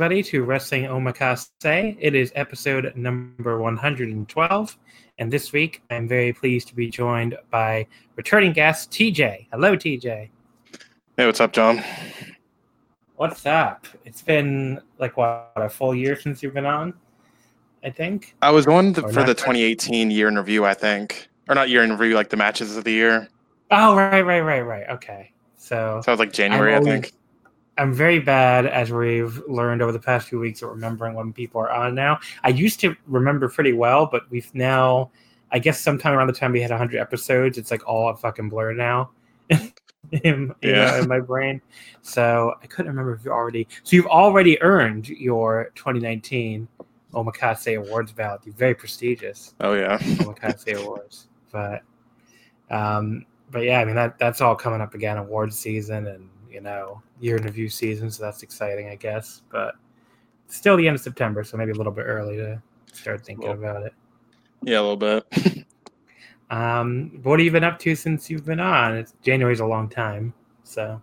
[0.00, 1.94] Everybody, to Wrestling Omakase.
[2.00, 4.78] It is episode number 112.
[5.18, 9.48] And this week, I'm very pleased to be joined by returning guest TJ.
[9.52, 10.30] Hello, TJ.
[11.18, 11.84] Hey, what's up, John?
[13.16, 13.86] What's up?
[14.06, 16.94] It's been like what, a full year since you've been on,
[17.84, 18.34] I think?
[18.40, 21.28] I was on the, for the 2018 year in review, I think.
[21.46, 23.28] Or not year in review, like the matches of the year.
[23.70, 24.88] Oh, right, right, right, right.
[24.88, 25.32] Okay.
[25.58, 27.12] So, so it was like January, always, I think.
[27.80, 31.62] I'm very bad, as we've learned over the past few weeks, at remembering when people
[31.62, 32.20] are on now.
[32.44, 35.10] I used to remember pretty well, but we've now,
[35.50, 38.50] I guess, sometime around the time we had 100 episodes, it's like all a fucking
[38.50, 39.12] blur now.
[39.48, 40.90] in, yeah.
[40.90, 41.62] Know, in my brain.
[42.02, 43.66] So I couldn't remember if you already.
[43.82, 46.68] So you've already earned your 2019
[47.14, 48.42] Omakase Awards ballot.
[48.44, 49.54] You're very prestigious.
[49.58, 51.28] Oh yeah, Omakase Awards.
[51.50, 51.80] But,
[52.70, 55.16] um, but yeah, I mean that that's all coming up again.
[55.16, 59.42] Awards season and you know year in review season, so that's exciting, I guess.
[59.50, 59.74] But
[60.48, 62.62] still the end of September, so maybe a little bit early to
[62.92, 63.94] start thinking well, about it.
[64.62, 65.64] Yeah, a little bit.
[66.50, 68.96] um, what have you been up to since you've been on?
[68.96, 70.34] It's January's a long time,
[70.64, 71.00] so.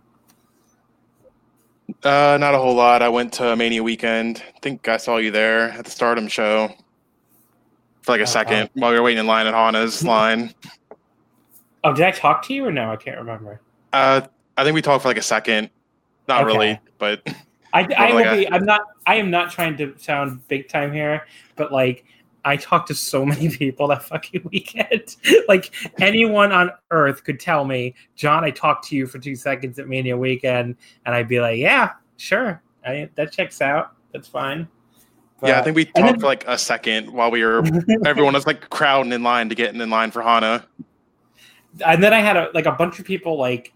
[2.04, 3.00] Uh, not a whole lot.
[3.00, 4.42] I went to Mania weekend.
[4.54, 6.72] I think I saw you there at the Stardom show
[8.02, 10.54] for like a uh, second uh, while we were waiting in line at Hana's line.
[11.84, 12.92] Oh, did I talk to you or no?
[12.92, 13.60] I can't remember.
[13.92, 14.22] Uh,
[14.58, 15.70] I think we talked for like a second.
[16.26, 16.52] Not okay.
[16.52, 17.22] really, but
[17.72, 18.50] I, I will be.
[18.50, 18.82] I'm not.
[19.06, 22.04] I am not trying to sound big time here, but like
[22.44, 25.16] I talked to so many people that fucking weekend.
[25.46, 29.78] like anyone on earth could tell me, John, I talked to you for two seconds
[29.78, 30.74] at Mania weekend,
[31.06, 33.92] and I'd be like, yeah, sure, I, that checks out.
[34.12, 34.66] That's fine.
[35.40, 37.62] But, yeah, I think we talked then, for like a second while we were.
[38.04, 40.66] everyone was like crowding in line to get in line for Hana.
[41.86, 43.72] And then I had a, like a bunch of people like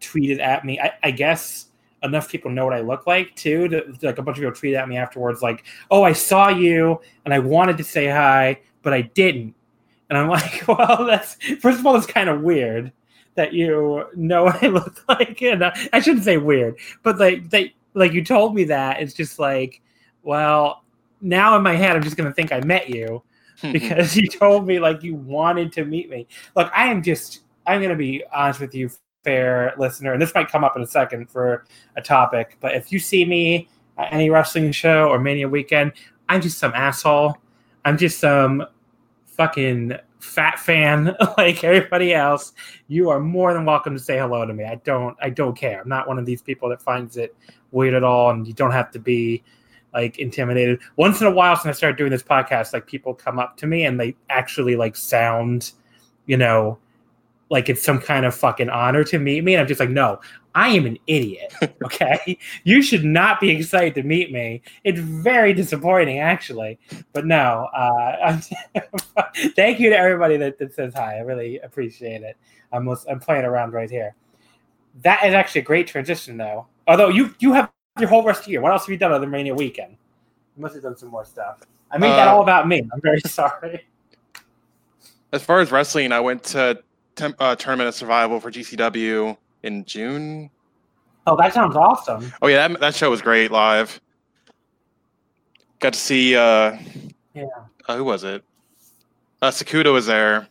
[0.00, 0.80] tweeted at me.
[0.80, 1.66] I, I guess
[2.04, 3.68] enough people know what I look like too.
[3.68, 7.00] To, like a bunch of people tweeted at me afterwards, like, "Oh, I saw you
[7.24, 9.54] and I wanted to say hi, but I didn't."
[10.08, 12.92] And I'm like, "Well, that's first of all, it's kind of weird
[13.34, 17.50] that you know what I look like." And uh, I shouldn't say weird, but like
[17.50, 19.00] they like you told me that.
[19.00, 19.80] It's just like,
[20.22, 20.84] well,
[21.20, 23.22] now in my head, I'm just gonna think I met you
[23.72, 26.26] because you told me like you wanted to meet me.
[26.54, 27.40] Look, I am just.
[27.66, 28.90] I'm gonna be honest with you
[29.24, 31.64] fair listener, and this might come up in a second for
[31.96, 33.68] a topic, but if you see me
[33.98, 35.92] at any wrestling show or Mania weekend,
[36.28, 37.36] I'm just some asshole.
[37.84, 38.64] I'm just some
[39.26, 42.52] fucking fat fan like everybody else.
[42.88, 44.64] You are more than welcome to say hello to me.
[44.64, 45.82] I don't I don't care.
[45.82, 47.36] I'm not one of these people that finds it
[47.70, 49.42] weird at all, and you don't have to be
[49.92, 50.80] like intimidated.
[50.96, 53.66] Once in a while, since I started doing this podcast, like people come up to
[53.66, 55.72] me and they actually like sound,
[56.26, 56.78] you know,
[57.50, 59.54] like it's some kind of fucking honor to meet me.
[59.54, 60.20] And I'm just like, no,
[60.54, 61.52] I am an idiot.
[61.84, 62.38] Okay.
[62.64, 64.62] you should not be excited to meet me.
[64.84, 66.78] It's very disappointing, actually.
[67.12, 68.40] But no, uh,
[69.54, 71.18] thank you to everybody that, that says hi.
[71.18, 72.36] I really appreciate it.
[72.72, 74.14] I'm, I'm playing around right here.
[75.02, 76.66] That is actually a great transition, though.
[76.88, 78.60] Although you, you have your whole rest of the year.
[78.60, 79.96] What else have you done other than Mania weekend?
[80.56, 81.60] You must have done some more stuff.
[81.90, 82.88] I made uh, that all about me.
[82.92, 83.86] I'm very sorry.
[85.32, 86.82] As far as wrestling, I went to
[87.14, 90.50] tem- uh, tournament of survival for GCW in June.
[91.26, 92.32] Oh, that sounds awesome.
[92.42, 94.00] Oh yeah, that, that show was great live.
[95.80, 96.36] Got to see.
[96.36, 96.76] Uh,
[97.34, 97.44] yeah.
[97.88, 98.44] Uh, who was it?
[99.42, 100.48] Uh, Sakuda was there,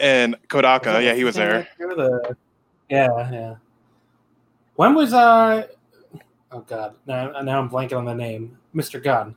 [0.00, 1.02] and Kodaka.
[1.02, 1.66] Yeah, he was there.
[1.78, 2.36] the-
[2.88, 3.54] yeah, yeah.
[4.76, 5.66] When was uh?
[6.50, 8.58] Oh God, now now I'm blanking on the name.
[8.74, 9.02] Mr.
[9.02, 9.34] Gunn.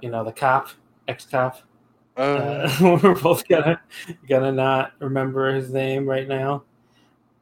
[0.00, 0.68] You know the cop,
[1.08, 1.56] ex-cop.
[1.56, 1.60] Uh,
[2.16, 2.70] Uh,
[3.02, 3.80] we're both gonna
[4.28, 6.62] gonna not remember his name right now.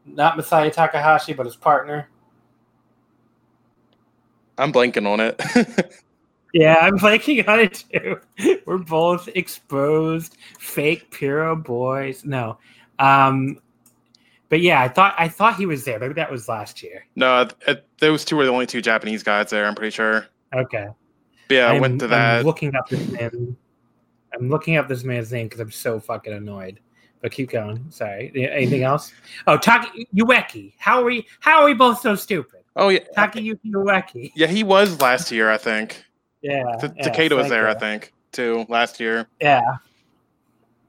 [0.06, 2.08] Not Masaya Takahashi, but his partner.
[4.58, 6.02] I'm blanking on it.
[6.52, 8.60] Yeah, I'm blanking on it too.
[8.66, 12.24] We're both exposed fake Puro boys.
[12.24, 12.58] No,
[12.98, 13.60] um,
[14.48, 16.00] but yeah, I thought I thought he was there.
[16.00, 17.06] Maybe that was last year.
[17.14, 19.64] no, uh, those two were the only two Japanese guys there.
[19.64, 20.26] I'm pretty sure.
[20.52, 20.88] Okay.
[21.46, 22.44] But yeah, I I'm- went to I'm that.
[22.44, 23.56] looking up this man.
[24.34, 26.80] I'm looking up this man's name because I'm so fucking annoyed.
[27.22, 27.84] But keep going.
[27.90, 28.32] Sorry.
[28.34, 29.12] Anything else?
[29.46, 30.72] Oh, Taki Ueki.
[30.78, 31.26] How are we?
[31.40, 32.60] How are we both so stupid?
[32.76, 34.32] oh yeah, Takayuki Ueki.
[34.34, 36.04] yeah, he was last year, I think.
[36.42, 36.64] Yeah.
[36.80, 39.26] T- yeah, Takeda was there, I think, too, last year.
[39.42, 39.60] Yeah.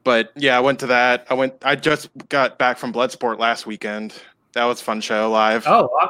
[0.05, 1.27] But yeah, I went to that.
[1.29, 1.55] I went.
[1.63, 4.13] I just got back from Bloodsport last weekend.
[4.53, 5.65] That was a fun show live.
[5.67, 5.89] Oh.
[6.01, 6.07] uh,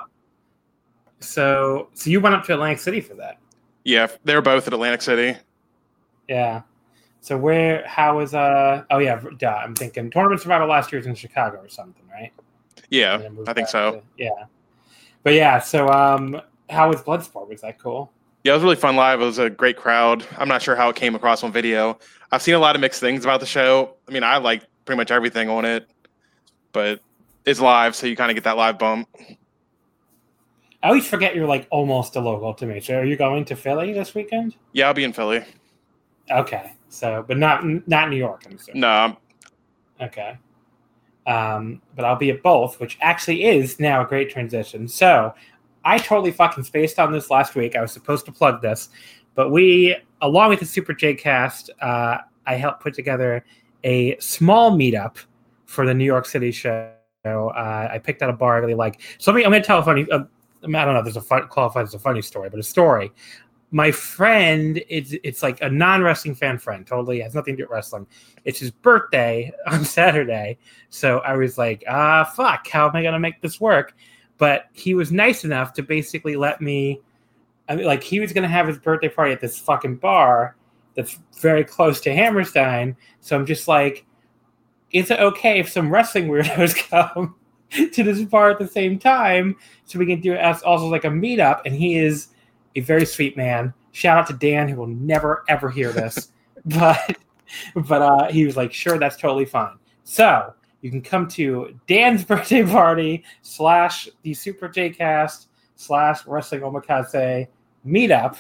[1.22, 3.40] So, so you went up to Atlantic City for that?
[3.84, 5.40] Yeah, they were both at Atlantic City.
[6.28, 6.62] Yeah.
[7.22, 7.86] So where?
[7.88, 8.34] How was?
[8.34, 8.84] Uh.
[8.90, 9.22] Oh yeah.
[9.38, 12.32] Duh, I'm thinking tournament survival last year was in Chicago or something, right?
[12.90, 13.92] Yeah, And then moved I think so.
[13.92, 14.30] to- yeah.
[15.24, 15.60] But yeah.
[15.60, 17.48] So um, how was Bloodsport?
[17.48, 18.12] Was that cool?
[18.44, 19.22] Yeah, it was really fun live.
[19.22, 20.26] It was a great crowd.
[20.38, 22.00] I'm not sure how it came across on video.
[22.32, 23.96] I've seen a lot of mixed things about the show.
[24.08, 25.88] I mean, I like pretty much everything on it,
[26.72, 27.02] but
[27.46, 29.08] it's live, so you kind of get that live bump.
[30.82, 32.80] I always forget you're like almost a local to me.
[32.80, 34.56] So are you going to Philly this weekend?
[34.74, 35.44] Yeah, I'll be in Philly.
[36.32, 36.74] Okay.
[36.92, 38.44] So, but not not New York.
[38.46, 38.82] I'm assuming.
[38.82, 39.18] No, I'm,
[40.02, 40.38] Okay.
[41.28, 44.88] Um, but I'll be at both, which actually is now a great transition.
[44.88, 45.34] So
[45.86, 47.76] I totally fucking spaced on this last week.
[47.76, 48.90] I was supposed to plug this,
[49.36, 53.46] but we, along with the Super J cast, uh, I helped put together
[53.84, 55.18] a small meetup
[55.66, 56.92] for the New York City show.
[57.24, 59.00] Uh, I picked out a bar I really like.
[59.20, 60.24] So let me, I'm going to tell a funny, uh,
[60.64, 63.12] I don't know if there's a fun, qualified as a funny story, but a story.
[63.72, 66.86] My friend, it's it's like a non wrestling fan friend.
[66.86, 68.06] Totally has nothing to do with wrestling.
[68.44, 70.58] It's his birthday on Saturday,
[70.90, 73.96] so I was like, ah, fuck, how am I gonna make this work?
[74.38, 77.00] But he was nice enough to basically let me.
[77.70, 80.56] I mean, like he was gonna have his birthday party at this fucking bar
[80.96, 82.96] that's very close to Hammerstein.
[83.22, 84.06] So I'm just like,
[84.92, 87.36] is it okay if some wrestling weirdos come
[87.72, 91.06] to this bar at the same time so we can do it as also like
[91.06, 91.62] a meetup?
[91.66, 92.28] And he is
[92.76, 93.74] a very sweet man.
[93.92, 96.30] Shout out to Dan, who will never ever hear this,
[96.66, 97.18] but
[97.76, 99.78] but uh, he was like, sure, that's totally fine.
[100.04, 106.62] So you can come to Dan's birthday party slash the Super J Cast slash Wrestling
[106.62, 107.48] Omakase
[107.86, 108.38] meetup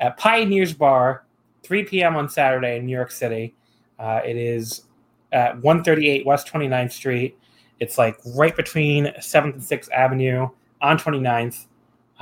[0.00, 1.24] at Pioneers Bar,
[1.62, 2.16] 3 p.m.
[2.16, 3.54] on Saturday in New York City.
[3.98, 4.82] Uh, it is
[5.32, 7.38] at 138 West 29th Street.
[7.80, 10.48] It's like right between 7th and 6th Avenue
[10.80, 11.66] on 29th.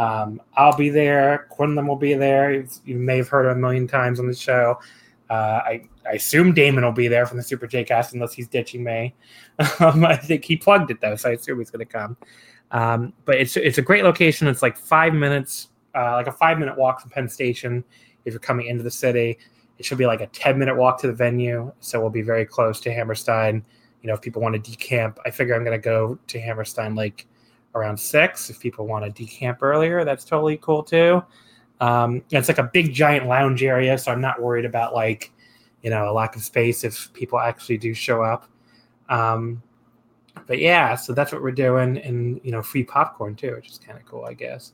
[0.03, 1.47] Um, I'll be there.
[1.51, 2.65] Quinlan will be there.
[2.85, 4.81] You may have heard him a million times on the show.
[5.31, 8.49] Uh, I, I assume Damon will be there from the Super J cast unless he's
[8.49, 9.15] ditching me.
[9.79, 12.17] Um, I think he plugged it though, so I assume he's going to come.
[12.73, 14.49] Um, but it's it's a great location.
[14.49, 17.85] It's like five minutes, uh, like a five minute walk from Penn Station
[18.25, 19.39] if you're coming into the city.
[19.79, 22.47] It should be like a ten minute walk to the venue, so we'll be very
[22.47, 23.65] close to Hammerstein.
[24.01, 26.95] You know, if people want to decamp, I figure I'm going to go to Hammerstein
[26.95, 27.27] like
[27.75, 28.51] around six.
[28.51, 31.23] If people want to decamp earlier, that's totally cool too.
[31.81, 35.33] Um, it's like a big giant lounge area, so I'm not worried about like,
[35.83, 38.47] you know, a lack of space if people actually do show up.
[39.09, 39.63] Um,
[40.47, 43.79] but yeah, so that's what we're doing, and you know, free popcorn too, which is
[43.79, 44.73] kind of cool, I guess.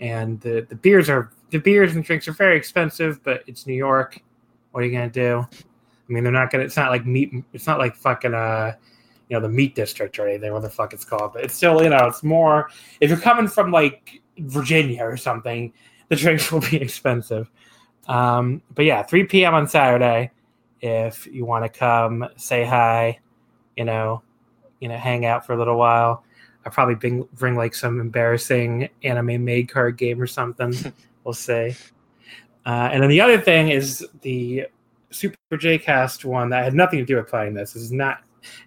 [0.00, 3.74] And the the beers are the beers and drinks are very expensive, but it's New
[3.74, 4.22] York.
[4.72, 5.46] What are you gonna do?
[5.50, 6.64] I mean, they're not gonna.
[6.64, 7.32] It's not like meat.
[7.52, 8.74] It's not like fucking uh,
[9.30, 10.52] you know, the meat district or anything.
[10.52, 11.32] What the fuck it's called?
[11.32, 12.68] But it's still, you know, it's more.
[13.00, 15.72] If you're coming from like Virginia or something,
[16.08, 17.48] the drinks will be expensive.
[18.08, 19.54] Um, but yeah, 3 p.m.
[19.54, 20.32] on Saturday.
[20.80, 23.20] If you want to come, say hi,
[23.76, 24.22] you know,
[24.80, 26.24] you know, hang out for a little while.
[26.66, 30.74] I'll probably bring, bring like some embarrassing anime made card game or something.
[31.24, 31.76] we'll see.
[32.66, 34.66] Uh, and then the other thing is the
[35.10, 37.74] Super J Cast one that had nothing to do with playing this.
[37.74, 38.22] This is not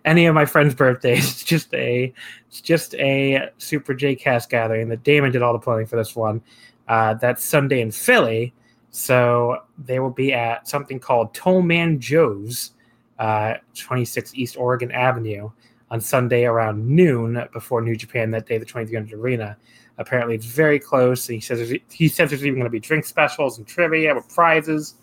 [0.06, 1.24] any of my friends' birthdays.
[1.34, 2.13] It's just a
[2.48, 6.15] it's just a Super J Cast gathering that Damon did all the planning for this
[6.15, 6.42] one.
[6.88, 8.53] Uh, that's Sunday in Philly.
[8.92, 12.72] So they will be at something called Tollman Joe's,
[13.18, 15.50] uh, 26 East Oregon Avenue
[15.89, 19.58] on Sunday around noon before New Japan that day, the 2300 Arena.
[19.98, 21.27] Apparently, it's very close.
[21.27, 24.27] And he says he says there's even going to be drink specials and trivia with
[24.30, 24.96] prizes.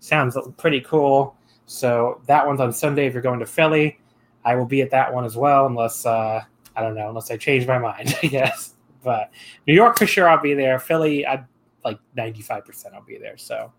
[0.00, 1.36] Sounds pretty cool.
[1.66, 3.06] So that one's on Sunday.
[3.06, 3.98] If you're going to Philly,
[4.44, 6.42] I will be at that one as well, unless uh,
[6.76, 8.74] I don't know, unless I change my mind, I guess.
[9.04, 9.30] But
[9.66, 10.78] New York for sure, I'll be there.
[10.78, 11.44] Philly, I
[11.84, 13.36] like 95% I'll be there.
[13.36, 13.72] So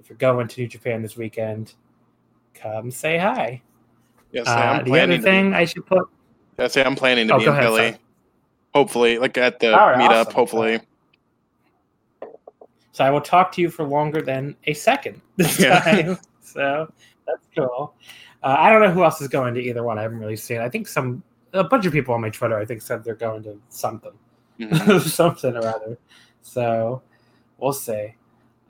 [0.00, 1.74] if you're going to New Japan this weekend,
[2.54, 3.62] come say hi.
[4.32, 6.08] Yes, Uh, the other thing To I should put.
[6.56, 7.78] be, yeah, say I'm planning to Oh, be in ahead, Philly.
[7.90, 7.98] sorry.
[8.74, 10.10] Hopefully, like at the right, meetup.
[10.22, 10.34] awesome.
[10.34, 10.80] Hopefully,
[12.90, 15.80] So I will talk to you for longer than a second this Yeah.
[15.80, 16.18] time.
[16.40, 16.88] so
[17.26, 17.94] that's cool.
[18.44, 19.98] Uh, I don't know who else is going to either one.
[19.98, 20.58] I haven't really seen.
[20.58, 21.22] I think some
[21.54, 24.12] a bunch of people on my Twitter I think said they're going to something.
[24.60, 25.00] Mhm.
[25.08, 25.98] something or other.
[26.42, 27.02] So
[27.58, 28.14] we'll see.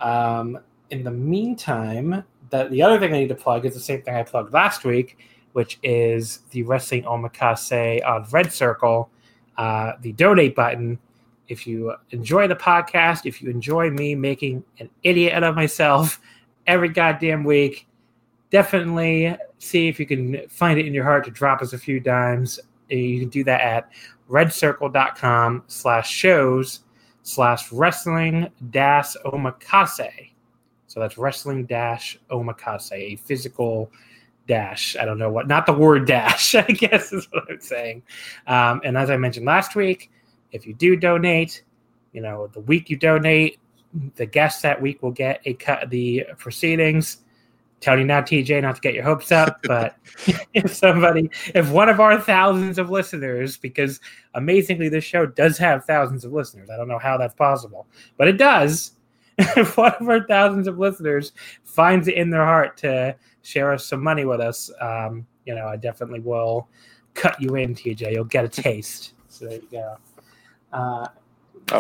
[0.00, 0.58] Um,
[0.90, 4.14] in the meantime, that the other thing I need to plug is the same thing
[4.14, 5.18] I plugged last week,
[5.54, 9.10] which is the Wrestling Omakase on Red Circle,
[9.56, 10.98] uh, the donate button.
[11.48, 16.20] If you enjoy the podcast, if you enjoy me making an idiot out of myself
[16.66, 17.88] every goddamn week,
[18.54, 21.98] definitely see if you can find it in your heart to drop us a few
[21.98, 22.60] dimes.
[22.88, 23.90] Uh, You can do that at
[24.30, 26.84] redcircle.com slash shows
[27.24, 30.30] slash wrestling dash omakase.
[30.86, 33.90] So that's wrestling dash omakase, a physical
[34.46, 34.96] dash.
[35.00, 38.04] I don't know what, not the word dash, I guess is what I'm saying.
[38.46, 40.12] Um, and as I mentioned last week,
[40.52, 41.64] if you do donate,
[42.12, 43.58] you know, the week you donate,
[44.14, 47.23] the guest that week will get a cut the proceedings.
[47.84, 49.94] Tell you now, TJ, not to get your hopes up, but
[50.54, 54.00] if somebody, if one of our thousands of listeners, because
[54.32, 56.70] amazingly, this show does have thousands of listeners.
[56.70, 57.86] I don't know how that's possible,
[58.16, 58.92] but it does.
[59.38, 61.32] if one of our thousands of listeners
[61.64, 65.66] finds it in their heart to share us some money with us, um, you know,
[65.66, 66.68] I definitely will
[67.12, 68.12] cut you in, TJ.
[68.12, 69.12] You'll get a taste.
[69.28, 69.96] So there you go.
[70.72, 71.08] Uh,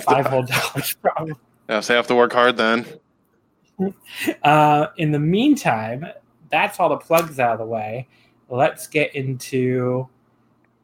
[0.02, 1.32] five whole dollars, probably.
[1.80, 2.84] say I have to work hard then.
[4.42, 6.06] Uh, in the meantime,
[6.48, 8.06] that's all the plugs out of the way.
[8.48, 10.08] Let's get into.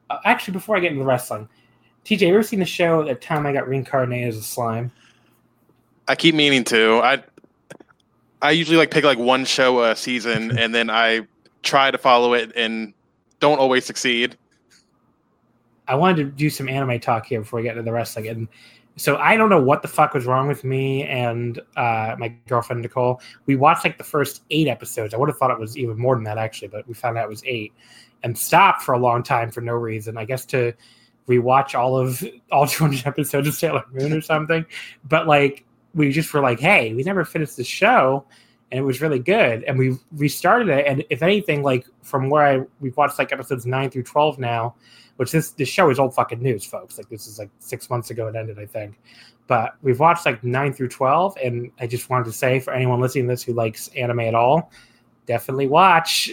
[0.08, 1.48] Uh, actually, before I get into the wrestling,
[2.04, 4.90] TJ, you ever seen the show "The Time I Got Reincarnated as a Slime"?
[6.08, 7.00] I keep meaning to.
[7.02, 7.22] I
[8.42, 11.26] I usually like pick like one show a season, and then I
[11.62, 12.92] try to follow it, and
[13.38, 14.36] don't always succeed.
[15.86, 18.28] I wanted to do some anime talk here before we get into the wrestling.
[18.28, 18.48] And
[19.00, 22.82] so I don't know what the fuck was wrong with me and uh, my girlfriend
[22.82, 23.22] Nicole.
[23.46, 25.14] We watched like the first eight episodes.
[25.14, 27.24] I would have thought it was even more than that actually, but we found out
[27.24, 27.72] it was eight,
[28.22, 30.18] and stopped for a long time for no reason.
[30.18, 30.74] I guess to
[31.26, 34.66] rewatch all of all 200 episodes of Sailor Moon or something.
[35.08, 35.64] But like
[35.94, 38.26] we just were like, hey, we never finished the show.
[38.70, 40.86] And it was really good, and we restarted it.
[40.86, 44.74] And if anything, like from where I we've watched like episodes nine through twelve now,
[45.20, 46.96] which this this show is old fucking news, folks.
[46.96, 48.98] Like this is like six months ago it ended, I think.
[49.48, 53.02] But we've watched like nine through twelve, and I just wanted to say for anyone
[53.02, 54.72] listening to this who likes anime at all,
[55.26, 56.30] definitely watch,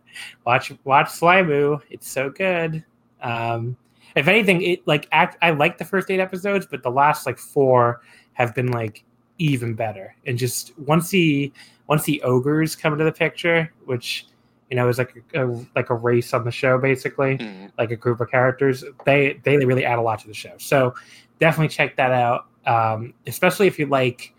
[0.46, 1.80] watch, watch Slimu.
[1.90, 2.84] It's so good.
[3.22, 3.76] Um,
[4.14, 7.38] if anything, it like act, I like the first eight episodes, but the last like
[7.38, 8.02] four
[8.34, 9.02] have been like
[9.38, 10.14] even better.
[10.26, 11.52] And just once the
[11.88, 14.26] once the ogres come into the picture, which
[14.70, 15.44] you know is like a,
[15.74, 17.70] like a race on the show basically Mm.
[17.78, 18.84] like a group of characters.
[19.04, 20.54] They they really add a lot to the show.
[20.58, 20.94] So
[21.40, 24.34] definitely check that out um, especially if you like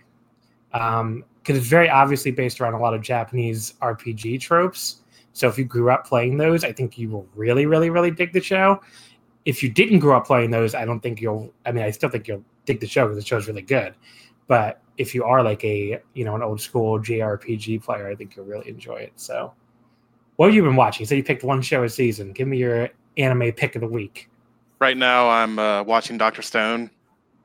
[0.73, 5.01] um because it's very obviously based around a lot of japanese rpg tropes.
[5.33, 8.33] So if you grew up playing those i think you will really really really dig
[8.33, 8.81] the show.
[9.45, 12.09] If you didn't grow up playing those i don't think you'll i mean i still
[12.09, 13.95] think you'll dig the show because the show's really good.
[14.47, 18.35] But if you are like a you know an old school jrpg player i think
[18.35, 19.13] you'll really enjoy it.
[19.15, 19.53] So
[20.39, 21.05] what have you been watching?
[21.05, 22.31] So you picked one show a season.
[22.31, 24.29] Give me your anime pick of the week.
[24.79, 26.89] Right now, I'm uh, watching Doctor Stone.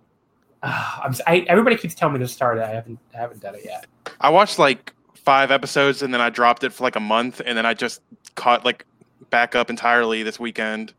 [0.62, 2.62] I'm, s- I, everybody keeps telling me to start it.
[2.62, 3.86] I haven't I haven't done it yet.
[4.20, 7.58] I watched like five episodes, and then I dropped it for like a month, and
[7.58, 8.00] then I just
[8.36, 8.86] caught like
[9.28, 10.94] back up entirely this weekend.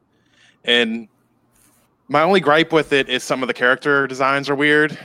[0.65, 1.07] And
[2.09, 4.99] my only gripe with it is some of the character designs are weird.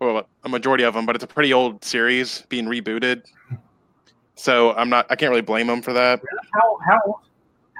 [0.00, 3.24] Well, a majority of them, but it's a pretty old series being rebooted.
[4.34, 5.06] So I'm not.
[5.10, 6.20] I can't really blame them for that.
[6.52, 7.20] How how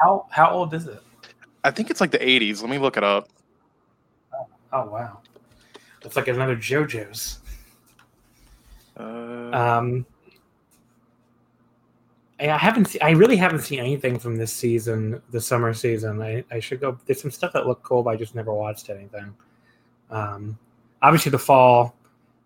[0.00, 1.02] how how old is it?
[1.64, 2.60] I think it's like the 80s.
[2.60, 3.28] Let me look it up.
[4.72, 5.20] Oh wow,
[6.02, 7.38] it's like another JoJo's.
[8.96, 10.06] Uh, Um,
[12.40, 13.02] I I haven't seen.
[13.02, 16.20] I really haven't seen anything from this season, the summer season.
[16.22, 16.98] I, I should go.
[17.06, 19.34] There's some stuff that looked cool, but I just never watched anything.
[20.10, 20.58] Um,
[21.02, 21.96] obviously the fall.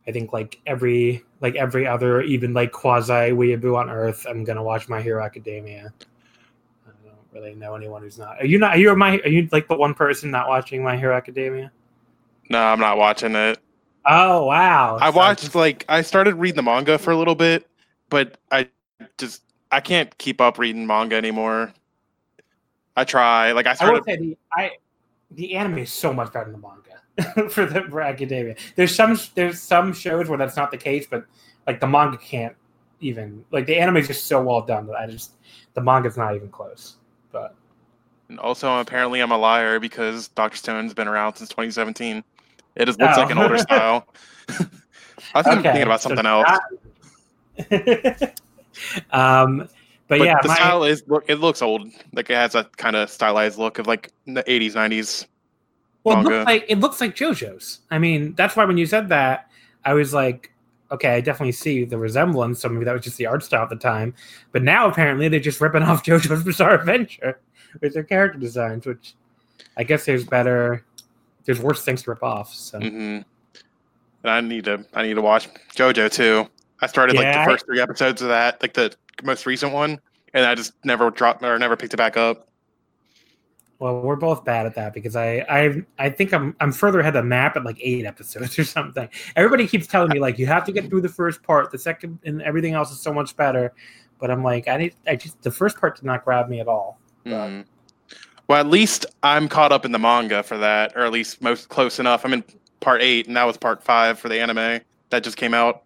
[0.08, 4.62] I think like every like every other even like quasi weeaboo on Earth, I'm gonna
[4.62, 5.92] watch My Hero Academia.
[6.86, 8.40] I don't really know anyone who's not.
[8.40, 8.76] Are you not?
[8.76, 9.20] Are you my?
[9.20, 11.70] Are you like the one person not watching My Hero Academia?
[12.48, 13.58] no, I'm not watching it.
[14.06, 14.96] Oh wow!
[14.98, 17.68] I watched like I started reading the manga for a little bit,
[18.08, 18.70] but I
[19.18, 21.74] just I can't keep up reading manga anymore.
[22.96, 23.52] I try.
[23.52, 24.04] Like I I started.
[24.04, 24.70] say the I
[25.32, 26.87] the anime is so much better than the manga
[27.50, 28.54] for the for academia.
[28.76, 31.24] There's some there's some shows where that's not the case, but
[31.66, 32.54] like the manga can't
[33.00, 35.32] even like the anime is just so well done that I just
[35.74, 36.96] the manga's not even close.
[37.32, 37.54] But
[38.28, 42.22] and also, apparently, I'm a liar because Doctor Stone's been around since 2017.
[42.76, 43.42] It just looks like an Oh.
[43.44, 44.06] older style.
[45.34, 46.46] I was thinking about so something else.
[47.58, 48.38] not-
[49.12, 49.68] um,
[50.06, 51.88] but, But yeah, the my, style is it looks old.
[52.12, 55.26] Like it has a kind of stylized look of like the 80s, 90s.
[56.04, 57.80] Well, it looks like it looks like JoJo's.
[57.90, 59.50] I mean, that's why when you said that,
[59.84, 60.52] I was like,
[60.90, 62.60] okay, I definitely see the resemblance.
[62.60, 64.14] So maybe that was just the art style at the time.
[64.52, 67.40] But now apparently they're just ripping off JoJo's Bizarre Adventure
[67.80, 69.14] with their character designs, which
[69.76, 70.84] I guess there's better,
[71.44, 72.54] there's worse things to rip off.
[72.54, 73.20] So Mm-hmm.
[74.24, 74.84] And I need to.
[74.94, 76.48] I need to watch JoJo too.
[76.80, 79.72] I started like Yeah, I- the first three episodes of that, like the most recent
[79.72, 80.00] one,
[80.34, 82.47] and I just never dropped or never picked it back up.
[83.78, 87.14] Well, we're both bad at that because I I I think I'm I'm further ahead
[87.14, 89.08] of the map at like eight episodes or something.
[89.36, 92.18] Everybody keeps telling me like you have to get through the first part, the second
[92.24, 93.72] and everything else is so much better.
[94.18, 96.66] But I'm like I need I just the first part did not grab me at
[96.66, 96.98] all.
[97.24, 97.64] Mm.
[98.48, 101.68] Well, at least I'm caught up in the manga for that, or at least most
[101.68, 102.24] close enough.
[102.24, 102.42] I'm in
[102.80, 104.80] part eight, and that was part five for the anime
[105.10, 105.82] that just came out.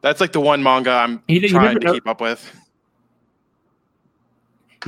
[0.00, 2.52] That's like the one manga I'm You, you trying never to know, keep up with.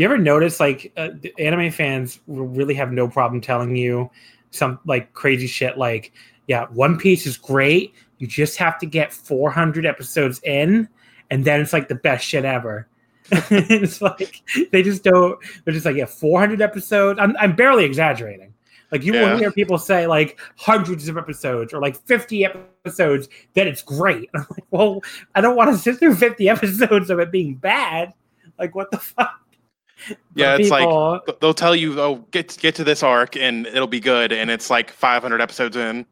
[0.00, 4.10] You ever notice like uh, anime fans really have no problem telling you
[4.50, 6.12] some like crazy shit like
[6.46, 7.94] yeah one piece is great.
[8.18, 10.88] You just have to get 400 episodes in
[11.30, 12.88] and then it's like the best shit ever.
[13.50, 14.42] It's like
[14.72, 17.18] they just don't they're just like yeah 400 episodes.
[17.20, 18.52] I'm, I'm barely exaggerating.
[18.90, 19.32] Like you Yeah.
[19.32, 24.28] will hear people say like hundreds of episodes or like 50 episodes that it's great.
[24.34, 25.02] I'm like well
[25.34, 28.12] i don't want to sit through 50 episodes of it being bad.
[28.58, 29.40] Like what the fuck
[30.34, 33.66] Yeah, it's like people- th- they'll tell you, "Oh, get get to this arc, and
[33.66, 36.06] it'll be good," and it's like 500 episodes in.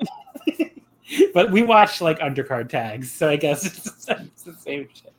[1.34, 5.12] but we watch like undercard tags, so I guess it's, it's the same shit.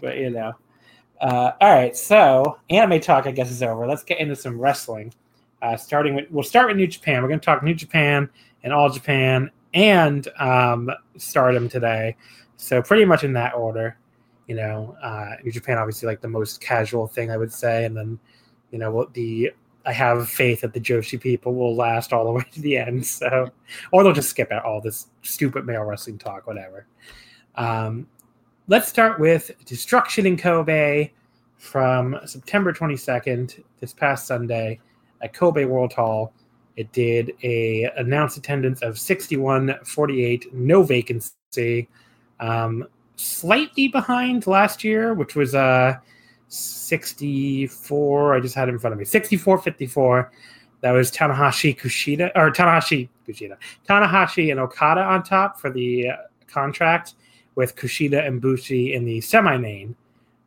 [0.00, 0.52] But you know,
[1.20, 1.96] uh, all right.
[1.96, 3.86] So anime talk, I guess, is over.
[3.86, 5.14] Let's get into some wrestling.
[5.62, 7.22] Uh, starting with, we'll start with New Japan.
[7.22, 8.28] We're going to talk New Japan
[8.64, 12.16] and All Japan and um, Stardom today.
[12.56, 13.96] So pretty much in that order.
[14.46, 17.96] You know, uh, New Japan obviously like the most casual thing I would say, and
[17.96, 18.18] then
[18.70, 19.52] you know what the
[19.84, 23.06] I have faith that the Joshi people will last all the way to the end.
[23.06, 23.50] So
[23.92, 26.86] or they'll just skip out all this stupid male wrestling talk, whatever.
[27.56, 28.06] Um,
[28.68, 31.10] let's start with Destruction in Kobe
[31.58, 34.80] from September 22nd, this past Sunday
[35.20, 36.32] at Kobe World Hall.
[36.76, 41.88] It did a announced attendance of 61, 48, no vacancy.
[42.40, 45.96] Um, slightly behind last year, which was uh
[46.48, 48.34] 64.
[48.34, 49.04] I just had it in front of me.
[49.04, 50.30] 64 54.
[50.82, 53.56] That was Tanahashi Kushida or Tanahashi Kushida.
[53.88, 56.16] Tanahashi and Okada on top for the uh,
[56.48, 57.14] contract
[57.54, 59.96] with Kushida and Bushi in the semi main.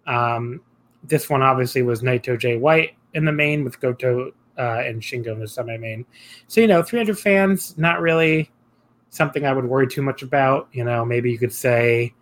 [0.05, 0.61] Um,
[1.03, 5.27] this one obviously was Naito Jay White in the main with Goto uh, and Shingo
[5.27, 6.05] in the semi main.
[6.47, 8.51] So, you know, 300 fans, not really
[9.09, 10.67] something I would worry too much about.
[10.71, 12.13] You know, maybe you could say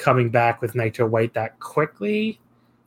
[0.00, 2.40] coming back with Naito White that quickly,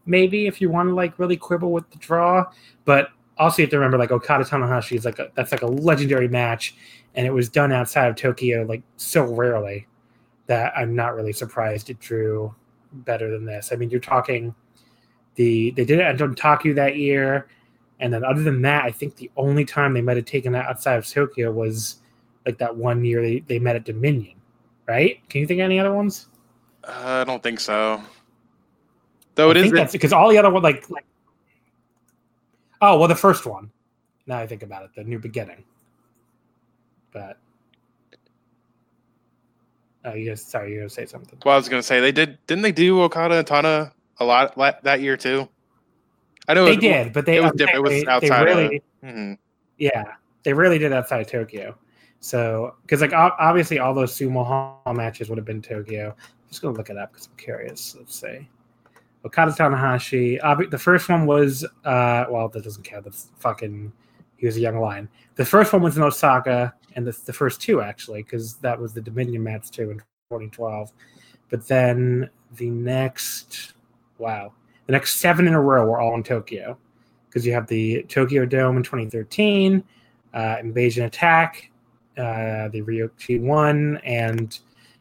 [0.06, 2.46] maybe if you want to like really quibble with the draw.
[2.84, 5.68] But also you have to remember like Okada Tanahashi is like a, that's like a
[5.68, 6.76] legendary match,
[7.16, 9.88] and it was done outside of Tokyo like so rarely
[10.48, 12.54] that I'm not really surprised it drew
[12.92, 13.72] better than this.
[13.72, 14.54] I mean, you're talking
[15.36, 17.48] the they did it at Dontaku that year,
[18.00, 20.68] and then other than that, I think the only time they might have taken that
[20.68, 21.98] outside of Tokyo was
[22.46, 24.36] like that one year they, they met at Dominion,
[24.88, 25.18] right?
[25.30, 26.28] Can you think of any other ones?
[26.84, 26.92] Uh,
[27.22, 28.02] I don't think so.
[29.36, 31.06] Though it I is, think that's because all the other one like like
[32.82, 33.72] oh well the first one.
[34.28, 35.64] Now I think about it, the new beginning.
[37.12, 37.38] But
[40.06, 41.40] oh, you guys, sorry, you're gonna say something.
[41.46, 42.38] well, I was gonna say they did.
[42.48, 45.48] Didn't they do Okada and Tana a lot la- that year too?
[46.48, 48.48] I know They it, did, but they it was I'm it was they, they outside
[48.48, 49.38] of- really Mhm.
[49.78, 50.04] yeah
[50.44, 51.78] they really did outside of Tokyo.
[52.24, 56.16] So because like obviously all those sumo hall matches would have been Tokyo.
[56.18, 57.98] I'm just gonna look it up because I'm curious.
[58.00, 58.48] Let's see.
[59.26, 60.40] Okada Tanahashi.
[60.70, 63.04] the first one was uh well that doesn't count.
[63.04, 63.92] That's fucking
[64.38, 65.10] he was a young lion.
[65.36, 68.94] The first one was in Osaka, and the, the first two actually because that was
[68.94, 69.98] the Dominion match too in
[70.30, 70.94] 2012.
[71.50, 73.74] But then the next
[74.18, 74.54] wow
[74.86, 76.78] the next seven in a row were all in Tokyo
[77.28, 79.84] because you have the Tokyo Dome in 2013,
[80.34, 81.70] uh, Invasion Attack,
[82.18, 84.60] uh, the Ryokuchi One, and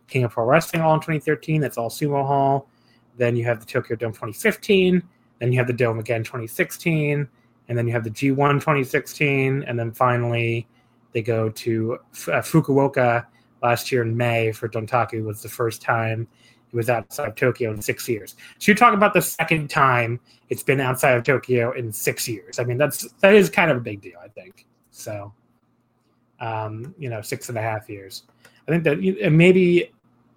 [0.08, 1.60] King of Pro Wrestling all in 2013.
[1.60, 2.68] That's all Sumo Hall.
[3.16, 5.02] Then you have the Tokyo Dome 2015.
[5.38, 7.28] Then you have the Dome again 2016.
[7.68, 9.64] And then you have the G1 2016.
[9.64, 10.66] And then finally,
[11.12, 13.26] they go to uh, Fukuoka
[13.62, 16.26] last year in May for Dontaku was the first time
[16.72, 18.34] it was outside of Tokyo in six years.
[18.58, 22.58] So you're talking about the second time it's been outside of Tokyo in six years.
[22.58, 24.66] I mean, that's that is kind of a big deal, I think.
[24.90, 25.32] So,
[26.42, 28.24] um, you know, six and a half years.
[28.68, 29.90] I think that maybe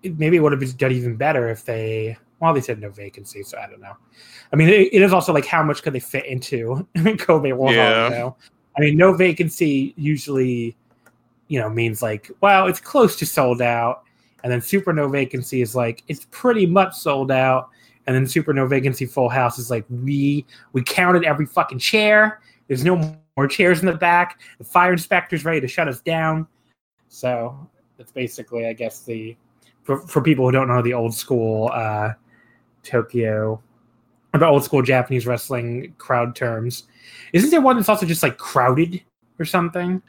[0.04, 3.44] maybe it would have been done even better if they well they said no vacancy,
[3.44, 3.98] so I don't know.
[4.54, 6.88] I mean, it, it is also like how much could they fit into
[7.20, 7.84] Kobe World Hall?
[7.84, 8.06] Yeah.
[8.06, 8.36] You know?
[8.78, 10.76] I mean, no vacancy usually,
[11.48, 14.04] you know, means like well, it's close to sold out
[14.44, 17.70] and then super no vacancy is like it's pretty much sold out
[18.06, 22.42] and then super no vacancy full house is like we we counted every fucking chair
[22.68, 26.48] there's no more chairs in the back the fire inspector's ready to shut us down
[27.08, 27.68] so
[27.98, 29.36] that's basically i guess the
[29.84, 32.12] for, for people who don't know the old school uh
[32.84, 33.62] tokyo
[34.34, 36.84] the old school japanese wrestling crowd terms
[37.34, 39.02] isn't there one that's also just like crowded
[39.40, 40.02] or something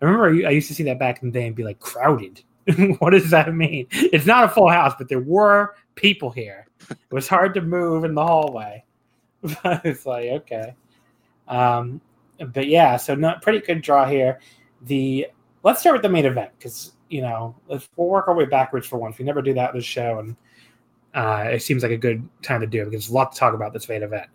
[0.00, 2.42] i remember i used to see that back in the day and be like crowded
[2.98, 3.86] what does that mean?
[3.90, 6.66] It's not a full house, but there were people here.
[6.90, 8.84] It was hard to move in the hallway.
[9.62, 10.74] But it's like okay,
[11.48, 12.00] um,
[12.52, 14.40] but yeah, so not pretty good draw here.
[14.82, 15.28] The
[15.62, 18.98] let's start with the main event because you know we'll work our way backwards for
[18.98, 19.18] once.
[19.18, 20.36] We never do that in the show, and
[21.14, 23.38] uh, it seems like a good time to do it because there's a lot to
[23.38, 24.26] talk about this main event.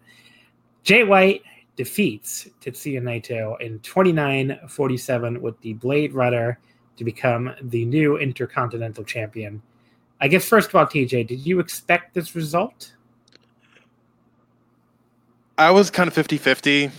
[0.83, 1.43] Jay White
[1.75, 6.59] defeats Tetsuya Naito in 29-47 with the Blade Runner
[6.97, 9.61] to become the new Intercontinental Champion.
[10.21, 12.93] I guess first of all, TJ, did you expect this result?
[15.57, 16.91] I was kind of 50 50.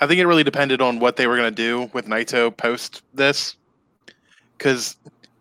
[0.00, 3.02] I think it really depended on what they were going to do with Naito post
[3.14, 3.56] this.
[4.56, 4.96] Because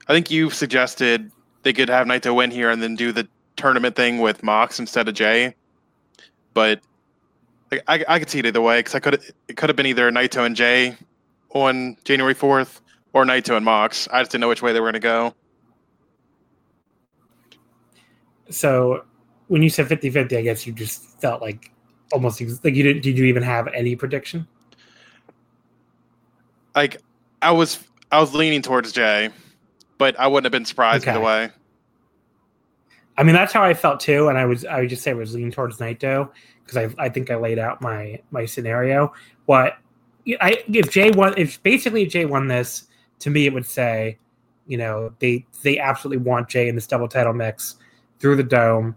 [0.07, 1.31] I think you suggested
[1.63, 5.07] they could have Naito win here and then do the tournament thing with Mox instead
[5.07, 5.55] of Jay.
[6.53, 6.81] But
[7.87, 10.55] I, I could see it either way because it could have been either Naito and
[10.55, 10.95] Jay
[11.49, 12.81] on January 4th
[13.13, 14.07] or Naito and Mox.
[14.11, 15.33] I just didn't know which way they were going to go.
[18.49, 19.05] So
[19.47, 21.71] when you said 50 50, I guess you just felt like
[22.11, 24.47] almost like you didn't, did you even have any prediction?
[26.75, 27.01] Like
[27.41, 27.79] I was,
[28.11, 29.29] I was leaning towards Jay,
[29.97, 31.11] but I wouldn't have been surprised okay.
[31.11, 31.49] either way.
[33.17, 34.27] I mean, that's how I felt too.
[34.27, 36.29] And I was, I would just say I was leaning towards Naito
[36.63, 39.13] because I, I think I laid out my, my scenario.
[39.45, 39.77] What
[40.41, 42.87] I, if Jay won, if basically Jay won this,
[43.19, 44.17] to me it would say,
[44.67, 47.75] you know, they they absolutely want Jay in this double title mix
[48.19, 48.95] through the dome.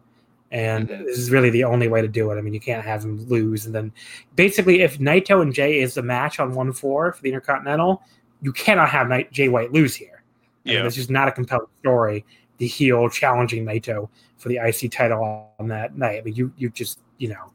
[0.53, 1.05] And mm-hmm.
[1.05, 2.37] this is really the only way to do it.
[2.37, 3.67] I mean, you can't have him lose.
[3.67, 3.93] And then
[4.37, 8.03] basically, if Naito and Jay is the match on 1 4 for the Intercontinental,
[8.43, 10.23] you cannot have Night- Jay White lose here.
[10.65, 10.77] I yeah.
[10.79, 12.25] Mean, it's just not a compelling story.
[12.59, 16.21] The heel challenging Naito for the IC title on that night.
[16.21, 17.53] I mean, you, you just, you know,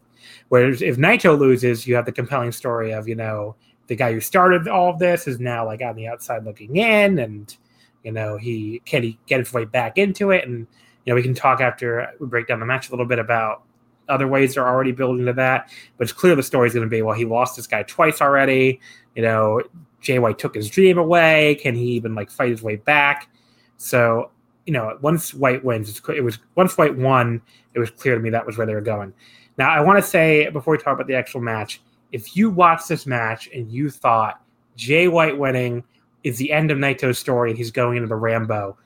[0.49, 3.55] whereas if Naito loses, you have the compelling story of, you know,
[3.91, 7.19] the guy who started all of this is now like on the outside looking in,
[7.19, 7.57] and
[8.05, 10.65] you know he can he get his way back into it, and
[11.05, 13.63] you know we can talk after we break down the match a little bit about
[14.09, 15.71] other ways they're already building to that.
[15.97, 18.21] But it's clear the story is going to be well, he lost this guy twice
[18.21, 18.79] already.
[19.15, 19.61] You know,
[20.01, 21.55] Jay White took his dream away.
[21.61, 23.29] Can he even like fight his way back?
[23.77, 24.31] So
[24.65, 27.41] you know, once White wins, it was once White won,
[27.73, 29.13] it was clear to me that was where they were going.
[29.57, 32.87] Now, I want to say before we talk about the actual match, if you watch
[32.87, 34.41] this match and you thought
[34.75, 35.83] Jay White winning
[36.23, 38.77] is the end of Naito's story and he's going into the Rambo,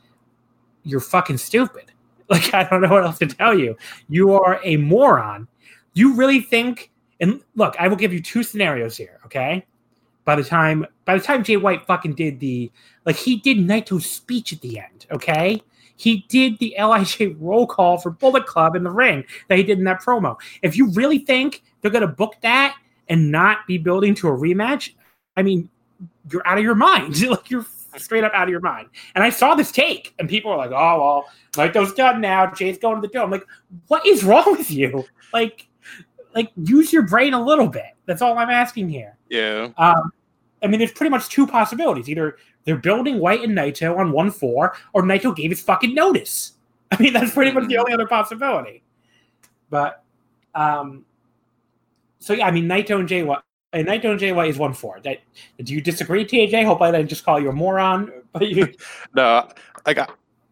[0.83, 1.91] you're fucking stupid.
[2.29, 3.77] Like, I don't know what else to tell you.
[4.09, 5.47] You are a moron.
[5.93, 9.65] You really think, and look, I will give you two scenarios here, okay?
[10.23, 12.71] By the time by the time Jay White fucking did the
[13.05, 15.61] like he did Naito's speech at the end, okay?
[15.97, 19.77] He did the LIJ roll call for Bullet Club in the ring that he did
[19.77, 20.35] in that promo.
[20.63, 22.75] If you really think they're gonna book that
[23.07, 24.93] and not be building to a rematch,
[25.37, 25.69] I mean,
[26.31, 27.21] you're out of your mind.
[27.29, 28.89] like you're straight up out of your mind.
[29.15, 32.51] And I saw this take, and people were like, "Oh well, Naito's done now.
[32.51, 33.45] Jay's going to the dome." I'm like,
[33.87, 35.05] what is wrong with you?
[35.33, 35.67] Like,
[36.33, 37.95] like use your brain a little bit.
[38.05, 39.17] That's all I'm asking here.
[39.29, 39.69] Yeah.
[39.77, 40.11] Um,
[40.63, 42.09] I mean, there's pretty much two possibilities.
[42.09, 46.53] Either they're building White and Naito on one four, or Naito gave his fucking notice.
[46.91, 48.83] I mean, that's pretty much the only other possibility.
[49.69, 50.03] But
[50.53, 51.05] um,
[52.19, 53.39] so yeah, I mean Naito and Jay White.
[53.75, 55.01] And and Jay White is one four.
[55.03, 55.19] That,
[55.61, 56.63] do you disagree, TJ?
[56.63, 58.11] Hope I didn't just call you a moron.
[58.35, 58.67] But you,
[59.15, 59.49] no,
[59.85, 60.07] like I,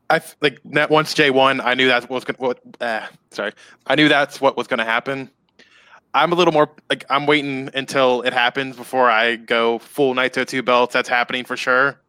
[0.09, 2.37] I like that once Jay won, I knew that's what was gonna.
[2.37, 3.51] What, uh, sorry,
[3.87, 5.29] I knew that's what was going to happen.
[6.13, 10.47] I'm a little more like I'm waiting until it happens before I go full Naito
[10.47, 10.93] two belts.
[10.93, 11.99] That's happening for sure.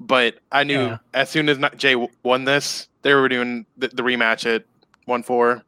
[0.00, 0.98] But I knew yeah.
[1.14, 4.64] as soon as Jay won this, they were doing the, the rematch at
[5.04, 5.62] one four.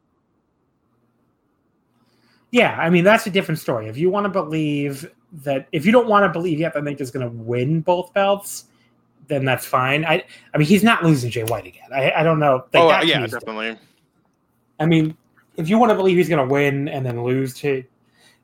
[2.52, 3.86] Yeah, I mean that's a different story.
[3.88, 5.10] If you want to believe
[5.44, 8.64] that, if you don't want to believe yet that is going to win both belts,
[9.28, 10.04] then that's fine.
[10.04, 11.88] I, I mean, he's not losing Jay White again.
[11.94, 12.64] I, I don't know.
[12.74, 13.78] oh that yeah, definitely.
[14.80, 15.16] I mean,
[15.56, 17.84] if you want to believe he's going to win and then lose to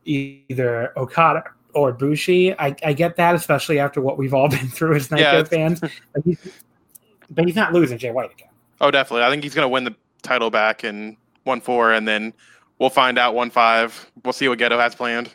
[0.05, 1.43] either Okada
[1.75, 5.19] or Bushi, I, I get that, especially after what we've all been through as Naito
[5.19, 5.45] Yeah.
[5.45, 5.81] fans.
[6.15, 6.39] But he's,
[7.31, 8.49] but he's not losing Jay White again.
[8.81, 9.25] Oh, definitely.
[9.25, 12.33] I think he's gonna win the title back in one four, and then
[12.79, 14.11] we'll find out one five.
[14.25, 15.31] We'll see what Gedo has planned.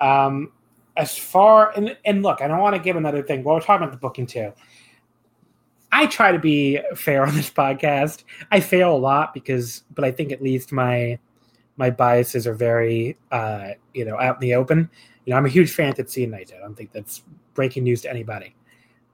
[0.00, 0.52] Um,
[0.96, 3.44] as far and and look, I don't want to give another thing.
[3.44, 4.52] Well, we're talking about the booking too.
[5.92, 8.24] I try to be fair on this podcast.
[8.50, 11.18] I fail a lot because, but I think at least my
[11.76, 14.90] my biases are very, uh, you know, out in the open.
[15.24, 16.56] You know, I'm a huge fan of Tetsuya Naito.
[16.56, 17.22] I don't think that's
[17.54, 18.54] breaking news to anybody.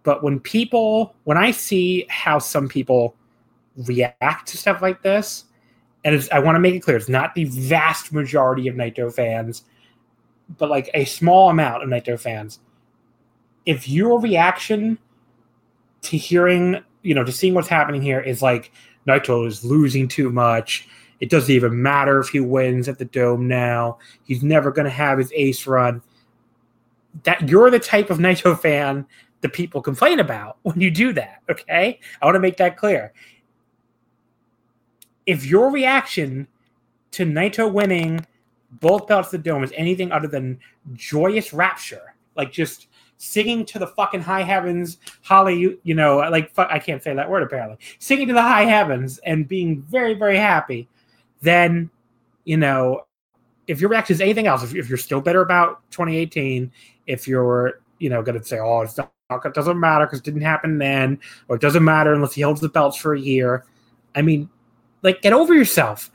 [0.02, 3.16] But when people, when I see how some people
[3.76, 5.44] react to stuff like this,
[6.04, 9.64] and I want to make it clear, it's not the vast majority of Naito fans
[10.58, 12.60] but like a small amount of Naito fans,
[13.66, 14.98] if your reaction
[16.02, 18.72] to hearing, you know, to seeing what's happening here is like
[19.06, 20.88] Naito is losing too much.
[21.20, 23.98] It doesn't even matter if he wins at the dome now.
[24.24, 26.02] He's never going to have his ace run.
[27.22, 29.06] That you're the type of Naito fan
[29.42, 31.42] that people complain about when you do that.
[31.48, 33.12] Okay, I want to make that clear.
[35.26, 36.48] If your reaction
[37.12, 38.26] to Naito winning
[38.80, 40.58] both belts of the dome is anything other than
[40.94, 46.62] joyous rapture, like just singing to the fucking high heavens, holly, you, know, like fu-
[46.62, 50.36] I can't say that word apparently, singing to the high heavens and being very, very
[50.36, 50.88] happy,
[51.40, 51.90] then,
[52.44, 53.04] you know,
[53.68, 56.72] if your reaction is anything else, if, if you're still bitter about 2018,
[57.06, 59.12] if you're, you know, going to say, oh, it's not,
[59.44, 62.60] it doesn't matter because it didn't happen then, or it doesn't matter unless he holds
[62.60, 63.64] the belts for a year.
[64.14, 64.48] I mean,
[65.02, 66.10] like, get over yourself.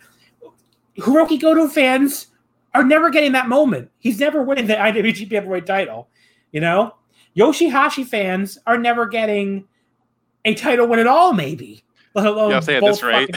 [0.97, 2.28] Hiroki Goto fans
[2.73, 3.89] are never getting that moment.
[4.00, 6.10] He's never winning the IWGP Heavyweight title.
[6.52, 6.95] You know,
[7.36, 9.65] Yoshihashi fans are never getting
[10.45, 11.34] a title win at all.
[11.34, 13.36] Maybe, let alone Yeah, say this rate.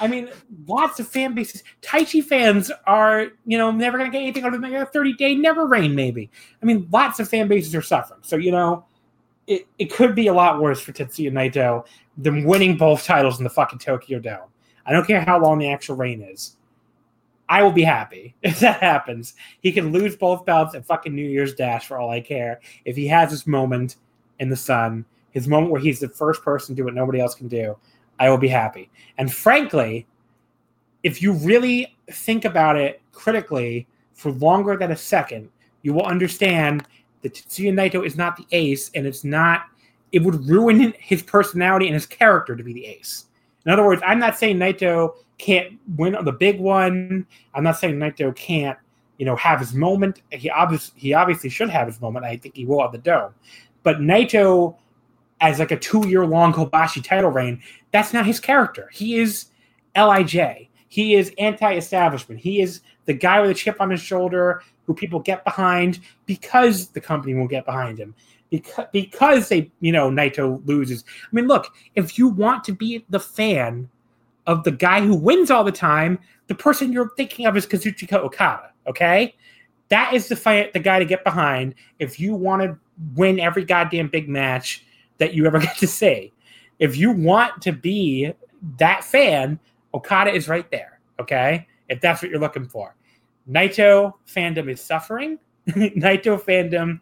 [0.00, 0.28] I mean,
[0.66, 1.62] lots of fan bases.
[1.80, 5.36] Taichi fans are, you know, never going to get anything other than a 30 day
[5.36, 6.30] never reign, maybe.
[6.60, 8.20] I mean, lots of fan bases are suffering.
[8.22, 8.86] So, you know,
[9.46, 13.44] it, it could be a lot worse for Tetsuya Naito than winning both titles in
[13.44, 14.48] the fucking Tokyo Dome.
[14.86, 16.56] I don't care how long the actual reign is.
[17.48, 19.34] I will be happy if that happens.
[19.60, 22.60] He can lose both belts at fucking New Year's Dash for all I care.
[22.84, 23.96] If he has this moment
[24.40, 27.34] in the sun, his moment where he's the first person to do what nobody else
[27.34, 27.76] can do,
[28.18, 28.90] I will be happy.
[29.18, 30.06] And frankly,
[31.02, 35.50] if you really think about it critically for longer than a second,
[35.82, 36.86] you will understand
[37.24, 39.62] that Tetsuya Naito is not the ace, and it's not.
[40.12, 43.24] It would ruin his personality and his character to be the ace.
[43.66, 47.26] In other words, I'm not saying Naito can't win the big one.
[47.52, 48.78] I'm not saying Naito can't,
[49.18, 50.22] you know, have his moment.
[50.30, 52.24] He obviously he obviously should have his moment.
[52.24, 53.34] I think he will at the dome.
[53.82, 54.76] But Naito,
[55.40, 57.60] as like a two year long Kobashi title reign,
[57.90, 58.88] that's not his character.
[58.92, 59.46] He is
[59.96, 60.68] LIJ.
[60.88, 62.40] He is anti-establishment.
[62.40, 66.88] He is the guy with a chip on his shoulder who people get behind because
[66.88, 68.14] the company will get behind him.
[68.50, 71.04] Because because they, you know, Naito loses.
[71.24, 73.88] I mean, look, if you want to be the fan
[74.46, 78.18] of the guy who wins all the time, the person you're thinking of is Kazuchika
[78.18, 78.70] Okada.
[78.86, 79.34] Okay,
[79.88, 82.78] that is the fight, the guy to get behind if you want to
[83.14, 84.84] win every goddamn big match
[85.18, 86.32] that you ever get to see.
[86.78, 88.32] If you want to be
[88.78, 89.58] that fan,
[89.94, 91.00] Okada is right there.
[91.20, 92.94] Okay, if that's what you're looking for.
[93.48, 95.38] Naito fandom is suffering.
[95.68, 97.00] Naito fandom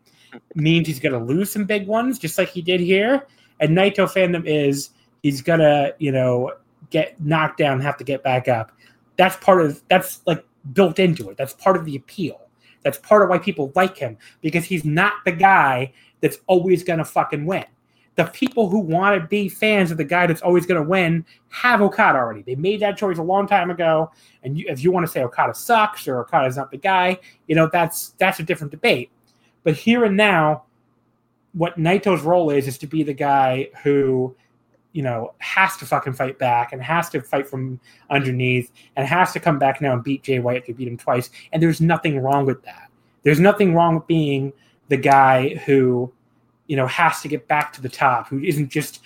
[0.54, 3.26] means he's going to lose some big ones, just like he did here.
[3.60, 4.90] And Naito fandom is
[5.22, 6.52] he's going to, you know,
[6.90, 8.72] get knocked down, have to get back up.
[9.16, 11.36] That's part of that's like built into it.
[11.36, 12.40] That's part of the appeal.
[12.82, 16.98] That's part of why people like him because he's not the guy that's always going
[16.98, 17.64] to fucking win.
[18.16, 21.24] The people who want to be fans of the guy that's always going to win
[21.48, 22.42] have Okada already.
[22.42, 24.10] They made that choice a long time ago.
[24.42, 27.54] And you, if you want to say Okada sucks or Okada's not the guy, you
[27.54, 29.10] know that's that's a different debate.
[29.64, 30.64] But here and now,
[31.52, 34.36] what Naito's role is is to be the guy who
[34.92, 39.32] you know, has to fucking fight back and has to fight from underneath and has
[39.32, 41.30] to come back now and beat Jay White after beat him twice.
[41.52, 42.88] And there's nothing wrong with that.
[43.22, 44.52] There's nothing wrong with being
[44.88, 46.12] the guy who,
[46.72, 49.02] you know, has to get back to the top, who isn't just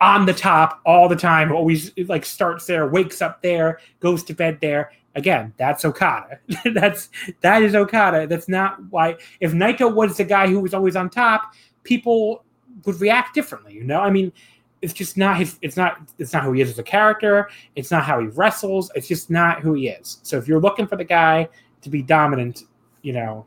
[0.00, 4.32] on the top all the time, always like starts there, wakes up there, goes to
[4.32, 4.92] bed there.
[5.16, 6.38] Again, that's Okada.
[6.76, 7.08] that's
[7.40, 8.28] that is Okada.
[8.28, 12.44] That's not why if Naito was the guy who was always on top, people
[12.84, 13.74] would react differently.
[13.74, 14.32] You know, I mean,
[14.80, 15.58] it's just not his.
[15.62, 16.08] It's not.
[16.20, 17.50] It's not who he is as a character.
[17.74, 18.92] It's not how he wrestles.
[18.94, 20.20] It's just not who he is.
[20.22, 21.48] So if you're looking for the guy
[21.80, 22.62] to be dominant,
[23.02, 23.44] you know,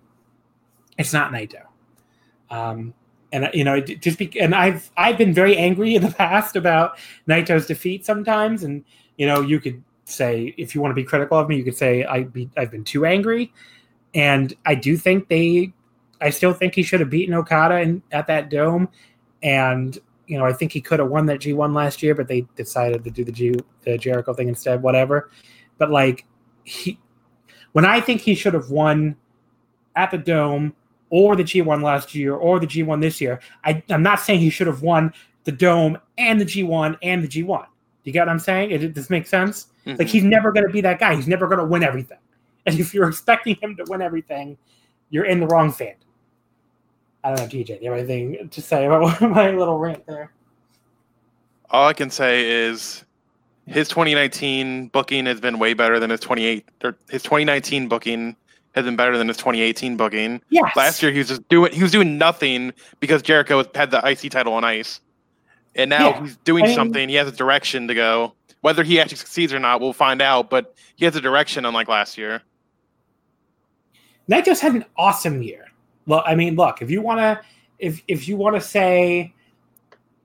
[0.97, 1.61] it's not Naito.
[2.49, 2.93] Um,
[3.31, 6.97] and you know, just be, and I've I've been very angry in the past about
[7.27, 8.83] Naito's defeat sometimes, and
[9.17, 11.77] you know, you could say if you want to be critical of me, you could
[11.77, 13.53] say I be I've been too angry,
[14.13, 15.73] and I do think they,
[16.21, 18.89] I still think he should have beaten Okada in, at that dome,
[19.43, 22.45] and you know, I think he could have won that G1 last year, but they
[22.55, 25.29] decided to do the G the Jericho thing instead, whatever.
[25.77, 26.25] But like
[26.63, 26.99] he
[27.71, 29.15] when I think he should have won
[29.95, 30.73] at the dome
[31.09, 34.49] or the G1 last year or the G1 this year, I, I'm not saying he
[34.49, 37.65] should have won the dome and the G1 and the G1.
[38.03, 38.71] You get what I'm saying?
[38.71, 39.67] It, this makes sense?
[39.85, 39.99] Mm-hmm.
[39.99, 41.15] Like he's never going to be that guy.
[41.15, 42.19] He's never going to win everything.
[42.65, 44.55] And if you're expecting him to win everything,
[45.09, 45.95] you're in the wrong fan.
[47.23, 47.67] I don't know, DJ.
[47.67, 50.31] Do you have anything to say about my little rant there?
[51.71, 53.05] All I can say is
[53.65, 58.35] his 2019 booking has been way better than his 28 or his 2019 booking
[58.75, 60.41] has been better than his 2018 booking.
[60.49, 60.75] Yes.
[60.75, 64.31] Last year he was just doing he was doing nothing because Jericho had the IC
[64.31, 65.01] title on ice.
[65.75, 66.21] And now yeah.
[66.21, 67.09] he's doing I mean, something.
[67.09, 68.33] He has a direction to go.
[68.61, 71.87] Whether he actually succeeds or not, we'll find out, but he has a direction unlike
[71.87, 72.41] last year.
[74.29, 75.65] Naito's had an awesome year.
[76.05, 77.39] Well, I mean, look, if you want to,
[77.79, 79.33] if if you want to say,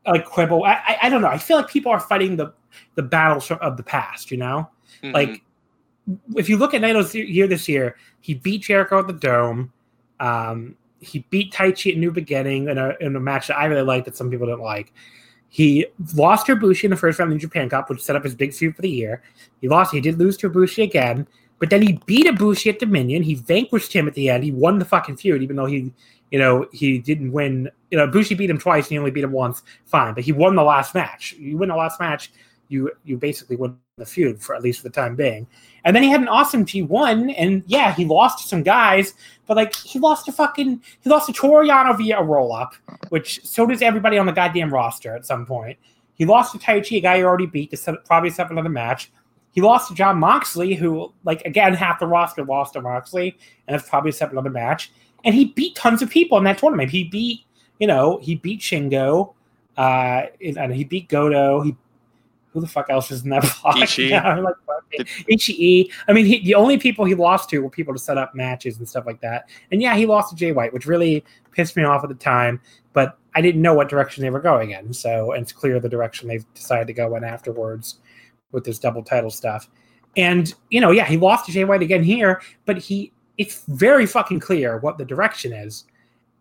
[0.06, 1.28] like quibble, I, I, I don't know.
[1.28, 2.52] I feel like people are fighting the
[2.96, 4.30] the battles of the past.
[4.30, 4.68] You know,
[5.02, 5.14] mm-hmm.
[5.14, 5.43] like
[6.36, 9.72] if you look at Naito's year this year, he beat Jericho at the Dome.
[10.20, 13.82] Um, he beat Taichi at New Beginning in a in a match that I really
[13.82, 14.92] liked that some people didn't like.
[15.48, 18.24] He lost to Ibushi in the first round of the Japan Cup, which set up
[18.24, 19.22] his big feud for the year.
[19.60, 19.92] He lost.
[19.92, 21.26] He did lose to Ibushi again,
[21.58, 23.22] but then he beat Ibushi at Dominion.
[23.22, 24.44] He vanquished him at the end.
[24.44, 25.92] He won the fucking feud, even though he,
[26.30, 27.70] you know, he didn't win.
[27.90, 29.62] You know, Ibushi beat him twice, and he only beat him once.
[29.86, 31.34] Fine, but he won the last match.
[31.34, 32.32] You win the last match,
[32.68, 35.46] you you basically win the feud for at least for the time being.
[35.84, 39.14] And then he had an awesome G1, and yeah, he lost to some guys,
[39.46, 42.74] but like he lost to fucking he lost to Toru Yano via a roll up,
[43.10, 45.78] which so does everybody on the goddamn roster at some point.
[46.16, 48.68] He lost to Taichi, a guy he already beat, to set, probably set up another
[48.68, 49.10] match.
[49.52, 53.74] He lost to John Moxley, who, like, again, half the roster lost to Moxley, and
[53.74, 54.92] that's probably set another match.
[55.24, 56.90] And he beat tons of people in that tournament.
[56.90, 57.44] He beat,
[57.80, 59.34] you know, he beat Shingo,
[59.76, 61.62] uh, and he beat Goto.
[61.62, 61.76] He
[62.54, 63.76] who the fuck else is in that block?
[63.76, 64.08] Ishii.
[64.10, 64.54] Yeah, like,
[65.28, 65.90] Ishii.
[66.06, 68.78] I mean, he, the only people he lost to were people to set up matches
[68.78, 69.50] and stuff like that.
[69.72, 72.60] And yeah, he lost to Jay White, which really pissed me off at the time.
[72.92, 74.92] But I didn't know what direction they were going in.
[74.92, 77.96] So, and it's clear the direction they've decided to go in afterwards
[78.52, 79.68] with this double title stuff.
[80.16, 84.06] And you know, yeah, he lost to Jay White again here, but he it's very
[84.06, 85.84] fucking clear what the direction is.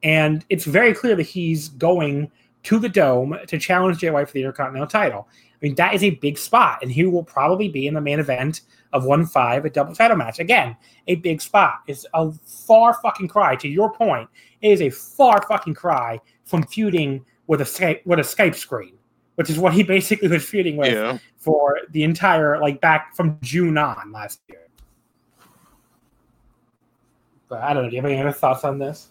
[0.03, 2.29] And it's very clear that he's going
[2.63, 5.27] to the dome to challenge Jay White for the Intercontinental title.
[5.63, 8.19] I mean, that is a big spot, and he will probably be in the main
[8.19, 10.39] event of one five, a double title match.
[10.39, 10.75] Again,
[11.07, 11.79] a big spot.
[11.87, 13.55] It's a far fucking cry.
[13.55, 14.29] To your point,
[14.61, 18.97] it is a far fucking cry from feuding with a Skype with a Skype screen
[19.35, 21.17] which is what he basically was feuding with yeah.
[21.37, 24.67] for the entire like back from June on last year.
[27.47, 27.89] But I don't know.
[27.89, 29.09] Do you have any other thoughts on this?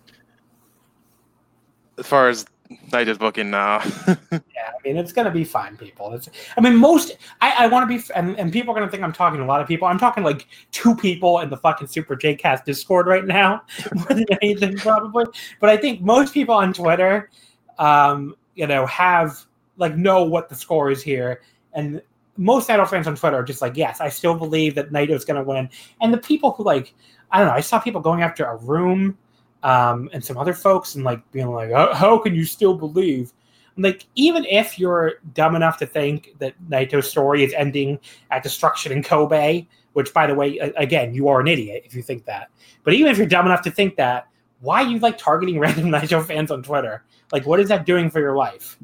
[1.98, 2.46] As far as
[2.92, 3.82] I just booking now.
[4.06, 6.12] yeah, I mean it's gonna be fine, people.
[6.12, 9.02] It's, I mean, most I, I want to be, and, and people are gonna think
[9.02, 9.88] I'm talking to a lot of people.
[9.88, 13.62] I'm talking like two people in the fucking Super J Cast Discord right now,
[13.94, 15.24] more than anything probably.
[15.60, 17.30] But I think most people on Twitter,
[17.78, 19.44] um, you know, have
[19.76, 21.42] like know what the score is here.
[21.72, 22.02] And
[22.36, 25.42] most Naito fans on Twitter are just like, yes, I still believe that Naito's to
[25.42, 25.68] win.
[26.00, 26.94] And the people who like,
[27.30, 29.16] I don't know, I saw people going after Arum
[29.62, 33.32] um, and some other folks and like being like, how, how can you still believe?
[33.78, 37.98] like, even if you're dumb enough to think that Naito's story is ending
[38.30, 42.02] at destruction in Kobe, which by the way, again, you are an idiot if you
[42.02, 42.50] think that.
[42.84, 44.28] But even if you're dumb enough to think that,
[44.60, 47.02] why are you like targeting random Naito fans on Twitter?
[47.32, 48.76] Like, what is that doing for your life?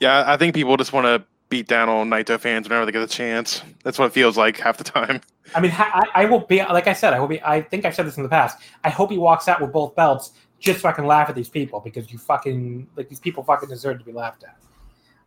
[0.00, 3.02] Yeah, I think people just want to beat down on Naito fans whenever they get
[3.02, 3.62] a chance.
[3.84, 5.20] That's what it feels like half the time.
[5.54, 7.12] I mean, I, I will be like I said.
[7.12, 7.42] I will be.
[7.42, 8.58] I think I've said this in the past.
[8.84, 11.48] I hope he walks out with both belts just so I can laugh at these
[11.48, 14.56] people because you fucking like these people fucking deserve to be laughed at.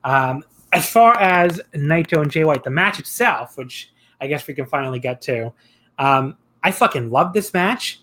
[0.10, 4.54] Um, as far as Naito and Jay White, the match itself, which I guess we
[4.54, 5.54] can finally get to,
[6.00, 8.02] um, I fucking love this match.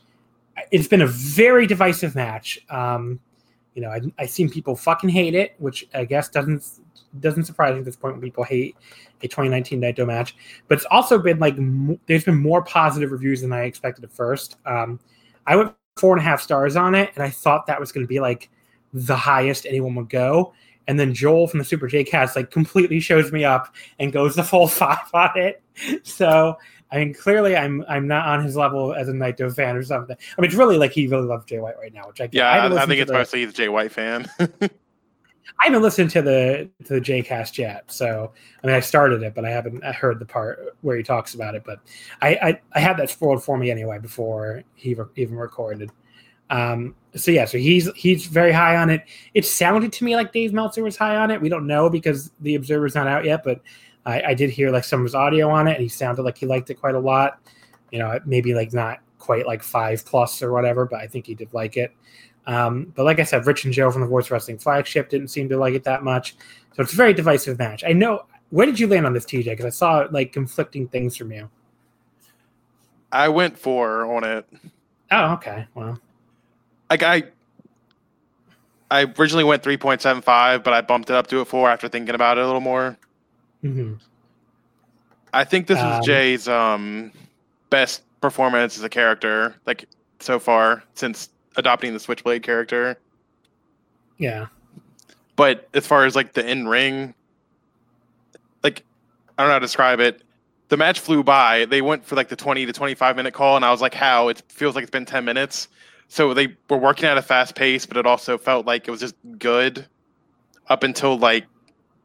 [0.70, 2.60] It's been a very divisive match.
[2.68, 3.18] Um,
[3.74, 6.64] you know, I, I've seen people fucking hate it, which I guess doesn't
[7.18, 8.76] doesn't surprise me at this point when people hate
[9.22, 10.36] a 2019 Naito match.
[10.68, 14.12] But it's also been like m- there's been more positive reviews than I expected at
[14.12, 14.56] first.
[14.64, 15.00] Um,
[15.46, 18.04] I went four and a half stars on it, and I thought that was going
[18.04, 18.48] to be like
[18.92, 20.52] the highest anyone would go.
[20.88, 24.34] and then Joel from the Super J Cast like completely shows me up and goes
[24.34, 25.62] the full five on it.
[26.02, 26.56] So
[26.90, 30.16] I mean, clearly I'm I'm not on his level as a Naito fan or something.
[30.36, 32.48] I mean, it's really like he really loves Jay White right now, which I Yeah,
[32.48, 34.28] I, I, haven't I listened think it's the, mostly he's a Jay White fan.
[35.60, 37.90] I haven't listened to the to the J Cast yet.
[37.92, 38.32] So
[38.62, 41.54] I mean, I started it, but I haven't heard the part where he talks about
[41.54, 41.64] it.
[41.64, 41.80] But
[42.22, 45.90] I I, I had that spoiled for me anyway before he re- even recorded.
[46.48, 49.04] Um, so yeah, so he's he's very high on it.
[49.34, 51.40] It sounded to me like Dave Meltzer was high on it.
[51.40, 53.60] We don't know because the Observer's not out yet, but
[54.06, 56.38] I, I did hear like some of his audio on it, and he sounded like
[56.38, 57.38] he liked it quite a lot.
[57.92, 61.34] You know, maybe like not quite like five plus or whatever, but I think he
[61.34, 61.92] did like it.
[62.46, 65.48] Um, but like I said, Rich and Joe from the Voice Wrestling flagship didn't seem
[65.50, 66.34] to like it that much.
[66.74, 67.84] So it's a very divisive match.
[67.86, 68.24] I know.
[68.50, 69.44] Where did you land on this, TJ?
[69.44, 71.48] Because I saw like conflicting things from you.
[73.12, 74.46] I went four on it.
[75.10, 75.66] Oh, okay.
[75.74, 76.00] Well,
[76.88, 77.24] Like I,
[78.90, 81.68] I originally went three point seven five, but I bumped it up to a four
[81.70, 82.96] after thinking about it a little more.
[83.62, 83.94] hmm
[85.32, 87.12] I think this Um, is Jay's um
[87.70, 89.86] best performance as a character, like
[90.18, 92.98] so far since adopting the Switchblade character.
[94.18, 94.46] yeah.
[95.36, 97.14] But as far as like the in ring,
[98.62, 98.84] like
[99.38, 100.22] I don't know how to describe it.
[100.68, 101.64] The match flew by.
[101.64, 103.94] They went for like the twenty to twenty five minute call, and I was like,
[103.94, 104.28] "How?
[104.28, 105.68] It feels like it's been ten minutes."
[106.08, 109.00] So they were working at a fast pace, but it also felt like it was
[109.00, 109.86] just good
[110.68, 111.46] up until like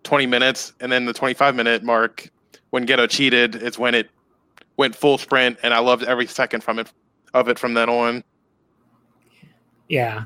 [0.04, 2.30] twenty minutes, and then the twenty five minute mark
[2.70, 4.10] when Gedo cheated is when it
[4.78, 6.90] went full sprint, and I loved every second from it
[7.34, 8.24] of it from then on.
[9.88, 10.26] Yeah.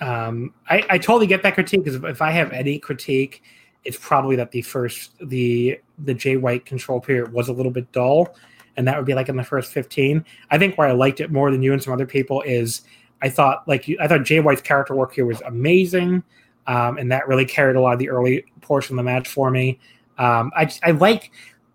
[0.00, 3.42] Um, I, I totally get that critique because if I have any critique,
[3.84, 7.90] it's probably that the first the the Jay White control period was a little bit
[7.92, 8.34] dull,
[8.76, 10.24] and that would be like in the first fifteen.
[10.50, 12.82] I think where I liked it more than you and some other people is
[13.22, 16.22] I thought like you, I thought Jay White's character work here was amazing,
[16.66, 19.50] um, and that really carried a lot of the early portion of the match for
[19.50, 19.78] me.
[20.18, 21.30] Um, I I like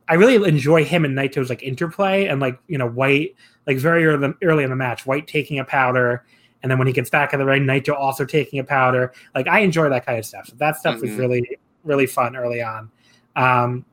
[0.08, 4.06] I really enjoy him and Naito's like interplay and like you know White like very
[4.06, 6.24] early, early in the match, White taking a powder.
[6.64, 9.14] And then when he gets back in the ring, Naito also taking a powder.
[9.36, 10.48] Like I enjoy that kind of stuff.
[10.48, 11.18] So that stuff was Mhm.
[11.20, 12.90] really, really fun early on.
[13.36, 13.86] Um,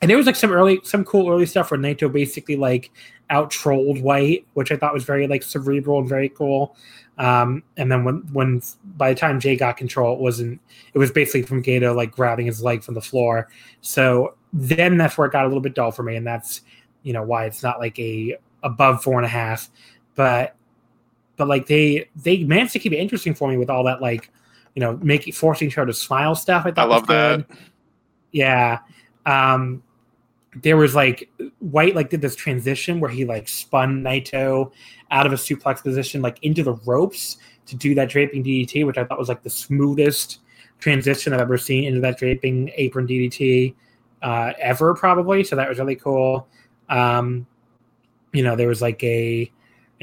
[0.00, 2.90] and there was like some early, some cool early stuff where Naito basically like
[3.30, 6.76] out trolled White, which I thought was very like cerebral and very cool.
[7.18, 8.62] Um, and then when, when
[8.96, 10.60] by the time Jay got control, it wasn't.
[10.92, 13.48] It was basically from Gedo like grabbing his leg from the floor.
[13.80, 16.62] So then that's where it got a little bit dull for me, and that's
[17.04, 19.70] you know why it's not like a above four and a half,
[20.14, 20.56] but
[21.42, 24.30] but like they they managed to keep it interesting for me with all that like
[24.76, 26.64] you know making forcing other to smile stuff.
[26.64, 27.48] I thought I was love that.
[27.48, 27.58] good.
[28.30, 28.78] Yeah.
[29.26, 29.82] Um
[30.54, 31.28] there was like
[31.58, 34.70] White like did this transition where he like spun Naito
[35.10, 38.96] out of a suplex position like into the ropes to do that draping DDT, which
[38.96, 40.38] I thought was like the smoothest
[40.78, 43.74] transition I've ever seen into that draping apron DDT
[44.22, 45.42] uh, ever, probably.
[45.42, 46.46] So that was really cool.
[46.88, 47.48] Um,
[48.32, 49.50] you know, there was like a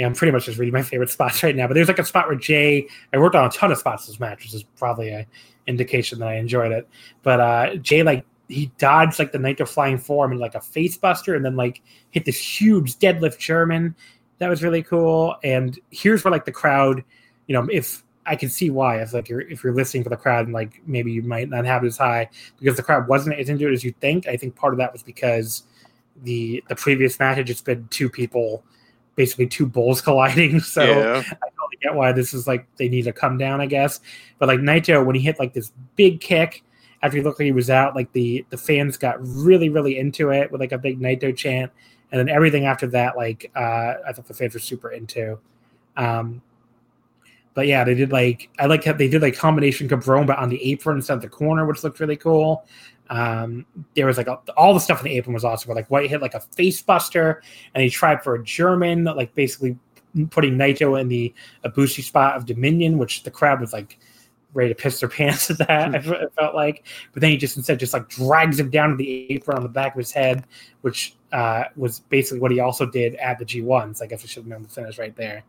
[0.05, 2.27] I'm pretty much just reading my favorite spots right now, but there's like a spot
[2.27, 5.27] where Jay, I worked on a ton of spots this match, which is probably a
[5.67, 6.87] indication that I enjoyed it.
[7.23, 10.97] But uh Jay like he dodged like the Naito flying form and like a face
[10.97, 13.95] buster and then like hit this huge deadlift German.
[14.39, 15.35] That was really cool.
[15.43, 17.03] And here's where like the crowd,
[17.47, 20.17] you know, if I can see why if like you're if you're listening for the
[20.17, 22.29] crowd and like maybe you might not have it as high
[22.59, 24.27] because the crowd wasn't as into it as you think.
[24.27, 25.63] I think part of that was because
[26.23, 28.63] the the previous match had just been two people,
[29.19, 30.61] basically two bulls colliding.
[30.61, 31.17] So yeah.
[31.17, 33.99] I totally get why this is like they need to come down, I guess.
[34.39, 36.63] But like Naito, when he hit like this big kick
[37.03, 40.31] after he looked like he was out, like the the fans got really really into
[40.31, 41.69] it with like a big Naito chant,
[42.11, 45.37] and then everything after that, like uh, I thought the fans were super into.
[45.97, 46.41] Um,
[47.53, 50.47] but yeah, they did like I like how they did like combination Cabron, but on
[50.47, 52.63] the apron instead of the corner, which looked really cool.
[53.09, 55.69] Um, there was like a, all the stuff in the apron was awesome.
[55.69, 57.41] Where like White hit like a face buster,
[57.73, 59.77] and he tried for a German, like basically
[60.29, 61.33] putting Naito in the
[61.65, 63.99] Ibushi spot of Dominion, which the crowd was like
[64.53, 65.95] ready to piss their pants at that.
[65.95, 68.91] I fe- it felt like, but then he just instead just like drags him down
[68.91, 70.45] to the apron on the back of his head,
[70.81, 74.01] which uh, was basically what he also did at the G1s.
[74.01, 75.43] I guess I should have known the finish right there.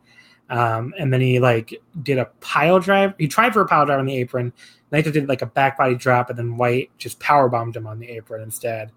[0.51, 3.15] Um, and then he like did a pile drive.
[3.19, 4.53] He tried for a pile drive on the apron.
[4.93, 8.01] Naito did like a back body drop, and then White just power bombed him on
[8.01, 8.91] the apron instead.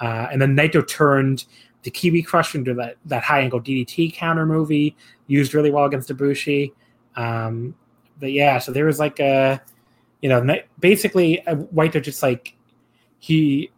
[0.00, 1.44] Uh, and then Naito turned
[1.82, 4.96] the Kiwi Crush into that that high angle DDT counter movie
[5.26, 6.72] used really well against Ibushi.
[7.16, 7.74] Um,
[8.18, 9.60] but yeah, so there was like a,
[10.22, 12.54] you know, basically uh, White just like
[13.18, 13.70] he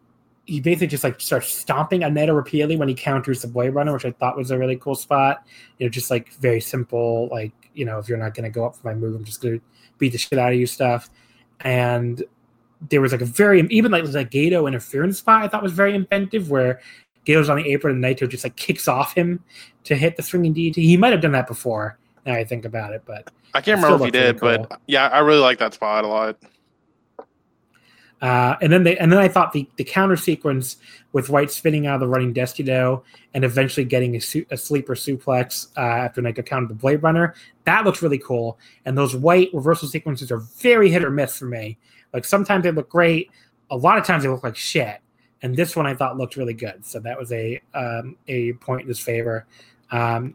[0.47, 4.05] he basically just like starts stomping on repeatedly when he counters the Blade Runner, which
[4.05, 5.45] I thought was a really cool spot.
[5.79, 8.65] You know, just like very simple, like you know, if you're not going to go
[8.65, 9.65] up for my move, I'm just going to
[9.99, 11.11] beat the shit out of you stuff.
[11.61, 12.23] And
[12.89, 15.95] there was like a very even like like Gedo interference spot I thought was very
[15.95, 16.81] inventive where
[17.25, 19.43] Gedo's on the apron and Naito just like kicks off him
[19.85, 20.77] to hit the swinging DDT.
[20.77, 21.99] He might have done that before.
[22.25, 24.67] Now I think about it, but I can't remember if he did, cool.
[24.69, 26.37] but yeah, I really like that spot a lot.
[28.23, 30.79] Uh, and then they and then I thought the, the counter sequence
[31.13, 33.05] with White spinning out of the running Destino
[33.35, 37.35] and eventually getting a, su- a sleeper suplex uh, after Naito countered the Blade Runner
[37.65, 38.59] that looks really cool.
[38.87, 41.79] And those White reversal sequences are very hit or miss for me.
[42.15, 43.31] Like sometimes they look great,
[43.71, 45.01] a lot of times they look like shit.
[45.43, 48.83] And this one I thought looked really good, so that was a um, a point
[48.83, 49.47] in his favor.
[49.91, 50.35] Um,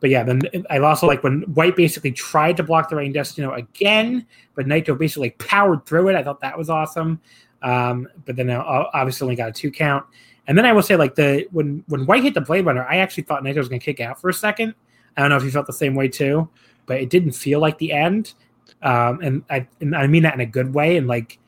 [0.00, 3.52] but yeah, then I also like when White basically tried to block the Rain Destino
[3.52, 6.16] again, but Naito basically powered through it.
[6.16, 7.20] I thought that was awesome.
[7.62, 10.04] Um, but then uh, obviously only got a two count.
[10.46, 12.98] And then I will say like the when when White hit the Blade Runner, I
[12.98, 14.74] actually thought Naito was going to kick out for a second.
[15.16, 16.48] I don't know if you felt the same way too,
[16.84, 18.34] but it didn't feel like the end.
[18.82, 20.98] Um, and I and I mean that in a good way.
[20.98, 21.38] And like,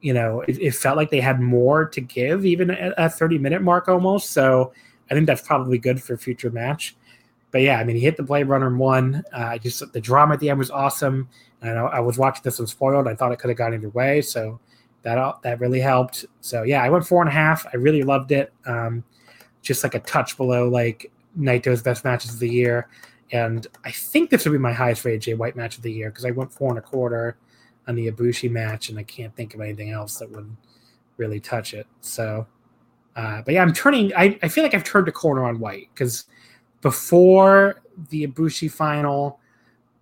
[0.00, 3.38] you know, it, it felt like they had more to give, even at a 30
[3.38, 4.30] minute mark almost.
[4.30, 4.72] So
[5.10, 6.96] I think that's probably good for future match.
[7.50, 9.24] But yeah, I mean, he hit the Blade Runner and won.
[9.32, 11.28] Uh, just the drama at the end was awesome.
[11.62, 13.08] And I, I was watching this one spoiled.
[13.08, 14.60] I thought it could have gone either way, so
[15.02, 16.26] that that really helped.
[16.40, 17.66] So yeah, I went four and a half.
[17.72, 18.52] I really loved it.
[18.66, 19.04] Um,
[19.62, 22.88] just like a touch below like Naito's best matches of the year.
[23.32, 26.10] And I think this would be my highest rated Jay White match of the year
[26.10, 27.36] because I went four and a quarter
[27.86, 30.54] on the Ibushi match, and I can't think of anything else that would
[31.16, 31.86] really touch it.
[32.00, 32.46] So,
[33.16, 34.12] uh, but yeah, I'm turning.
[34.14, 36.26] I, I feel like I've turned a corner on White because
[36.80, 39.40] before the Ibushi final,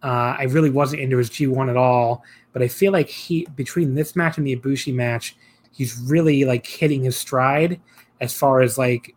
[0.03, 2.23] uh, I really wasn't into his G1 at all.
[2.53, 5.37] But I feel like he between this match and the Ibushi match,
[5.73, 7.81] he's really like hitting his stride
[8.21, 9.15] as far as like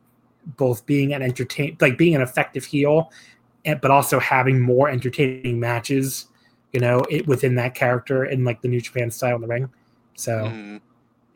[0.57, 3.11] both being an entertain like being an effective heel
[3.81, 6.27] but also having more entertaining matches,
[6.73, 9.69] you know, it, within that character and like the New Japan style in the ring.
[10.15, 10.81] So, mm.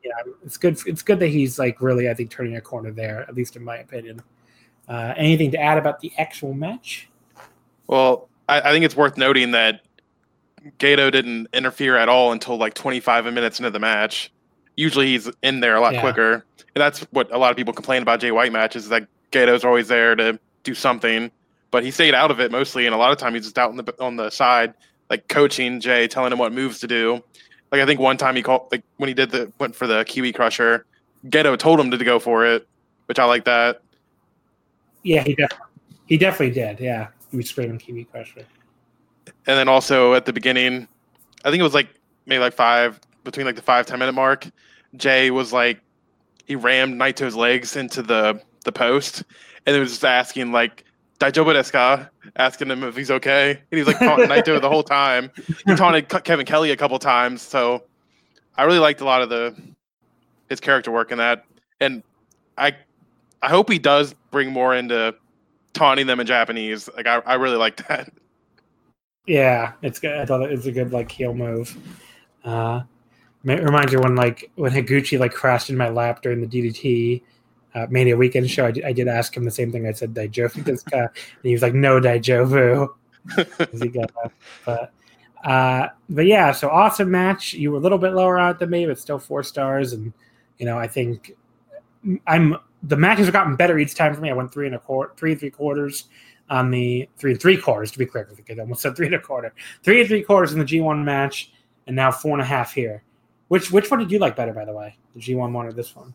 [0.03, 0.77] yeah, it's good.
[0.85, 3.63] It's good that he's like really, I think, turning a corner there, at least in
[3.63, 4.21] my opinion.
[4.87, 7.07] Uh, anything to add about the actual match?
[7.87, 9.81] Well, I, I think it's worth noting that
[10.79, 14.31] Gedo didn't interfere at all until like 25 minutes into the match.
[14.75, 16.01] Usually he's in there a lot yeah.
[16.01, 16.45] quicker.
[16.75, 19.63] And that's what a lot of people complain about Jay White matches is that Gedo's
[19.63, 21.31] always there to do something
[21.73, 23.71] but he stayed out of it mostly, and a lot of time he's just out
[23.71, 24.75] on the on the side,
[25.09, 27.13] like coaching Jay, telling him what moves to do.
[27.71, 30.05] Like I think one time he called like when he did the went for the
[30.05, 30.85] Kiwi Crusher,
[31.25, 32.67] Gedo told him to go for it,
[33.07, 33.81] which I like that.
[35.03, 35.67] Yeah, he definitely
[36.05, 36.79] he definitely did.
[36.79, 38.45] Yeah, he was screaming Kiwi Crusher.
[39.25, 40.87] And then also at the beginning,
[41.45, 41.89] I think it was like
[42.25, 44.47] maybe like five between like the five ten minute mark.
[44.95, 45.79] Jay was like
[46.45, 49.23] he rammed Naito's legs into the the post,
[49.65, 50.85] and it was just asking like
[51.19, 52.09] desu ka?
[52.35, 53.51] Asking him if he's okay.
[53.51, 55.31] And he's like taunting Naito the whole time.
[55.65, 57.41] He taunted Kevin Kelly a couple times.
[57.41, 57.83] So
[58.57, 59.55] I really liked a lot of the
[60.49, 61.45] his character work in that.
[61.79, 62.03] And
[62.57, 62.75] I
[63.43, 65.13] I hope he does bring more into
[65.73, 66.89] taunting them in Japanese.
[66.95, 68.11] Like I, I really like that.
[69.25, 70.17] Yeah, it's good.
[70.17, 71.77] I thought it's a good like heel move.
[72.43, 72.81] Uh,
[73.45, 77.21] it reminds me when like when Higuchi like crashed in my lap during the DDT
[77.73, 79.87] uh, Mania Weekend show, I did, I did, ask him the same thing.
[79.87, 81.09] I said Daijobu this guy, and
[81.41, 82.89] he was like, "No Daijobu."
[84.65, 84.91] but
[85.45, 87.53] uh, but yeah, so awesome match.
[87.53, 89.93] You were a little bit lower out than me, but still four stars.
[89.93, 90.11] And
[90.57, 91.31] you know, I think
[92.27, 94.29] I'm the matches have gotten better each time for me.
[94.29, 96.05] I went three and a quarter, three and three quarters
[96.49, 98.27] on the three and three quarters to be clear.
[98.49, 99.53] I almost said three and a quarter,
[99.83, 101.51] three and three quarters in the G1 match,
[101.87, 103.03] and now four and a half here.
[103.47, 104.97] Which which one did you like better, by the way?
[105.15, 106.13] The G1 one or this one?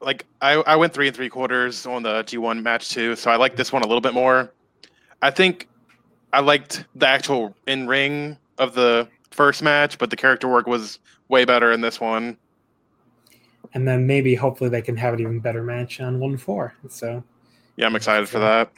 [0.00, 3.36] like I, I went three and three quarters on the G1 match too, so I
[3.36, 4.52] like this one a little bit more.
[5.22, 5.68] I think
[6.32, 10.98] I liked the actual in ring of the first match, but the character work was
[11.28, 12.36] way better in this one.
[13.74, 16.74] And then maybe hopefully they can have an even better match on one four.
[16.88, 17.22] So
[17.76, 18.72] yeah, I'm excited for that.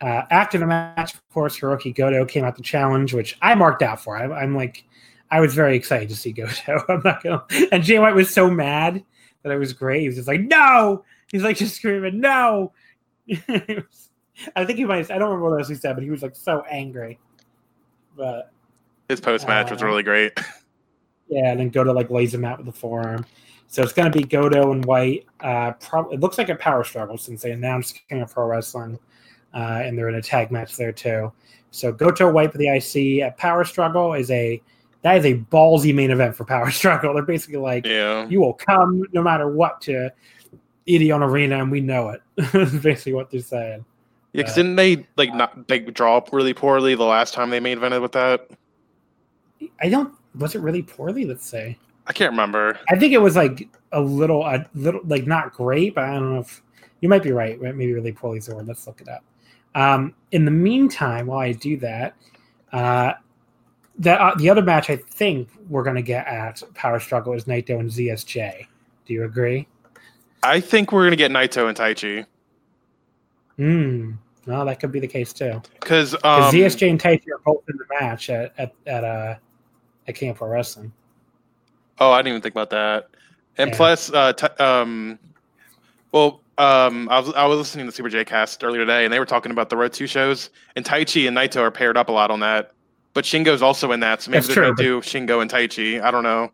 [0.00, 3.82] Uh, after the match, of course, Hiroki Goto came out the challenge, which I marked
[3.82, 4.16] out for.
[4.16, 4.84] I, am like,
[5.30, 6.84] I was very excited to see Goto.
[6.88, 7.44] I'm not gonna.
[7.72, 9.04] And Jay White was so mad
[9.42, 10.02] that it was great.
[10.02, 11.04] He was just like, no.
[11.30, 12.72] He's like just screaming, no.
[14.56, 15.10] I think he might.
[15.10, 17.18] I don't remember what else he said, but he was like so angry.
[18.16, 18.52] But
[19.08, 20.38] his post match uh, was really great.
[21.30, 23.26] Yeah, and then Goto like lays him out with the forearm.
[23.68, 25.26] So it's going to be Goto and White.
[25.40, 25.72] Uh,
[26.10, 28.98] it looks like a power struggle since they announced King of Pro Wrestling,
[29.54, 31.32] uh, and they're in a tag match there too.
[31.70, 33.22] So Goto White for the IC.
[33.22, 34.60] A power struggle is a
[35.02, 37.14] that is a ballsy main event for Power Struggle.
[37.14, 38.26] They're basically like, yeah.
[38.28, 40.12] you will come no matter what to
[40.88, 42.22] Edion Arena, and we know it.
[42.82, 43.84] Basically what they're saying.
[44.32, 47.60] Yeah, because didn't they like not they draw up really poorly the last time they
[47.60, 48.48] main evented with that?
[49.80, 51.24] I don't was it really poorly?
[51.24, 51.78] Let's say.
[52.08, 52.78] I can't remember.
[52.90, 56.34] I think it was like a little, a little, like not great, but I don't
[56.34, 56.62] know if
[57.00, 57.60] you might be right.
[57.60, 58.66] Maybe really poorly is the word.
[58.66, 59.22] Let's look it up.
[59.74, 62.16] Um, in the meantime, while I do that,
[62.72, 63.12] uh,
[63.98, 67.44] that uh, the other match I think we're going to get at Power Struggle is
[67.44, 68.66] Naito and ZSJ.
[69.06, 69.68] Do you agree?
[70.42, 72.24] I think we're gonna get Naito and Taichi
[73.56, 74.12] Hmm.
[74.46, 75.60] Well, that could be the case too.
[75.80, 79.34] because um, ZSJ and Taichi are both in the match at at at uh
[80.06, 80.92] at King of Pro Wrestling.
[82.00, 83.08] Oh, I didn't even think about that.
[83.56, 83.76] And Yeah.
[83.76, 85.18] plus, uh, t- um,
[86.12, 89.18] well, um, I was I was listening to Super J Cast earlier today, and they
[89.18, 92.12] were talking about the Road Two shows, and Taichi and Naito are paired up a
[92.12, 92.72] lot on that.
[93.14, 96.00] But Shingo's also in that, so maybe That's they're gonna true, do Shingo and Taichi.
[96.00, 96.50] I don't know.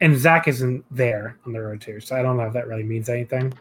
[0.00, 2.82] And Zach isn't there on the road too, so I don't know if that really
[2.82, 3.52] means anything.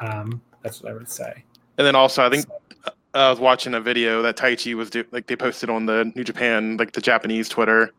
[0.00, 1.44] Um, that's what I would say.
[1.78, 2.46] And then also, I think
[2.86, 6.10] uh, I was watching a video that Taichi was do- like they posted on the
[6.16, 7.92] New Japan, like the Japanese Twitter,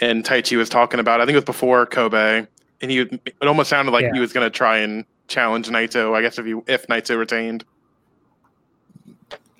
[0.00, 1.20] and Taichi was talking about.
[1.20, 2.46] I think it was before Kobe,
[2.80, 4.14] and he it almost sounded like Yeah.
[4.14, 6.14] he was gonna try and challenge Naito.
[6.14, 7.64] I guess if he if Naito retained.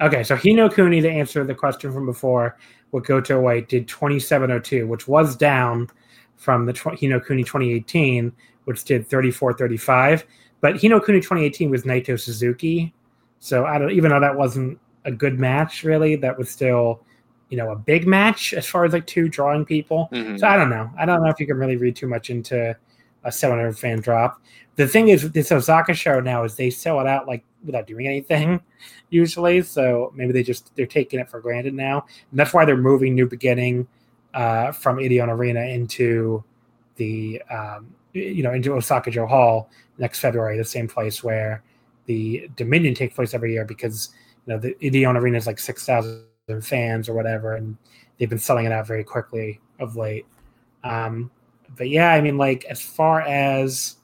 [0.00, 2.56] Okay, so Hino Kuni, to answer the question from before,
[2.90, 5.88] what Goto White did 2702, which was down
[6.36, 8.32] from the tw- Hino Kuni 2018,
[8.64, 10.26] which did 3435.
[10.60, 12.92] But Hino Kuni 2018 was Naito Suzuki.
[13.38, 17.04] So I don't even though that wasn't a good match, really, that was still,
[17.52, 20.08] you know, a big match as far as like two drawing people.
[20.10, 20.40] Mhm.
[20.40, 20.90] So I don't know.
[20.98, 22.74] I don't know if you can really read too much into
[23.24, 24.40] a 700 fan drop.
[24.76, 27.86] The thing is, with this Osaka show now is they sell it out like without
[27.86, 28.58] doing anything
[29.10, 29.60] usually.
[29.60, 33.14] So maybe they just they're taking it for granted now, and that's why they're moving
[33.14, 33.86] New Beginning
[34.32, 36.42] uh, from Edion Arena into
[36.96, 41.62] the um, you know into Osaka-jo Hall next February, the same place where
[42.06, 44.08] the Dominion takes place every year because
[44.46, 46.24] you know the Edion Arena is like six thousand
[46.62, 47.76] fans or whatever, and
[48.18, 50.26] they've been selling it out very quickly of late.
[50.84, 51.30] Um,
[51.76, 53.96] but yeah, I mean, like as far as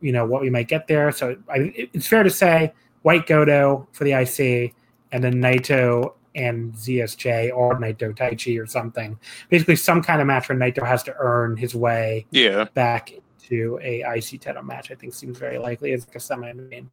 [0.00, 3.26] you know what we might get there, so I, it- it's fair to say White
[3.26, 4.74] Goto for the IC,
[5.12, 9.18] and then Naito and ZSJ or Naito Taichi or something.
[9.48, 12.64] Basically, some kind of match where Naito has to earn his way Yeah.
[12.74, 13.12] back
[13.48, 14.90] to a IC title match.
[14.90, 16.90] I think seems very likely as like a semi main.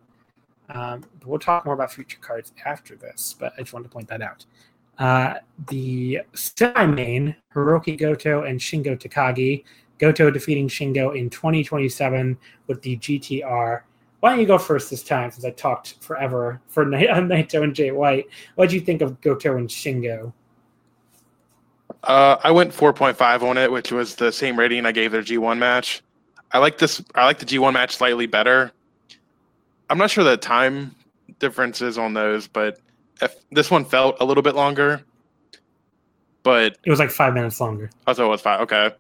[0.70, 4.07] Um, we'll talk more about future cards after this, but I just wanted to point
[4.07, 4.45] that out.
[4.97, 5.36] Uh,
[5.70, 9.64] the semi main Hiroki Goto and Shingo Takagi.
[9.99, 12.38] Goto defeating Shingo in 2027
[12.68, 13.82] with the GTR.
[14.20, 17.64] Why don't you go first this time since I talked forever for Ni- on Naito
[17.64, 18.28] and Jay White?
[18.55, 20.34] What would you think of Goto and Shingo?
[22.03, 25.57] Uh, I went 4.5 on it, which was the same rating I gave their G1
[25.57, 26.01] match.
[26.51, 27.03] I like this.
[27.16, 28.72] I like the G1 match slightly better.
[29.89, 30.95] I'm not sure the time
[31.39, 32.79] differences on those, but
[33.21, 35.01] if this one felt a little bit longer.
[36.43, 37.89] But It was like five minutes longer.
[38.05, 38.61] Oh, I thought it was fine.
[38.61, 38.91] Okay,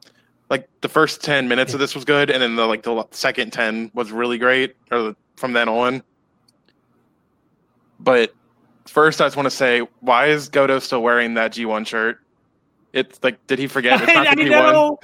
[0.49, 3.51] like the first 10 minutes of this was good, and then the like the second
[3.51, 6.03] 10 was really great, or the, from then on.
[7.99, 8.33] But
[8.85, 12.19] first, I just want to say, why is Goto still wearing that G1 shirt?
[12.93, 14.01] It's like, did he forget?
[14.01, 14.49] It's not I G1.
[14.49, 14.99] know.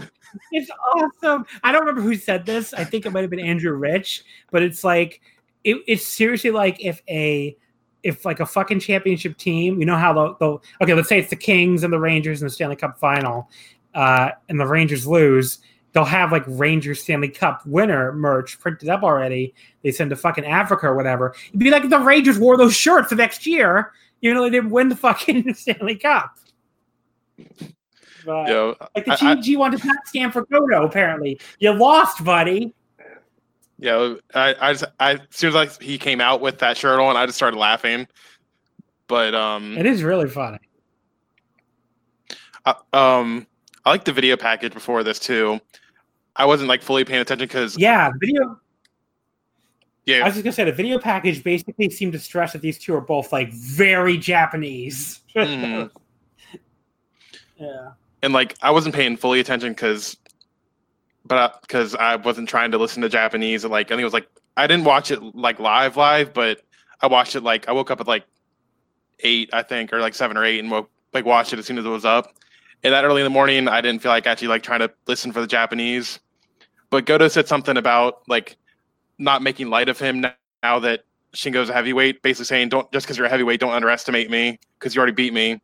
[0.51, 1.45] It's awesome.
[1.63, 2.73] I don't remember who said this.
[2.73, 5.21] I think it might have been Andrew Rich, but it's like
[5.64, 7.55] it, it's seriously like if a
[8.03, 11.30] if like a fucking championship team, you know how they'll, they'll okay, let's say it's
[11.30, 13.49] the Kings and the Rangers in the Stanley Cup final,
[13.93, 15.60] uh, and the Rangers lose,
[15.91, 19.53] they'll have like Rangers Stanley Cup winner merch printed up already.
[19.84, 21.36] They send to fucking Africa or whatever.
[21.49, 23.91] It'd be like if the Rangers wore those shirts the next year,
[24.22, 26.38] even though they didn't win the fucking Stanley Cup.
[28.26, 31.39] But, Yo, like the I- GG1 does not stand for Goto, apparently.
[31.60, 32.74] You lost, buddy.
[33.82, 36.99] Yeah, I, I, just, I, as soon as like he came out with that shirt
[36.99, 38.07] on, I just started laughing.
[39.07, 40.59] But um, It is really funny.
[42.65, 43.47] I, um,
[43.86, 45.59] I like the video package before this too.
[46.36, 48.59] I wasn't like fully paying attention because Yeah, video.
[50.05, 52.77] Yeah, I was just gonna say the video package basically seemed to stress that these
[52.77, 55.21] two are both like very Japanese.
[55.36, 55.89] Mhm.
[57.59, 57.91] yeah.
[58.23, 60.17] and like I wasn't paying fully attention because,
[61.30, 63.63] but because I wasn't trying to listen to Japanese.
[63.63, 64.27] Like I think it was like
[64.57, 66.61] I didn't watch it like live, live, but
[67.01, 68.25] I watched it like I woke up at like
[69.19, 71.77] eight, I think, or like seven or eight, and woke like watched it as soon
[71.77, 72.34] as it was up.
[72.84, 75.32] And that early in the morning, I didn't feel like actually like trying to listen
[75.32, 76.19] for the Japanese.
[76.89, 78.57] But Goto said something about like
[79.19, 81.05] not making light of him now, now that
[81.36, 84.95] Shingo's a heavyweight, basically saying don't just because you're a heavyweight, don't underestimate me because
[84.95, 85.61] you already beat me.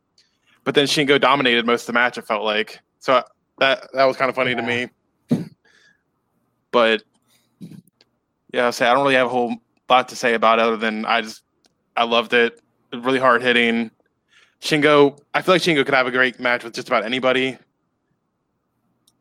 [0.62, 2.18] But then Shingo dominated most of the match.
[2.18, 3.24] It felt like so
[3.58, 4.88] that that was kind of funny to me.
[6.76, 7.04] But
[8.52, 9.56] yeah, say I don't really have a whole
[9.88, 11.42] lot to say about other than I just
[11.96, 12.60] I loved it.
[12.92, 13.90] Really hard hitting.
[14.60, 17.56] Shingo, I feel like Shingo could have a great match with just about anybody.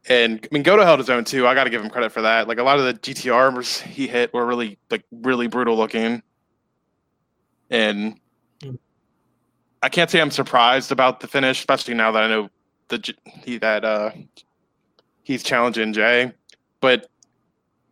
[0.09, 1.47] And I mean, Goto held his own too.
[1.47, 2.49] I got to give him credit for that.
[2.49, 6.23] Like a lot of the GTRs he hit were really like really brutal looking.
[7.69, 8.19] And.
[9.81, 12.49] I can't say I'm surprised about the finish, especially now that I know
[12.89, 13.13] the
[13.45, 14.11] he that uh
[15.23, 16.33] he's challenging Jay.
[16.81, 17.09] But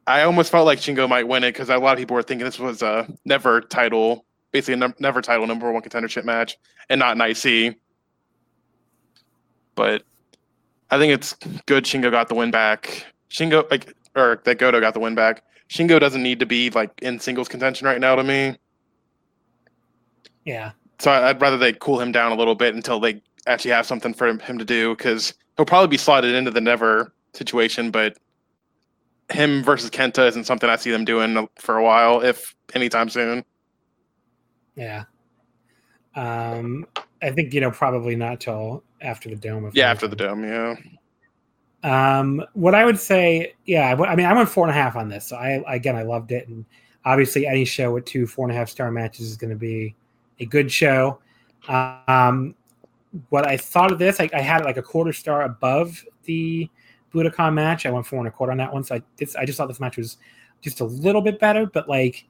[0.06, 2.46] I almost felt like Shingo might win it because a lot of people were thinking
[2.46, 6.58] this was a never title, basically a num- never title number one contendership match,
[6.90, 7.78] and not an IC.
[9.76, 10.04] But
[10.92, 11.34] I think it's
[11.66, 13.06] good Shingo got the win back.
[13.30, 15.44] Shingo like or that Goto got the win back.
[15.70, 18.58] Shingo doesn't need to be like in singles contention right now to me.
[20.46, 20.72] Yeah.
[21.00, 24.14] So I'd rather they cool him down a little bit until they actually have something
[24.14, 28.18] for him, him to do because he'll probably be slotted into the never situation, but
[29.32, 33.44] him versus Kenta isn't something I see them doing for a while, if anytime soon.
[34.76, 35.04] Yeah.
[36.16, 36.86] Um,
[37.22, 39.72] I think you know probably not till after the dome.
[39.74, 40.76] Yeah, after the dome, yeah.
[41.84, 45.10] Um, what I would say, yeah, I mean, I went four and a half on
[45.10, 45.28] this.
[45.28, 46.66] So I again, I loved it, and
[47.06, 49.96] obviously, any show with two four and a half star matches is going to be
[50.40, 51.20] a good show.
[51.68, 52.56] Um,
[53.30, 56.70] what I thought of this, I, I had it like a quarter star above the
[57.14, 57.86] Budokan match.
[57.86, 58.84] I went four and a quarter on that one.
[58.84, 59.02] So I,
[59.40, 60.18] I just thought this match was
[60.62, 62.26] just a little bit better, but like,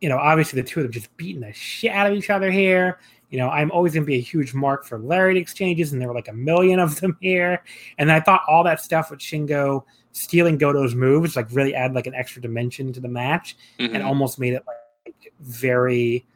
[0.00, 2.50] you know, obviously the two of them just beating the shit out of each other
[2.50, 2.98] here.
[3.30, 6.08] You know, I'm always going to be a huge mark for lariat exchanges, and there
[6.08, 7.62] were like a million of them here.
[7.98, 12.08] And I thought all that stuff with Shingo stealing Goto's moves like really add like
[12.08, 14.04] an extra dimension to the match and Mhm.
[14.04, 16.26] almost made it like very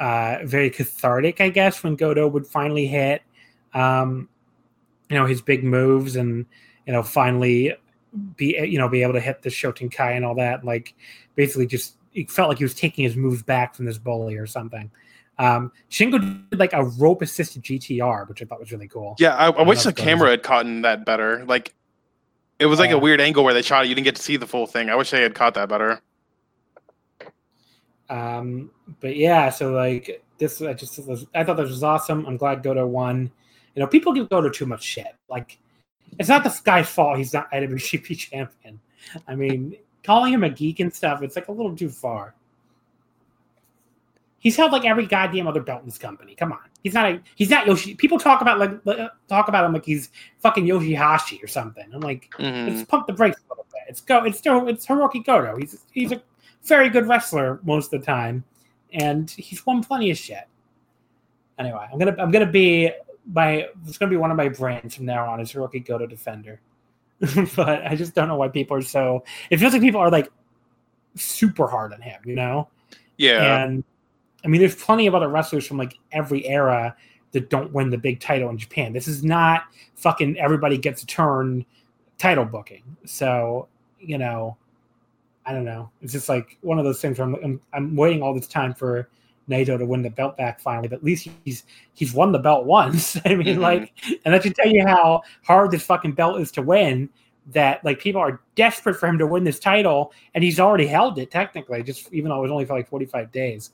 [0.00, 3.22] uh very cathartic i guess when goto would finally hit
[3.74, 4.28] um
[5.08, 6.44] you know his big moves and
[6.86, 7.74] you know finally
[8.36, 10.94] be you know be able to hit the shotenkai and all that like
[11.34, 14.46] basically just it felt like he was taking his moves back from this bully or
[14.46, 14.90] something
[15.38, 16.20] um shingo
[16.50, 19.62] did like a rope assisted gtr which i thought was really cool Yeah, I, I
[19.62, 21.44] wish the camera had caught in that better.
[21.44, 21.74] Like,
[22.60, 22.96] it was like Yeah.
[22.96, 23.88] a weird angle where they shot it.
[23.88, 24.88] You didn't get to see the full thing.
[24.90, 26.00] I wish they had caught that better.
[28.08, 28.70] Um,
[29.00, 32.26] but yeah, so like this, I just was, I thought this was awesome.
[32.26, 33.30] I'm glad Goto won.
[33.74, 35.16] You know, people give Goto too much shit.
[35.28, 35.58] Like,
[36.18, 37.18] it's not this guy's fault.
[37.18, 38.80] He's not IWGP champion.
[39.28, 42.34] I mean, calling him a geek and stuff, it's like a little too far.
[44.38, 46.34] He's held like every goddamn other belt in this company.
[46.34, 47.94] Come on, he's not a he's not Yoshi.
[47.94, 48.84] People talk about like
[49.26, 50.10] talk about him like he's
[50.40, 51.86] fucking Yoshihashi or something.
[51.94, 52.68] I'm like, Mhm.
[52.68, 53.82] let's pump the brakes a little bit.
[53.88, 54.22] It's go.
[54.24, 55.56] It's still it's Hiroki Goto.
[55.56, 56.22] He's he's a
[56.64, 58.44] very good wrestler most of the time,
[58.92, 60.44] and he's won plenty of shit.
[61.58, 62.90] Anyway, I'm gonna I'm gonna be
[63.32, 66.60] my it's gonna be one of my brands from now on is Hiroki Goto defender.
[67.56, 69.24] but I just don't know why people are so.
[69.50, 70.30] It feels like people are like
[71.14, 72.68] super hard on him, you know.
[73.16, 73.62] Yeah.
[73.62, 73.84] And
[74.44, 76.96] I mean, there's plenty of other wrestlers from like every era
[77.32, 78.92] that don't win the big title in Japan.
[78.92, 79.64] This is not
[79.96, 81.64] fucking everybody gets a turn
[82.18, 82.82] title booking.
[83.04, 83.68] So,
[84.00, 84.56] you know,
[85.46, 85.90] I don't know.
[86.00, 88.74] It's just like one of those things where I'm, I'm, I'm waiting all this time
[88.74, 89.08] for
[89.48, 92.64] Naito to win the belt back finally, but at least he's he's won the belt
[92.64, 93.16] once.
[93.24, 93.60] I mean, Mhm.
[93.60, 93.92] like,
[94.24, 97.08] and that should tell you how hard this fucking belt is to win.
[97.52, 101.18] That like people are desperate for him to win this title, and he's already held
[101.18, 103.72] it technically, just even though it was only for like 45 days.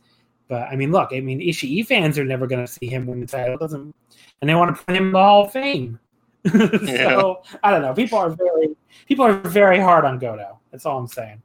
[0.48, 3.20] But I mean, look, I mean, Ishii fans are never going to see him win
[3.20, 3.94] the title, doesn't,
[4.40, 6.00] and they want to put him in the Hall of Fame.
[6.52, 7.94] so I don't know.
[7.94, 8.74] People are very
[9.06, 10.58] people are very hard on Goto.
[10.72, 11.40] That's all I'm saying.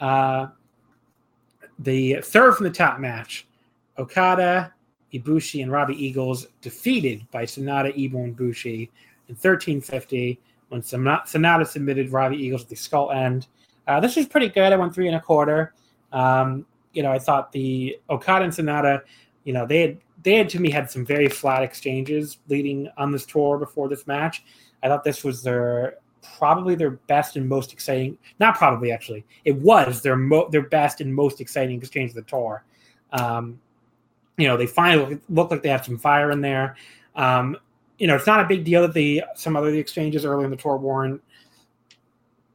[0.00, 0.48] Uh,
[1.78, 3.46] the third from the top match,
[3.98, 4.72] Okada,
[5.12, 8.90] Ibushi, and Robbie Eagles defeated by Sanada, Evil, and Bushi
[9.28, 13.46] in 1350 when Sanada submitted Robbie Eagles at the skull end.
[13.86, 14.72] Uh, this was pretty good.
[14.72, 15.74] I went three and a quarter.
[16.12, 19.02] Um, you know, I thought the Okada and Sanada,
[19.44, 23.12] you know, they had they had to me had some very flat exchanges leading on
[23.12, 24.42] this tour before this match.
[24.82, 25.98] I thought this was their
[26.38, 28.18] probably their best and most exciting.
[28.40, 32.22] Not probably actually, it was their mo- their best and most exciting exchange of the
[32.22, 32.64] tour.
[33.12, 33.60] Um,
[34.36, 36.76] you know, they finally look, look like they have some fire in there.
[37.14, 37.56] Um,
[37.98, 40.56] you know, it's not a big deal that the some other exchanges early in the
[40.56, 41.22] tour weren't,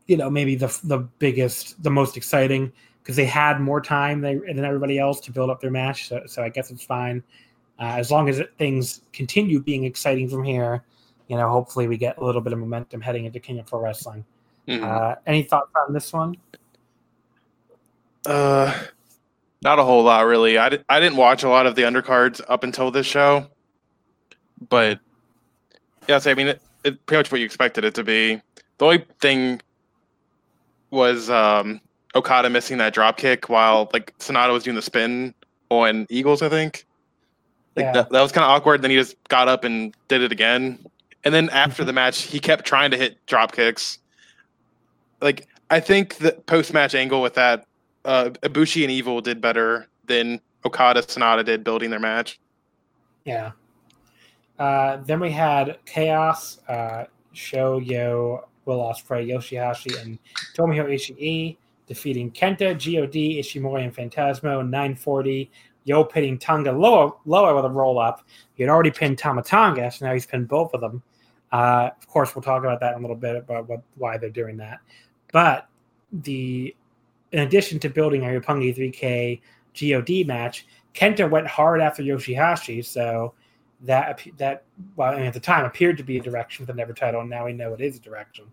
[0.07, 4.43] you know, maybe the the biggest, the most exciting because they had more time than,
[4.63, 6.07] everybody else to build up their match.
[6.09, 7.24] So, so I guess it's fine
[7.80, 10.84] uh, as long as things continue being exciting from here.
[11.30, 13.80] You know, hopefully we get a little bit of momentum heading into King of Pro
[13.80, 14.25] Wrestling.
[14.67, 14.84] Mhm.
[14.84, 16.36] Uh, any thoughts on this one?
[18.25, 18.73] Uh,
[19.61, 20.57] not a whole lot really.
[20.57, 23.47] I, di- I didn't watch a lot of the undercards up until this show,
[24.69, 24.99] but
[26.07, 28.41] yeah, so, I mean, it, it pretty much what you expected it to be.
[28.80, 29.61] The only thing
[30.91, 31.80] was um,
[32.15, 35.34] Okada missing that drop kick while like Sanada was doing the spin
[35.69, 36.41] on Eagles.
[36.41, 36.86] I think
[37.75, 37.91] like Yeah.
[37.93, 38.82] that, that was kind of awkward.
[38.82, 40.80] Then he just got up and did it again.
[41.30, 43.99] And then after the match, he kept trying to hit drop kicks.
[45.21, 47.67] Like I think the post match angle with that,
[48.03, 52.39] uh, Ibushi and Evil did better than Okada Sanada did building their match.
[53.25, 53.51] Yeah.
[54.57, 57.03] Uh, then we had Chaos, uh,
[57.34, 60.17] Sho, Yo, Will Ospreay, Yoshihashi, and
[60.57, 64.67] Tomohiro Ishii defeating Kenta, God, Ishimori, and Phantasmo.
[64.67, 65.51] 940.
[65.84, 68.25] Yo pitting Tanga Loa, lower with a roll up.
[68.55, 71.03] He had already pinned Tama Tonga, so now he's pinned both of them.
[71.52, 74.30] Uh, of course, we'll talk about that in a little bit about what, why they're
[74.30, 74.80] doing that.
[75.32, 75.68] But
[76.12, 76.76] the
[77.32, 79.41] in addition to building a Roppongi 3K
[79.74, 83.34] God match, Kenta went hard after Yoshihashi, so
[83.82, 84.64] that that
[84.95, 87.45] well at the time appeared to be a direction for the Never title, and now
[87.45, 88.45] we know it is a direction.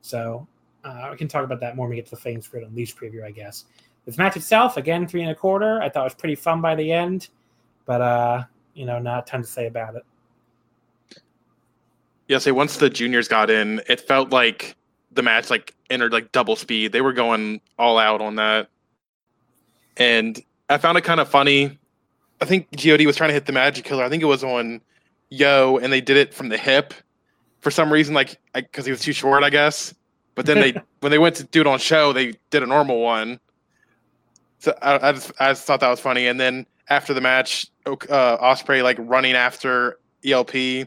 [0.00, 0.46] So
[0.84, 2.96] uh, we can talk about that more when we get to the Flames Grid Unleashed
[2.96, 3.66] preview, I guess.
[4.06, 5.82] This match itself, again, three and a quarter.
[5.82, 7.28] I thought was pretty fun by the end,
[7.84, 8.44] but uh,
[8.74, 10.04] you know, not a ton to say about it.
[12.30, 14.76] Yeah, say once the juniors got in, it felt like
[15.10, 16.92] the match like entered like double speed.
[16.92, 18.68] They were going all out on that.
[19.96, 21.76] And I found it kind of funny.
[22.40, 24.04] I think God was trying to hit the magic killer.
[24.04, 24.80] I think it was on
[25.30, 26.94] Yo, and they did it from the hip
[27.62, 29.92] for some reason, like because he was too short, I guess.
[30.36, 33.00] But then they when they went to do it on Sho, they did a normal
[33.00, 33.40] one.
[34.60, 36.28] So I, I just I just thought that was funny.
[36.28, 40.86] And then after the match, uh, Ospreay like running after ELP,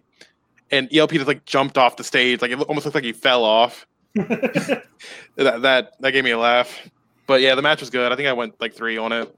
[0.73, 3.43] and ELP just like jumped off the stage, like it almost looked like he fell
[3.43, 3.85] off.
[4.15, 4.83] that,
[5.35, 6.89] that that gave me a laugh.
[7.27, 8.11] But yeah, the match was good.
[8.11, 9.33] I think I went like three on it.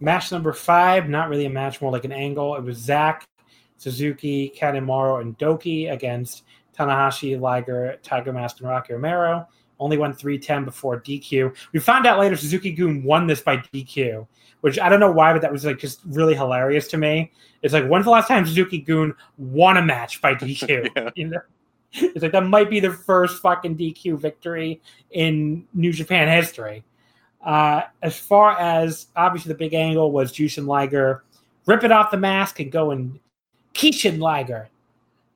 [0.00, 2.56] Match number five, not really a match, more like an angle.
[2.56, 3.28] It was Zack,
[3.76, 6.44] Suzuki, Kanemaru, and Douki against
[6.76, 9.46] Tanahashi, Liger, Tiger Mask, and Rocky Romero.
[9.80, 11.56] Only won 310 before DQ.
[11.72, 14.26] We found out later Suzuki-gun won this by DQ,
[14.60, 17.32] which I don't know why, but that was like just really hilarious to me.
[17.62, 20.90] It's like, when's the last time Suzuki-gun won a match by DQ?
[20.96, 21.10] yeah.
[21.16, 21.40] You know?
[21.92, 26.84] It's like that might be the first fucking DQ victory in New Japan history.
[27.44, 31.24] Uh, as far as obviously the big angle was Jushin Liger
[31.66, 33.18] ripping off the mask and going
[33.74, 34.68] Kishin Liger.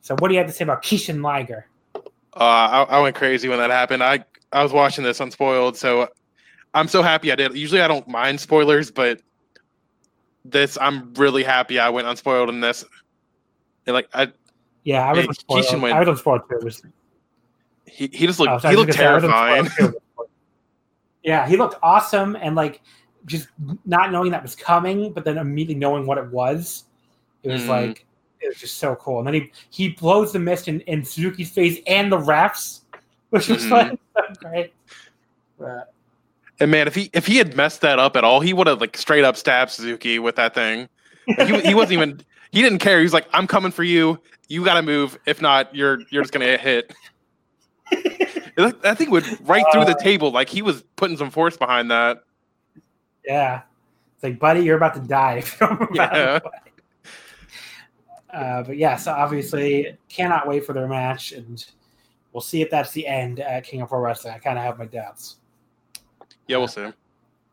[0.03, 1.67] So what do you have to say about Kishin Liger?
[1.97, 2.05] Uh,
[2.39, 4.03] I, I, went crazy when that happened.
[4.03, 6.09] I I was watching this unspoiled, so
[6.75, 7.57] I'm so happy I did.
[7.57, 9.21] Usually I don't mind spoilers, but
[10.45, 12.85] this I'm really happy I went unspoiled in this.
[13.87, 14.33] And like I
[14.85, 15.83] yeah, I was unspoiled.
[15.83, 16.61] Went, I was unspoiled too.
[16.63, 16.83] Was,
[17.87, 19.69] he he just looked oh, he looked terrifying.
[21.23, 22.83] yeah, he looked awesome and like
[23.27, 23.49] just
[23.85, 26.85] not knowing that was coming, but then immediately knowing what it was.
[27.43, 27.69] It was mm.
[27.69, 28.07] like
[28.41, 29.19] it was just so cool.
[29.19, 32.81] And then he he blows the mist in, in Suzuki's face and the refs,
[33.31, 33.95] which was mm-hmm.
[34.17, 34.73] so great.
[35.59, 35.93] But,
[36.61, 38.81] and man, if he if he had messed that up at all, he would have
[38.81, 40.89] like straight up stabbed Suzuki with that thing.
[41.27, 42.21] Like, he, he wasn't even
[42.53, 42.99] he didn't care.
[42.99, 44.21] He was like, "I'm coming for you.
[44.49, 45.19] You got to move.
[45.27, 46.95] If not, you're you're just gonna get hit."
[48.57, 50.31] that thing went right through the uh, table.
[50.31, 52.23] Like he was putting some force behind that.
[53.25, 53.63] Yeah,
[54.15, 55.43] it's like, buddy, you're about to die.
[55.93, 56.39] yeah.
[58.33, 61.65] Uh, but yeah, so obviously cannot wait for their match, and
[62.35, 64.35] we'll see if that's the end at King of Pro Wrestling.
[64.35, 65.37] I kind of have my doubts.
[66.47, 66.93] Yeah, we'll see.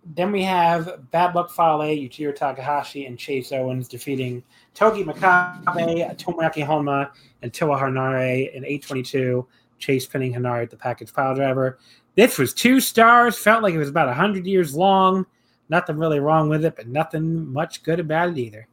[0.04, 6.66] Then we have Bad Luck Fale, Yujiro Takahashi, and Chase Owens defeating Togi Makabe, Tomoaki
[6.66, 7.12] Honma,
[7.44, 9.48] and Toa Henare in 822.
[9.78, 11.80] Chase pinning Henare at the package pile driver.
[12.16, 13.38] This was two stars.
[13.38, 15.26] Felt like it was about 100 years long.
[15.70, 18.68] Nothing really wrong with it, but nothing much good about it either.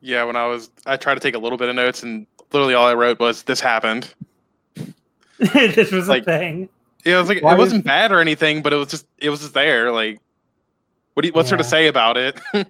[0.00, 2.74] Yeah, when I was, I tried to take a little bit of notes, and literally
[2.74, 4.14] all I wrote was, "This happened."
[5.74, 6.68] this was like, a thing.
[7.04, 7.84] Yeah, it was like Why it wasn't is...
[7.84, 9.92] bad or anything, but it was just it was just there.
[9.92, 10.20] Like,
[11.14, 11.56] what do you, what's yeah.
[11.56, 12.40] there to say about it?
[12.54, 12.64] I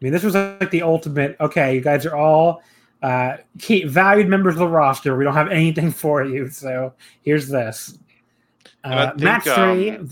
[0.00, 1.36] mean, this was like the ultimate.
[1.40, 2.62] Okay, you guys are all
[3.02, 5.16] uh, key, valued members of the roster.
[5.16, 7.98] We don't have anything for you, so here's this.
[8.84, 9.90] Uh, think, match three.
[9.90, 10.08] Um,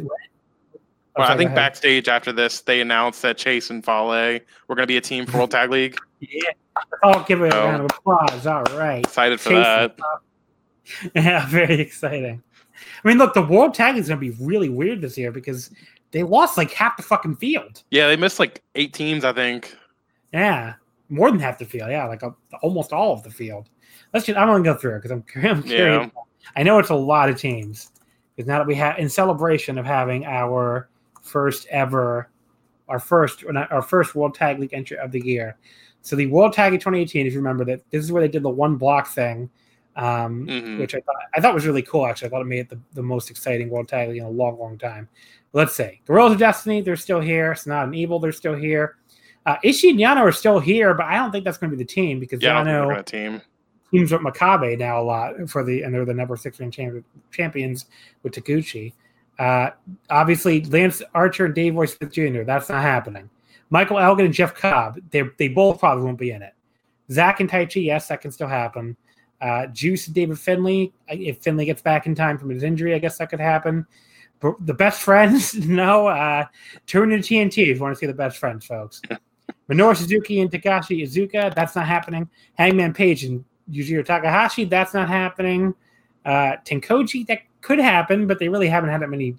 [1.16, 4.84] well, sorry, I think backstage after this, they announced that Chase and Fale were going
[4.84, 5.98] to be a team for World Tag League.
[6.20, 6.50] Yeah,
[7.02, 8.46] I'll give it a round of applause.
[8.46, 9.98] All right, excited for Chase that.
[11.14, 12.42] Yeah, very exciting.
[13.04, 15.70] I mean, look, the World Tag is going to be really weird this year because
[16.12, 17.82] they lost like half the fucking field.
[17.90, 19.76] Yeah, they missed like eight teams, I think.
[20.32, 20.74] Yeah,
[21.08, 21.90] more than half the field.
[21.90, 23.68] Yeah, like a, almost all of the field.
[24.12, 26.10] Let's just, I'm going to go through it because I'm, I'm curious.
[26.14, 26.22] Yeah.
[26.56, 27.90] I know it's a lot of teams
[28.34, 30.88] because now that we have in celebration of having our
[31.22, 32.30] first ever,
[32.88, 35.56] our first, our first World Tag League entry of the year.
[36.02, 38.42] So the World Tag League 2018, if you remember that, this is where they did
[38.42, 39.50] the one block thing,
[39.96, 40.78] um, mm-hmm.
[40.78, 42.06] which I thought I thought was really cool.
[42.06, 44.30] Actually, I thought it made it the, the most exciting World Tag League in a
[44.30, 45.08] long, long time.
[45.52, 47.52] Let's say Guerrillas of Destiny, they're still here.
[47.52, 48.96] It's not an evil, they're still here.
[49.46, 51.82] Uh, Ishii and Yano are still here, but I don't think that's going to be
[51.82, 53.42] the team because Yeah, I don't think Yano team.
[53.90, 57.04] teams with Makabe now a lot for the and they're the number six ring champion,
[57.32, 57.86] champions
[58.22, 58.92] with Taguchi.
[59.38, 59.70] Uh,
[60.10, 62.42] obviously, Lance Archer and Dave Smith Jr.
[62.42, 63.30] That's not happening.
[63.70, 65.00] Michael Elgin and Jeff Cobb.
[65.10, 66.52] They they both probably won't be in it.
[67.10, 68.96] Zach and Taichi, yes, that can still happen.
[69.40, 70.92] Uh, Juice and David Finlay.
[71.08, 73.86] If Finlay gets back in time from his injury, I guess that could happen.
[74.40, 76.08] But the best friends, no.
[76.08, 76.44] Uh,
[76.86, 79.00] turn to TNT if you want to see the best friends, folks.
[79.68, 82.28] Minoru Suzuki and Takashi Iizuka, that's not happening.
[82.54, 85.74] Hangman Page and Yujiro Takahashi, that's not happening.
[86.24, 89.36] Uh, Tenkoji, that could happen, but they really haven't had that many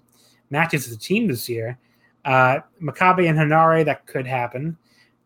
[0.50, 1.78] matches as a team this year.
[2.24, 4.76] Uh, Makabe and Hanare, that could happen.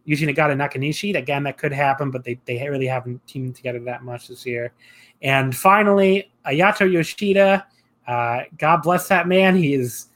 [0.06, 3.80] Yuji Nagata and Nakanishi, again, that could happen, but they, they really haven't teamed together
[3.80, 4.72] that much this year.
[5.22, 7.66] And finally, Ayato Yoshida,
[8.06, 9.56] uh, God bless that man.
[9.56, 10.08] He is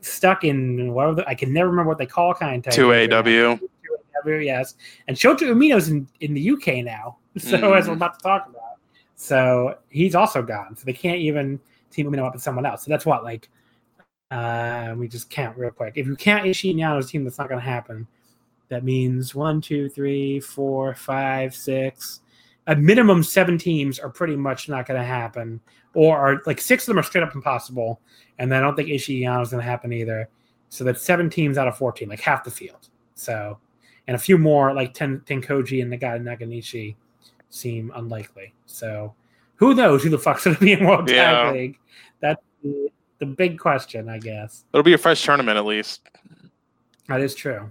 [0.00, 3.58] stuck in whatever the, I can never remember what they call kind of Two AW.
[4.24, 4.74] AW, yes.
[5.08, 7.18] And Shota Umino's in, in the UK now.
[7.38, 7.78] So Mm.
[7.78, 8.62] as we're about to talk about.
[9.16, 10.76] So he's also gone.
[10.76, 11.60] So they can't even
[11.90, 12.84] team Umino up with someone else.
[12.84, 13.48] So that's what, like
[14.30, 15.92] uh we just count real quick.
[15.96, 18.06] If you count Ishii and Yano's team, that's not gonna happen.
[18.68, 22.20] That means one, two, three, four, five, six.
[22.66, 25.60] A minimum seven teams are pretty much not gonna happen.
[25.94, 28.00] Or are like six of them are straight up impossible.
[28.38, 30.28] And then I don't think Ishii and Yano's gonna happen either.
[30.68, 32.88] So that's seven teams out of 14, like half the field.
[33.14, 33.58] So
[34.06, 36.96] and a few more like Ten, Tenkoji and the guy Nakanishi
[37.50, 38.54] seem unlikely.
[38.66, 39.14] So
[39.56, 41.44] who knows who the fuck's going to be in World Yeah.
[41.44, 41.78] Tag League?
[42.20, 42.88] That's the,
[43.18, 44.64] the big question, I guess.
[44.72, 46.02] It'll be a fresh tournament at least.
[47.08, 47.70] That is true.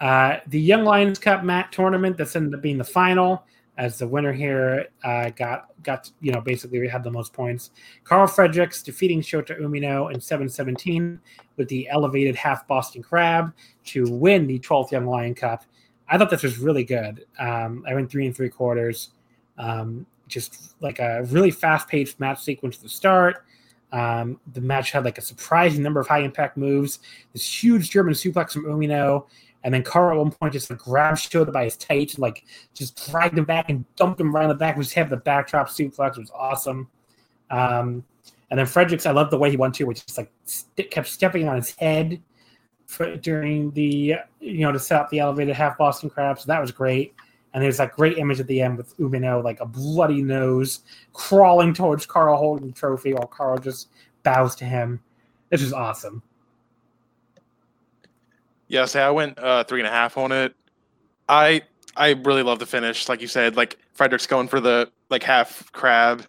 [0.00, 3.44] Uh, the Young Lions Cup mat tournament that's ended up being the final,
[3.76, 7.70] as the winner here uh, got got you know basically we had the most points.
[8.04, 11.18] Karl Fredericks defeating Shota Umino in 7-17
[11.56, 13.52] with the elevated half Boston Crab
[13.86, 15.64] to win the 12th Young Lion Cup.
[16.08, 17.24] I thought this was really good.
[17.38, 19.10] Um, I went three and three quarters.
[19.56, 23.44] Um, just like a really fast paced match sequence to the start.
[23.92, 27.00] Um, the match had like a surprising number of high impact moves.
[27.32, 29.26] This huge German suplex from Umino.
[29.62, 32.44] And then Karl at one point just like grabbed Shota by his tights and like
[32.72, 35.10] just dragged him back and dumped him right the back of his head.
[35.10, 36.88] The backdrop suplex was awesome.
[37.50, 38.04] Um,
[38.50, 41.08] and then Fredericks, I love the way he went to, which is like st- kept
[41.08, 42.20] stepping on his head
[42.86, 46.38] for, during the you know to set up the elevated half Boston crab.
[46.38, 47.14] So that was great.
[47.52, 50.80] And there's that great image at the end with Umino like a bloody nose
[51.12, 53.88] crawling towards Karl holding the trophy while Karl just
[54.22, 55.00] bows to him.
[55.50, 56.22] This is awesome.
[58.70, 60.54] Yeah, say I went uh, three and a half on it.
[61.28, 61.62] I
[61.96, 65.70] I really love the finish, like you said, like Frederick's going for the like half
[65.72, 66.24] crab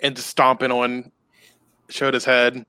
[0.00, 1.10] and just stomping on
[1.88, 2.66] Shota's head.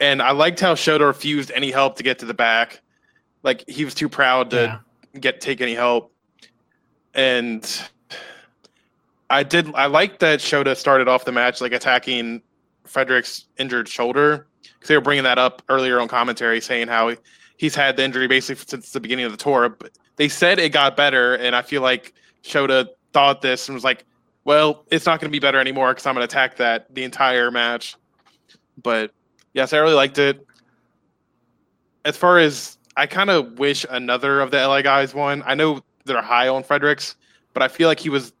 [0.00, 2.80] And I liked how Shota refused any help to get to the back.
[3.42, 4.80] Like he was too proud to
[5.14, 5.20] Yeah.
[5.20, 6.10] get take any help.
[7.14, 7.62] And
[9.28, 12.40] I did I liked that Shota started off the match like attacking
[12.86, 17.14] Frederick's injured shoulder because they were bringing that up earlier on commentary, saying how
[17.60, 19.68] he's had the injury basically since the beginning of the tour.
[19.68, 23.84] But they said it got better, and I feel like Shota thought this and was
[23.84, 24.06] like,
[24.44, 27.04] "Well, it's not going to be better anymore because I'm going to attack that the
[27.04, 27.96] entire match."
[28.82, 29.12] But
[29.52, 30.46] yes, I really liked it.
[32.06, 35.42] As far as I kind of wish another of the LA guys won.
[35.44, 37.14] I know they're high on Fredericks,
[37.52, 38.32] but I feel like he was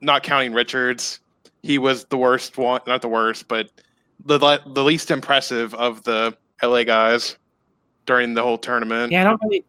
[0.00, 1.20] not counting Richards.
[1.62, 3.70] He was the worst one, not the worst, but
[4.24, 7.36] the the least impressive of the LA guys
[8.12, 9.10] during the whole tournament.
[9.10, 9.64] Yeah, I don't really,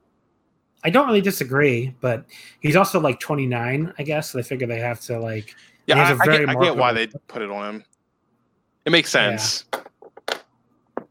[0.83, 2.25] I don't really disagree, but
[2.59, 4.31] he's also like 29, I guess.
[4.31, 5.55] So they figure they have to like.
[5.87, 7.83] Yeah, I, a I get, I get why they put it on him.
[8.85, 9.65] It makes sense.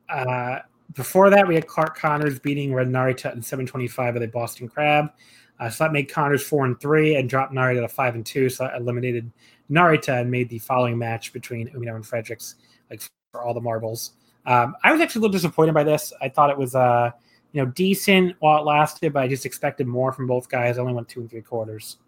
[0.08, 0.58] Uh,
[0.94, 5.10] before that, we had Clark Connors beating Ren Narita in 725 of the Boston Crab.
[5.58, 8.50] Uh, so that made Connors four and three and dropped Narita to five and two.
[8.50, 9.30] So that eliminated
[9.70, 12.56] Narita and made the following match between Umino and Fredericks
[12.90, 13.00] like
[13.32, 14.12] for all the marbles.
[14.46, 16.12] Um, I was actually a little disappointed by this.
[16.20, 17.10] I thought it was uh,
[17.52, 20.78] you know decent while it lasted, but I just expected more from both guys.
[20.78, 21.98] I only went two and three quarters.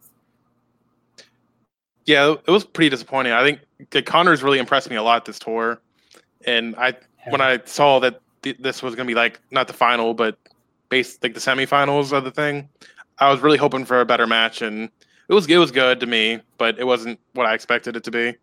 [2.07, 3.33] Yeah, it was pretty disappointing.
[3.33, 3.61] I think
[4.05, 5.81] Connors really impressed me a lot this tour,
[6.47, 6.95] and I
[7.29, 10.37] when I saw that th- this was going to be like not the final, but
[10.89, 12.69] based like the semifinals of the thing,
[13.19, 14.91] I was really hoping for a better match, and
[15.29, 18.11] it was it was good to me, but it wasn't what I expected it to
[18.11, 18.35] be.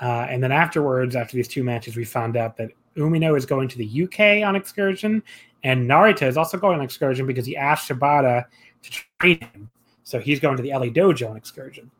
[0.00, 3.68] Uh, and then afterwards, after these two matches, we found out that Umino is going
[3.68, 5.22] to the UK on excursion,
[5.64, 8.44] and Narita is also going on excursion because he asked Shibata
[8.82, 9.70] to train him.
[10.04, 11.90] So he's going to the LA Dojo on excursion.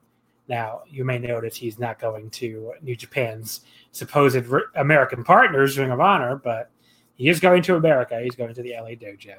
[0.49, 4.39] Now, you may notice he's not going to New Japan's supposed
[4.77, 6.71] American partners, Ring of Honor, but
[7.17, 8.21] he is going to America.
[8.21, 9.37] He's going to the LA Dojo.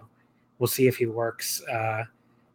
[0.59, 2.03] we'll see if he works uh,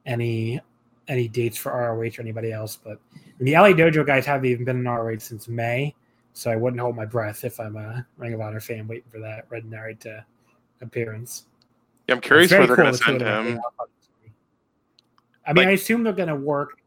[0.04, 0.60] any
[1.08, 2.76] any dates for ROH or anybody else.
[2.76, 2.98] But
[3.46, 5.94] the LA Dojo guys haven't even been in ROH since May,
[6.32, 9.20] so I wouldn't hold my breath if I'm a Ring of Honor fan waiting for
[9.20, 10.24] that Ren Narita
[10.80, 11.46] appearance.
[12.08, 13.60] Yeah, I'm curious where they're going to send him.
[15.46, 16.78] I mean, like, I assume they're going to work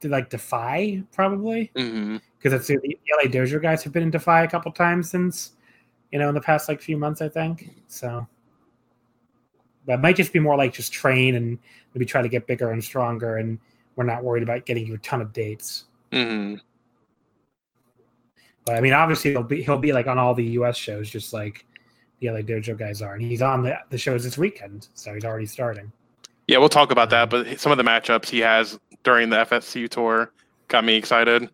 [0.00, 2.54] to like Defy probably because mm-hmm.
[2.54, 5.52] it's the, the LA Dojo guys have been in Defy a couple times since
[6.10, 7.70] you know in the past like few months, I think.
[7.86, 8.26] So,
[9.86, 11.58] it might just be more like just train and
[11.94, 13.58] maybe try to get bigger and stronger, and
[13.96, 15.84] we're not worried about getting you a ton of dates.
[16.12, 16.56] Mm-hmm.
[18.64, 20.76] But I mean, obviously he'll be he'll be like on all the U.S.
[20.76, 21.64] shows, just like
[22.20, 25.24] the LA Dojo guys are, and he's on the the shows this weekend, so he's
[25.24, 25.90] already starting.
[26.46, 27.30] Yeah, we'll talk about that.
[27.30, 30.32] But some of the matchups he has during the FSU tour
[30.68, 31.48] got me excited.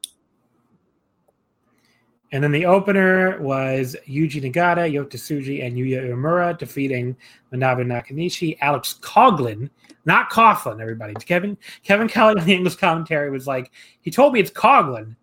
[2.34, 7.16] And then the opener was Yuji Nagata, Yota Tsuji, and Yuya Uemura defeating
[7.52, 8.58] Manabu Nakanishi.
[8.60, 9.70] Alex Coughlin,
[10.04, 11.14] not Coughlin, everybody.
[11.14, 13.70] Kevin Kevin Kelly on the English commentary was like,
[14.00, 15.14] he told me it's Coughlin.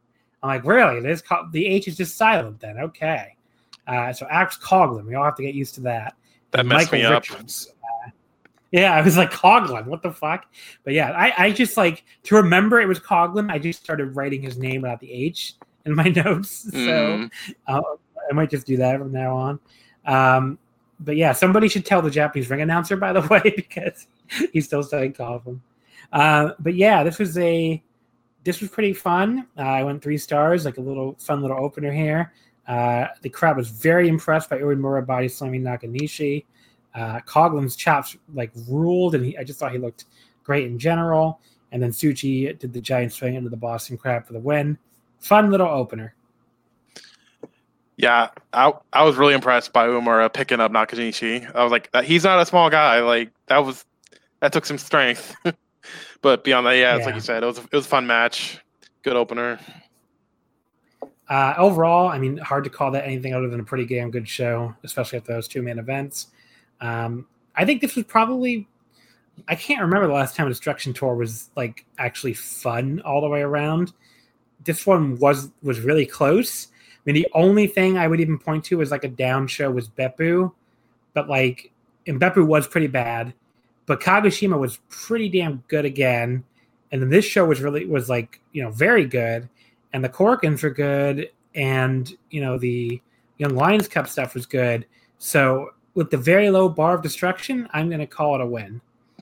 [0.41, 0.99] I'm like, really?
[0.99, 2.77] It is the H is just silent then.
[2.77, 3.35] Okay.
[3.87, 6.15] Uh, so Alex Coughlin, we all have to get used to that.
[6.51, 7.67] That and messed Michael me Richards,
[8.07, 8.13] up.
[8.71, 10.45] Yeah, I was like Coglin, What the fuck?
[10.85, 13.51] But yeah, I, I just like to remember it was Coglin.
[13.51, 15.55] I just started writing his name without the H
[15.85, 16.69] in my notes.
[16.71, 17.31] So mm.
[17.67, 17.81] uh,
[18.29, 19.59] I might just do that from now on.
[20.05, 20.59] Um,
[20.99, 24.07] but yeah, somebody should tell the Japanese ring announcer, by the way, because
[24.53, 25.59] he's still saying Coughlin.
[26.11, 27.81] Uh, but yeah, this was a
[28.43, 29.47] this was pretty fun.
[29.57, 32.33] Uh, I went three stars, like a little fun little opener here.
[32.67, 36.45] Uh, the crowd was very impressed by Uemura body slamming Nakanishi.
[36.93, 40.05] Uh, Coughlin's chops like ruled, and he, I just thought he looked
[40.43, 41.39] great in general.
[41.71, 44.77] And then Tsuji did the giant swing into the Boston Crab for the win.
[45.21, 46.13] Fun little opener.
[47.97, 51.53] Yeah, I I was really impressed by Uemura picking up Nakanishi.
[51.55, 53.01] I was like, he's not a small guy.
[53.01, 53.85] Like that was
[54.39, 55.35] that took some strength.
[56.21, 57.05] but beyond that, yeah, it's yeah.
[57.05, 58.59] like you said, it was it was a fun match,
[59.03, 59.59] good opener.
[61.29, 64.27] Uh, overall, I mean, hard to call that anything other than a pretty damn good
[64.27, 66.27] show, especially at those two main events.
[66.81, 68.67] Um, I think this was probably
[69.47, 73.29] I can't remember the last time a destruction tour was like actually fun all the
[73.29, 73.93] way around.
[74.63, 76.67] This one was was really close.
[76.71, 79.71] I mean, the only thing I would even point to as like a down show
[79.71, 80.51] was Beppu,
[81.13, 81.71] but like,
[82.05, 83.33] and Beppu was pretty bad,
[83.87, 86.43] but Kagoshima was pretty damn good again.
[86.91, 89.49] And then this show was really was like you know very good,
[89.93, 93.01] and the Korakuens were good, and you know the
[93.37, 94.85] Young Lions Cup stuff was good.
[95.17, 98.81] So with the very low bar of destruction, I'm going to call it a win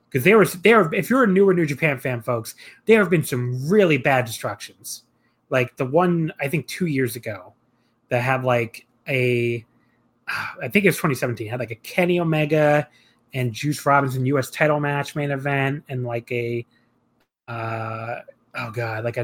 [0.09, 0.93] because there was there.
[0.93, 5.03] If you're a newer New Japan fan, folks, there have been some really bad destructions,
[5.49, 7.53] like the one I think two years ago
[8.09, 9.65] that had like a,
[10.27, 12.87] I think it was 2017, had like a Kenny Omega
[13.33, 14.49] and Juice Robinson U.S.
[14.49, 16.65] title match main event, and like a,
[17.47, 18.19] uh,
[18.55, 19.21] oh god, like a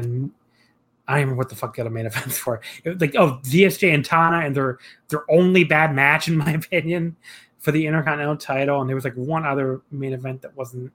[1.08, 2.60] I don't remember what the fuck the other main events for.
[2.84, 7.16] Like oh ZSJ and Tana and their their only bad match in my opinion
[7.58, 10.92] for the Intercontinental title, and there was like one other main event that wasn't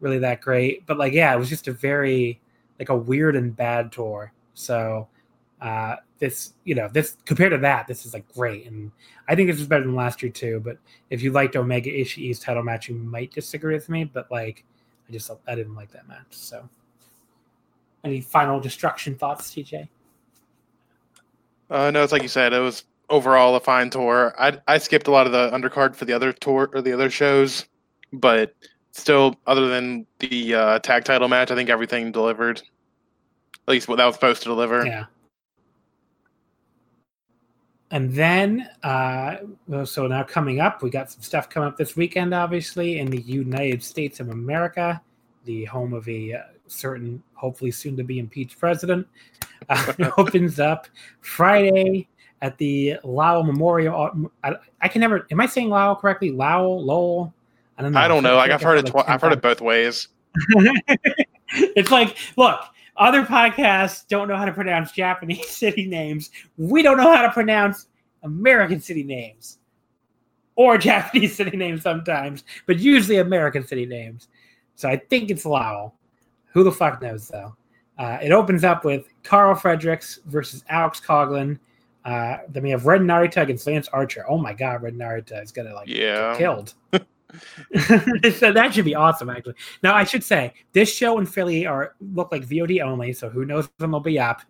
[0.00, 0.86] really that great.
[0.86, 2.40] But like yeah, it was just a very
[2.78, 4.32] like a weird and bad tour.
[4.60, 5.08] So
[5.60, 8.90] uh this you know this compared to that this is like great and
[9.28, 10.78] i think this is better than last year too but
[11.10, 14.64] if you liked omega Ishii's title match you might disagree with me but like
[15.06, 16.66] i just i didn't like that match so
[18.04, 19.88] any final destruction thoughts, TJ?
[21.68, 22.52] Uh, no, it's like you said.
[22.52, 24.34] It was overall a fine tour.
[24.38, 27.10] I I skipped a lot of the undercard for the other tour or the other
[27.10, 27.66] shows,
[28.12, 28.54] but
[28.92, 32.62] still, other than the uh, tag title match, I think everything delivered.
[33.68, 34.84] At least what that was supposed to deliver.
[34.86, 35.04] Yeah.
[37.92, 39.36] And then, uh,
[39.84, 43.20] so now coming up, we got some stuff coming up this weekend, obviously, in the
[43.20, 45.00] United States of America,
[45.44, 49.06] the home of a uh, certain, hopefully soon to be impeached president.
[49.68, 50.86] Uh, opens up
[51.20, 52.08] Friday
[52.42, 54.30] at the Lau Memorial.
[54.44, 55.26] I, I, can never.
[55.30, 56.30] Am I saying Lau correctly?
[56.30, 57.34] Lau Lowell.
[57.76, 58.00] I don't know.
[58.00, 58.36] I don't know.
[58.36, 58.86] Like I've heard it.
[58.86, 60.08] Tw- I've heard it both ways.
[61.48, 62.60] it's like, look,
[63.00, 66.30] other podcasts don't know how to pronounce Japanese city names.
[66.56, 67.86] We don't know how to pronounce
[68.22, 69.58] American city names
[70.54, 74.28] or Japanese city names sometimes, but usually American city names.
[74.76, 75.94] So I think it's Lowell.
[76.52, 77.56] Who the fuck knows though?
[77.98, 81.58] Uh, it opens up with Karl Fredericks versus Alex Coughlin.
[82.04, 84.24] Uh, then we have Ren Narita against Lance Archer.
[84.28, 86.32] Oh my god, Ren Narita is gonna like yeah.
[86.32, 86.74] get killed.
[88.38, 89.54] so that should be awesome, actually.
[89.82, 93.44] Now I should say this show in Philly are look like VOD only, so who
[93.44, 94.42] knows when they'll be up.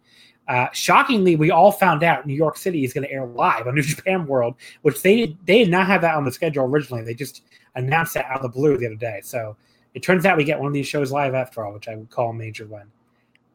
[0.49, 3.75] Uh, shockingly, we all found out New York City is going to air live on
[3.77, 7.05] New Japan World, which they did, they did not have that on the schedule originally.
[7.05, 7.43] They just
[7.77, 9.21] announced that out of the blue the other day.
[9.23, 9.57] So
[9.95, 12.11] it turns out we get one of these shows live after all, which I would
[12.11, 12.83] call a major win.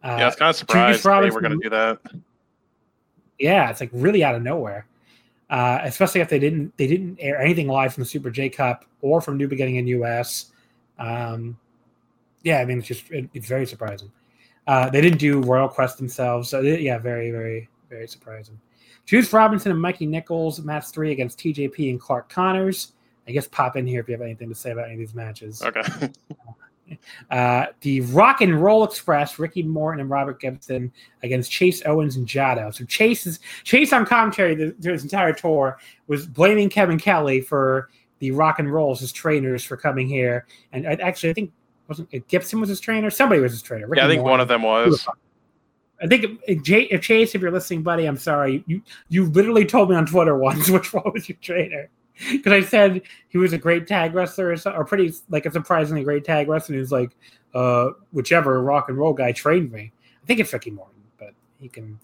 [0.03, 1.99] Uh, yeah, I was kind of surprised they were going to do that.
[3.39, 4.87] Yeah, it's like really out of nowhere.
[5.55, 8.83] Uh, especially if they didn't they didn't air anything live from the Super J Cup
[8.99, 10.51] or from New Beginning in US.
[10.99, 11.57] Um,
[12.43, 14.11] yeah, I mean it's just it, it's very surprising.
[14.67, 18.59] Uh, they didn't do Royal Quest themselves, so they, yeah, very very very surprising.
[19.05, 22.91] Juice Robinson and Mikey Nichols match three against TJP and Clark Connors.
[23.25, 25.15] I guess pop in here if you have anything to say about any of these
[25.15, 25.61] matches.
[25.61, 25.83] Okay.
[27.31, 30.91] Uh, the Rock and Roll Express, Ricky Morton and Robert Gibson
[31.23, 32.73] against Chase Owens and Jado.
[32.73, 37.89] So Chase is Chase on commentary through his entire tour was blaming Kevin Kelly for
[38.19, 41.51] the Rock and Rolls as trainers for coming here, and I, actually I think
[41.87, 43.09] wasn't it Gibson was his trainer?
[43.09, 43.87] Somebody was his trainer.
[43.87, 44.31] Ricky yeah, I think Morton.
[44.31, 45.07] one of them was.
[46.01, 48.63] I think if Chase, if you're listening, buddy, I'm sorry.
[48.67, 51.89] You you literally told me on Twitter once which one was your trainer
[52.31, 56.03] because I said he was a great tag wrestler or, or, pretty like a surprisingly
[56.03, 56.77] great tag wrestler.
[56.77, 57.11] Was like,
[57.53, 59.91] uh, whichever rock and roll guy trained me.
[60.23, 61.99] I think it's Ricky Morton, but he can.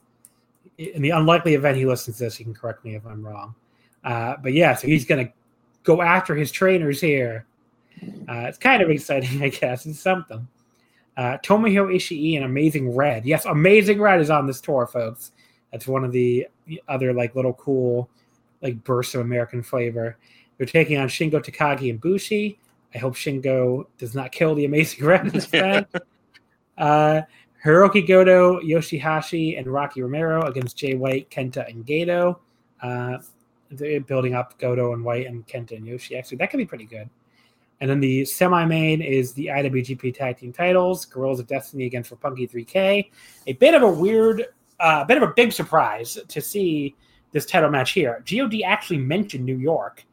[0.78, 3.56] In the unlikely event he listens to this, he can correct me if I'm wrong.
[4.04, 5.32] Uh, but yeah, so he's gonna
[5.84, 7.46] go after his trainers here.
[8.02, 9.86] Uh, it's kind of exciting, I guess.
[9.86, 10.48] It's something.
[11.16, 13.26] Uh, Tomohiro Ishii and Amazing Red.
[13.26, 15.32] Yes, Amazing Red is on this tour, folks.
[15.72, 16.48] That's one of the
[16.88, 18.10] other like little cool
[18.62, 20.18] like bursts of American flavor.
[20.58, 22.60] They're taking on Shingo Takagi and Bushi.
[22.94, 25.88] I hope Shingo does not kill the Amazing Red instead.
[26.78, 27.22] uh,
[27.64, 32.40] Hiroki Goto, Yoshihashi, and Rocky Romero against Jay White, Kenta, and Gedo.
[32.82, 33.18] Uh,
[33.70, 36.18] they're building up Goto and White and Kenta and Yoshi.
[36.18, 37.10] Actually, that could be pretty good.
[37.80, 42.50] And then the semi-main is the IWGP Tag Team Titles: Guerrillas of Destiny against Roppongi
[42.50, 43.10] 3K.
[43.48, 44.42] A bit of a weird,
[44.80, 46.96] a uh, bit of a big surprise to see
[47.32, 48.24] this title match here.
[48.30, 50.06] God actually mentioned New York,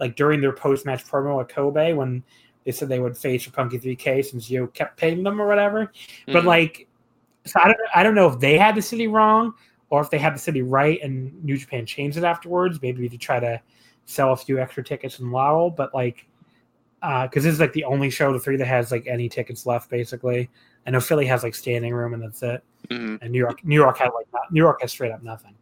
[0.00, 2.22] like during their post match promo at Kobe when
[2.64, 5.86] they said they would face Punky 3K since Yo kept paying them or whatever.
[5.86, 6.32] Mm-hmm.
[6.32, 6.86] But like,
[7.44, 9.54] so I don't I don't know if they had the city wrong
[9.90, 13.18] or if they had the city right and New Japan changed it afterwards, maybe to
[13.18, 13.60] try to
[14.04, 15.70] sell a few extra tickets in Lowell.
[15.70, 16.26] But like,
[17.00, 19.28] because uh, this is like the only show of the three that has like any
[19.28, 20.48] tickets left, basically.
[20.86, 22.62] I know Philly has like standing room and that's it.
[22.88, 23.16] Mm-hmm.
[23.22, 25.54] And New York, New York had like not, New York has straight up nothing.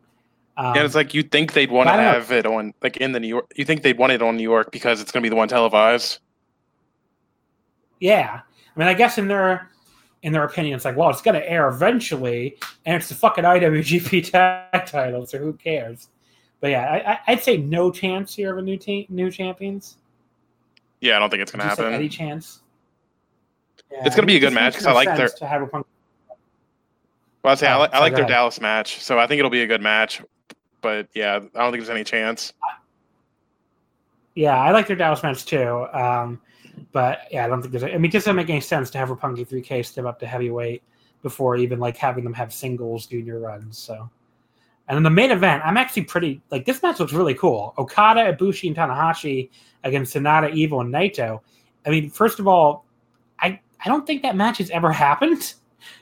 [0.60, 2.36] Um, yeah, it's like you think they'd want to have know.
[2.36, 3.50] it on like in the New York.
[3.56, 5.48] You think they'd want it on New York because it's going to be the one
[5.48, 6.18] televised.
[7.98, 9.70] Yeah, I mean, I guess in their
[10.22, 13.42] in their opinion, it's like, well, it's going to air eventually, and it's the fucking
[13.42, 16.08] IWGP tag title, so who cares?
[16.60, 19.96] But yeah, I, would say no chance here of a new team, new champions.
[21.00, 21.90] Yeah, I don't think it's going to happen.
[21.94, 22.60] any chance?
[23.90, 25.30] Yeah, it's going to be a good match because I like their.
[25.30, 25.86] To have a punk-
[27.42, 29.62] well, I say I, like, I like their Dallas match, so I think it'll be
[29.62, 30.20] a good match
[30.80, 32.52] but yeah, I don't think there's any chance.
[34.34, 35.86] Yeah, I like their Dallas match too.
[35.92, 36.40] Um,
[36.92, 37.84] but yeah, I don't think there's.
[37.84, 40.82] I mean, it doesn't make any sense to have Roppongi 3K step up to heavyweight
[41.22, 43.78] before even like having them have singles junior runs.
[43.78, 44.08] So,
[44.88, 47.74] and then the main event, I'm actually pretty like this match looks really cool.
[47.78, 49.50] Okada, Ibushi, and Tanahashi
[49.84, 51.40] against Sanada, Evil, and Naito.
[51.86, 52.86] I mean, first of all,
[53.40, 55.54] I I don't think that match has ever happened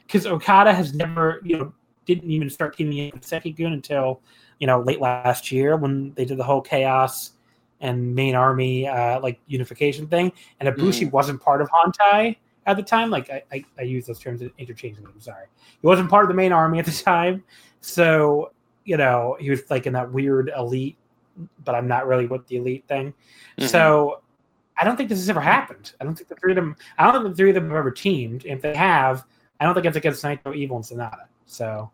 [0.06, 1.72] because Okada has never you know
[2.06, 4.22] didn't even start teaming in with Seikigun until
[4.59, 7.32] you know, late last year when they did the whole chaos
[7.80, 11.12] and main army uh, like unification thing, and Ibushi mm.
[11.12, 12.36] wasn't part of Hontai
[12.66, 13.10] at the time.
[13.10, 15.12] Like I, I, I use those terms interchangeably.
[15.14, 15.47] I'm sorry,
[15.80, 17.44] he wasn't part of the main army at the time,
[17.80, 18.52] so
[18.85, 20.97] you know he was like in that weird elite,
[21.64, 23.14] but I'm not really with the elite thing.
[23.59, 23.66] Mm-hmm.
[23.66, 24.22] So
[24.76, 25.93] I don't think this has ever happened.
[26.01, 26.76] I don't think the three of them.
[26.98, 28.44] I don't think the three of them have ever teamed.
[28.44, 29.24] If they have,
[29.60, 31.26] I don't think it's against Naito, Evil, and Sanada.
[31.47, 31.90] So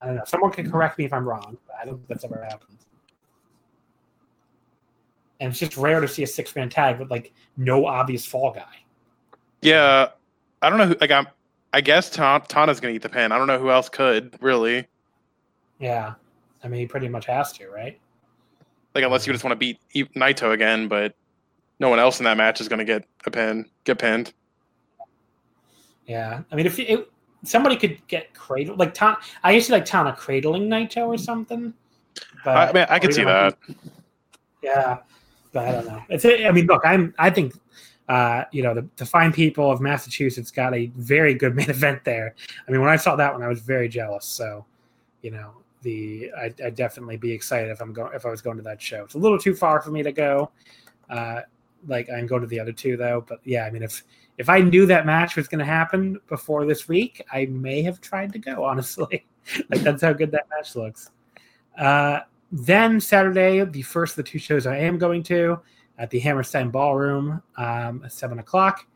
[0.00, 0.24] I don't know.
[0.26, 2.78] Someone can correct me if I'm wrong, but I don't think that's ever happened.
[5.40, 8.52] And it's just rare to see a six man tag with like no obvious fall
[8.52, 8.64] guy.
[9.62, 10.10] Yeah,
[10.62, 10.86] I don't know.
[10.86, 11.26] Who, like I'm,
[11.72, 13.32] I guess Ta- Tana's gonna eat the pin.
[13.32, 14.86] I don't know who else could really.
[15.78, 16.14] Yeah,
[16.64, 17.98] I mean he pretty much has to, right?
[18.94, 19.78] Like unless you just want to beat
[20.14, 21.14] Naito again, but
[21.80, 24.32] no one else in that match is gonna get a pin, get pinned.
[26.06, 27.10] Yeah, I mean if it,
[27.46, 29.18] somebody could get cradled like Tana.
[29.42, 31.72] I used to like Tana cradling Naito or something.
[32.44, 33.56] But I mean, I could see that.
[34.62, 34.98] yeah,
[35.52, 36.02] but I don't know.
[36.08, 36.24] It's.
[36.24, 37.14] I mean, look, I'm.
[37.18, 37.54] I think.
[38.08, 42.04] Uh, you know, the, the fine people of Massachusetts got a very good main event
[42.04, 42.36] there.
[42.66, 44.24] I mean, when I saw that one, I was very jealous.
[44.26, 44.64] So,
[45.22, 48.58] you know, the I, would definitely be excited if I'm going if I was going
[48.58, 49.04] to that show.
[49.04, 50.50] It's a little too far for me to go.
[51.10, 51.42] Uh,
[51.86, 54.02] like I'm going to the other two though, but yeah, I mean, if
[54.38, 58.00] if I knew that match was going to happen before this week, I may have
[58.00, 58.64] tried to go.
[58.66, 59.26] Honestly,
[59.70, 61.10] like that's how good that match looks.
[61.78, 62.20] Uh,
[62.52, 65.58] then Saturday, the first of the two shows I am going to
[65.98, 68.86] at the Hammerstein Ballroom um, at seven o'clock.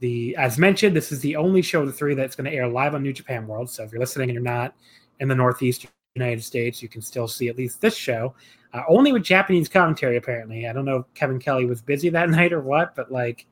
[0.00, 2.68] The as mentioned, this is the only show of the three that's going to air
[2.68, 3.70] live on New Japan World.
[3.70, 4.74] So if you're listening and you're not
[5.20, 8.34] in the Northeast United States, you can still see at least this show,
[8.74, 10.16] uh, only with Japanese commentary.
[10.16, 13.46] Apparently, I don't know if Kevin Kelly was busy that night or what, but like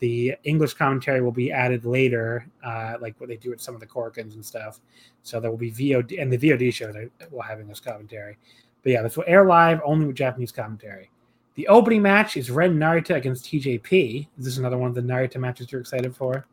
[0.00, 3.80] the English commentary will be added later, uh, like what they do with some of
[3.80, 4.80] the Korakuens and stuff.
[5.22, 6.94] So there will be VOD and the VOD shows
[7.30, 8.36] will have English commentary.
[8.82, 11.10] But yeah, this will air live only with Japanese commentary.
[11.54, 14.26] The opening match is Ren Narita against TJP.
[14.38, 16.46] Is this another one of the Narita matches you're excited for?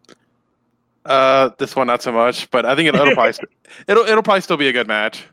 [1.04, 3.34] Uh, this one not so much, but I think it'll, it'll probably
[3.88, 5.26] it'll it'll probably still be a good match.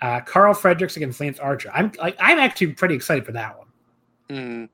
[0.00, 1.70] Uh, Karl Fredericks against Lance Archer.
[1.72, 3.66] I'm like I'm actually pretty excited for that one.
[4.30, 4.68] Mm.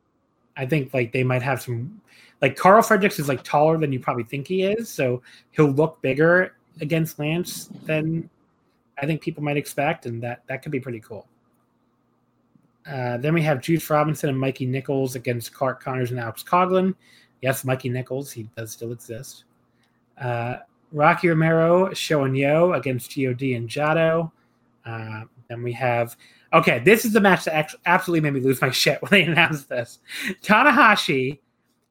[0.56, 2.00] I think like they might have some
[2.42, 5.22] like Karl Fredericks is like taller than you probably think he is, so
[5.52, 8.28] he'll look bigger against Lance than
[9.00, 11.26] I think people might expect, and that that could be pretty cool.
[12.86, 16.94] Uh, then we have Juice Robinson and Mikey Nichols against Clark Connors and Alex Coughlin.
[17.42, 19.44] Yes, Mikey Nichols, he does still exist.
[20.18, 20.56] Uh,
[20.92, 24.32] Rocky Romero, Sho and Yo against God and Jado.
[24.84, 26.16] Uh, then we have,
[26.52, 29.68] okay, this is the match that absolutely made me lose my shit when they announced
[29.68, 29.98] this.
[30.42, 31.40] Tanahashi,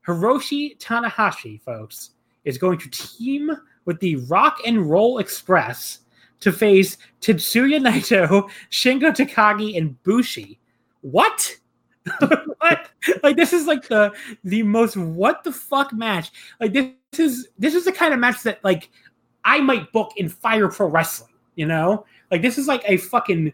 [0.07, 2.11] Hiroshi Tanahashi, folks,
[2.45, 3.51] is going to team
[3.85, 5.99] with the Rock and Roll Express
[6.39, 10.59] to face Tetsuya Naito, Shingo Takagi, and Bushi
[11.01, 11.55] what?
[12.19, 12.89] what?
[13.23, 14.13] Like this is like the
[14.43, 16.31] the most what the fuck match.
[16.59, 18.89] Like this is this is the kind of match that like
[19.43, 21.33] I might book in Fire Pro Wrestling.
[21.55, 23.53] You know, like this is like a fucking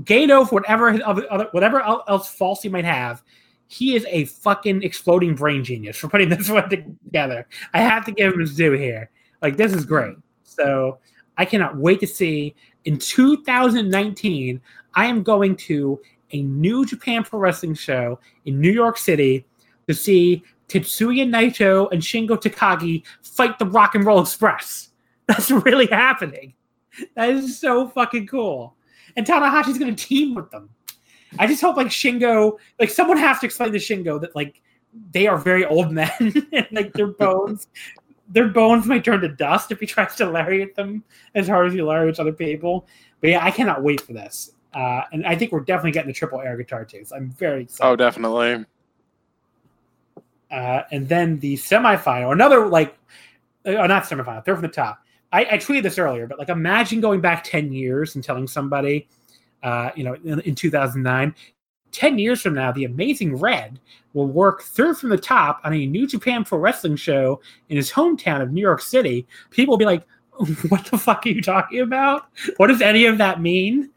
[0.00, 3.22] Gedo for whatever other whatever else false he might have.
[3.66, 7.46] He is a fucking exploding brain genius for putting this one together.
[7.74, 9.10] I have to give him his due here.
[9.42, 10.16] Like this is great.
[10.44, 10.98] So
[11.36, 12.54] I cannot wait to see
[12.84, 14.60] in 2019.
[14.94, 16.00] I am going to
[16.32, 19.44] a New Japan Pro Wrestling show in New York City
[19.88, 24.90] to see Tetsuya Naito and Shingo Takagi fight the Rock and Roll Express.
[25.26, 26.54] That's really happening.
[27.14, 28.74] That is so fucking cool.
[29.16, 30.70] And Tanahashi's going to team with them.
[31.38, 34.60] I just hope like Shingo, like someone has to explain to Shingo that like
[35.12, 36.10] they are very old men
[36.52, 37.68] and like their bones,
[38.28, 41.04] their bones might turn to dust if he tries to lariat them
[41.34, 42.86] as hard as he lariats other people.
[43.20, 44.52] But yeah, I cannot wait for this.
[44.74, 47.04] Uh, and I think we're definitely getting the triple air guitar too.
[47.04, 47.90] So I'm very excited.
[47.90, 48.64] Oh, definitely.
[50.50, 52.96] Uh, and then the semifinal, another like,
[53.64, 55.01] uh, not semifinal, third from the top.
[55.32, 59.08] I, I, tweeted this earlier, but like, imagine going back ten years and telling somebody,
[59.62, 61.34] uh, you know, in, in 2009,
[61.92, 63.78] 10 years from now, the Amazing Red
[64.14, 67.92] will work third from the top on a New Japan Pro Wrestling show in his
[67.92, 69.26] hometown of New York City.
[69.50, 70.04] People will be like,
[70.68, 72.26] what the fuck are you talking about?
[72.56, 73.90] What does any of that mean?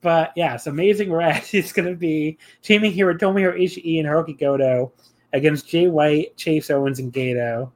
[0.00, 4.08] But yeah, it's Amazing Red is going to be teaming here with Tomohiro Ishii and
[4.08, 4.92] Hiroki Goto
[5.32, 7.70] against Jay White, Chase Owens, and Gedo.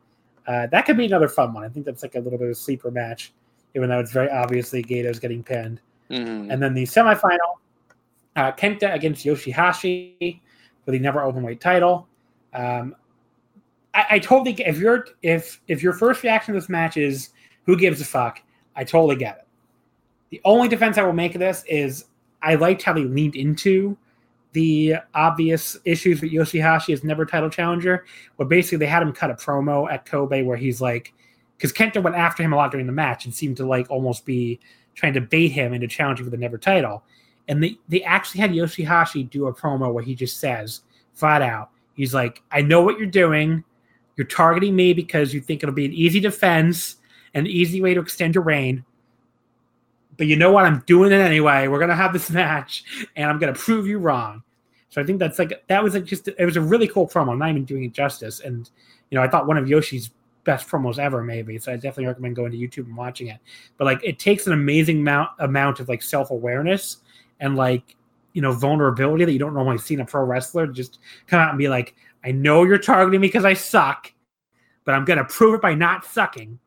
[0.48, 1.62] Uh, that could be another fun one.
[1.62, 3.34] I think that's like a little bit of a sleeper match,
[3.76, 5.80] even though it's very obviously Gedo's getting pinned.
[6.10, 6.50] Mm-hmm.
[6.50, 7.58] And then the semifinal,
[8.34, 10.40] uh, Kenta against Yoshihashi
[10.84, 12.08] for the never open weight title.
[12.54, 12.96] Um,
[13.92, 17.30] I, I totally get if your if if your first reaction to this match is
[17.66, 18.40] who gives a fuck,
[18.74, 19.46] I totally get it.
[20.30, 22.06] The only defense I will make of this is
[22.40, 23.98] I liked how they leaned into
[24.58, 28.04] the obvious issues with Yoshihashi is never title challenger,
[28.34, 31.14] where basically they had him cut a promo at Kobe where he's like,
[31.56, 34.26] because Kenta went after him a lot during the match and seemed to like almost
[34.26, 34.58] be
[34.96, 37.04] trying to bait him into challenging for the never title.
[37.46, 40.80] And they, they actually had Yoshihashi do a promo where he just says,
[41.14, 43.62] flat out, he's like, I know what you're doing.
[44.16, 46.96] You're targeting me because you think it'll be an easy defense,
[47.32, 48.84] and an easy way to extend your reign
[50.18, 50.66] but you know what?
[50.66, 51.68] I'm doing it anyway.
[51.68, 52.84] We're gonna have this match,
[53.16, 54.42] and I'm gonna prove you wrong.
[54.98, 57.32] I think that's like that was like just it was a really cool promo.
[57.32, 58.68] I'm not even doing it justice, and
[59.10, 60.10] you know I thought one of Yoshi's
[60.44, 61.58] best promos ever, maybe.
[61.58, 63.38] So I definitely recommend going to YouTube and watching it.
[63.76, 66.98] But like it takes an amazing amount amount of like self awareness
[67.40, 67.96] and like
[68.32, 70.66] you know vulnerability that you don't normally see in a pro wrestler.
[70.66, 71.94] to Just come out and be like,
[72.24, 74.12] I know you're targeting me because I suck,
[74.84, 76.58] but I'm gonna prove it by not sucking.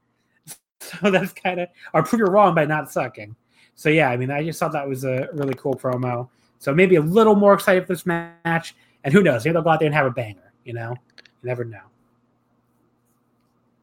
[0.81, 3.35] So that's kind of or prove you're wrong by not sucking.
[3.75, 6.27] So yeah, I mean, I just thought that was a really cool promo.
[6.61, 9.43] So maybe a little more excited for this match, and who knows?
[9.43, 10.53] Maybe they'll go out there and have a banger.
[10.63, 11.81] You know, you never know.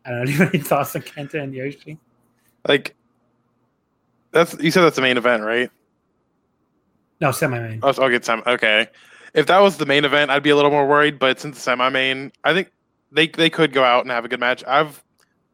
[0.06, 0.46] I don't know.
[0.55, 1.98] Any thoughts on Kenta and Yoshi?
[2.68, 2.94] Like,
[4.30, 5.72] that's you said that's the main event, right?
[7.20, 7.80] No, semi-main.
[7.82, 8.42] Oh, okay, semi.
[8.46, 8.86] Okay,
[9.34, 11.18] if that was the main event, I'd be a little more worried.
[11.18, 12.70] But since the semi-main, I think
[13.10, 14.62] they they could go out and have a good match.
[14.64, 15.02] I've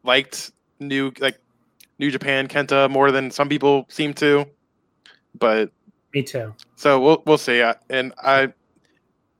[0.03, 1.39] liked new like
[1.97, 4.45] New Japan Kenta more than some people seem to.
[5.39, 5.71] But
[6.15, 6.55] Me too.
[6.77, 7.61] so we'll we'll see.
[7.89, 8.53] And I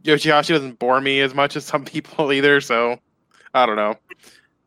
[0.04, 2.60] Yoshihashi doesn't bore me as much as some people either.
[2.60, 3.00] So
[3.54, 3.96] I don't know.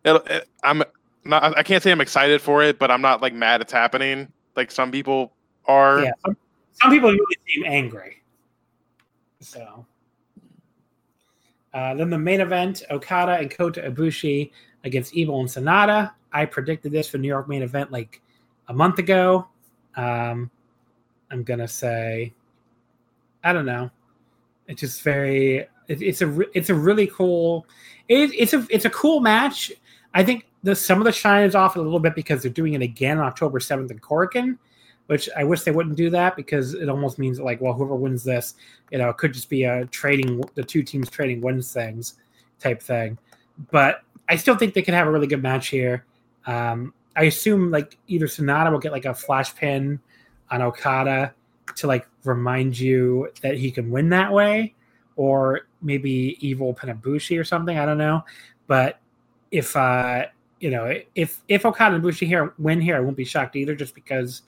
[0.06, 0.82] It, I'm
[1.24, 1.56] not.
[1.56, 4.70] I can't say I'm excited for it, but I'm not like mad it's happening like
[4.70, 5.34] some people
[5.66, 6.02] are.
[6.02, 6.12] Yeah.
[6.24, 6.36] Some,
[6.72, 8.22] some people really seem angry.
[9.40, 9.86] So.
[11.74, 14.50] Uh, then the main event: Okada and Kota Ibushi
[14.84, 16.12] against Evil and Sanada.
[16.32, 18.22] I predicted this for New York main event like
[18.68, 19.46] a month ago.
[19.94, 20.50] Um,
[21.30, 22.32] I'm gonna say,
[23.44, 23.90] I don't know.
[24.66, 25.66] It's just very.
[25.88, 26.40] It, it's a.
[26.56, 27.66] It's a really cool.
[28.08, 28.66] It, it's a.
[28.70, 29.72] It's a cool match.
[30.14, 32.74] I think the some of the shine is off a little bit because they're doing
[32.74, 34.58] it again on October 7th in Korakuen,
[35.06, 38.24] which I wish they wouldn't do that because it almost means like, well, whoever wins
[38.24, 38.54] this,
[38.90, 42.14] you know, it could just be a trading the two teams trading wins things
[42.58, 43.18] type thing.
[43.70, 46.04] But I still think they could have a really good match here.
[46.46, 50.00] Um, I assume like either Sanada will get like a flash pin
[50.50, 51.34] on Okada
[51.76, 54.74] to like remind you that he can win that way,
[55.16, 57.78] or maybe Evil Penabushi or something.
[57.78, 58.24] I don't know,
[58.66, 59.00] but
[59.50, 60.26] if uh
[60.60, 63.74] you know if if Okada and Bushi here win here, I won't be shocked either,
[63.74, 64.42] just because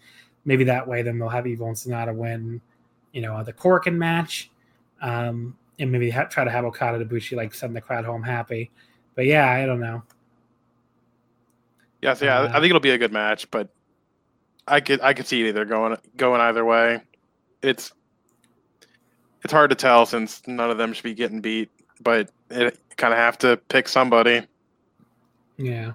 [0.45, 2.61] maybe that way then they'll have Evil and Sanada win,
[3.13, 4.51] you know, the Korakuen match,
[5.03, 8.23] um, and maybe ha- try to have Okada and Bushi like send the crowd home
[8.23, 8.71] happy.
[9.15, 10.03] But yeah, I don't know.
[12.01, 13.69] Yeah, so yeah, Uh, I think it'll be a good match, but
[14.67, 17.01] I could I could see it either going going either way.
[17.63, 17.93] It's
[19.43, 21.71] it's hard to tell since none of them should be getting beat,
[22.01, 24.43] but it kind of have to pick somebody.
[25.57, 25.93] Yeah.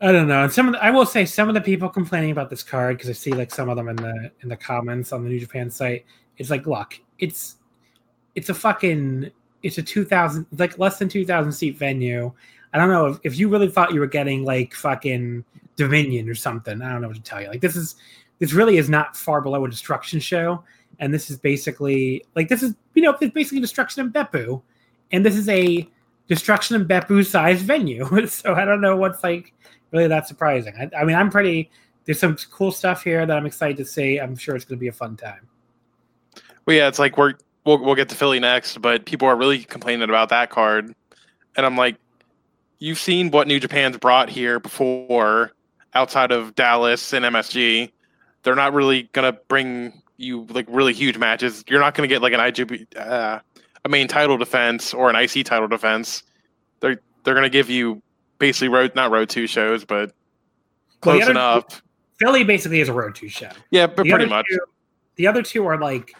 [0.00, 0.42] I don't know.
[0.42, 2.98] And some of the, I will say some of the people complaining about this card
[2.98, 5.40] because I see like some of them in the in the comments on the New
[5.40, 6.04] Japan site.
[6.36, 7.56] It's like, look, it's
[8.34, 9.30] it's a fucking
[9.62, 12.32] it's a two thousand like less than two thousand seat venue.
[12.72, 15.44] I don't know if, if you really thought you were getting like fucking
[15.76, 16.80] Dominion or something.
[16.82, 17.48] I don't know what to tell you.
[17.48, 17.96] Like this is
[18.38, 20.64] this really is not far below a destruction show,
[20.98, 24.62] and this is basically like this is you know it's basically destruction in Beppu,
[25.12, 25.88] and this is a
[26.28, 28.26] destruction in Beppu size venue.
[28.26, 29.52] so I don't know what's like
[29.90, 30.74] really that surprising.
[30.78, 31.70] I, I mean, I'm pretty.
[32.04, 34.20] There's some cool stuff here that I'm excited to see.
[34.20, 35.48] I'm sure it's going to be a fun time.
[36.66, 37.34] Well, yeah, it's like we're
[37.64, 40.94] we'll we'll get to Philly next, but people are really complaining about that card,
[41.56, 41.96] and I'm like,
[42.78, 45.52] you've seen what New Japan's brought here before,
[45.94, 47.90] outside of Dallas and MSG.
[48.42, 51.64] They're not really gonna bring you like really huge matches.
[51.68, 53.40] You're not gonna get like an IGP, uh,
[53.84, 56.22] a main title defense or an IC title defense.
[56.80, 58.02] They're they're gonna give you
[58.38, 60.12] basically road not road two shows, but
[61.00, 61.82] close other- enough.
[62.20, 63.48] Philly basically is a road two show.
[63.70, 64.46] Yeah, but The pretty much.
[64.48, 64.58] two-
[65.16, 66.12] the other two are like,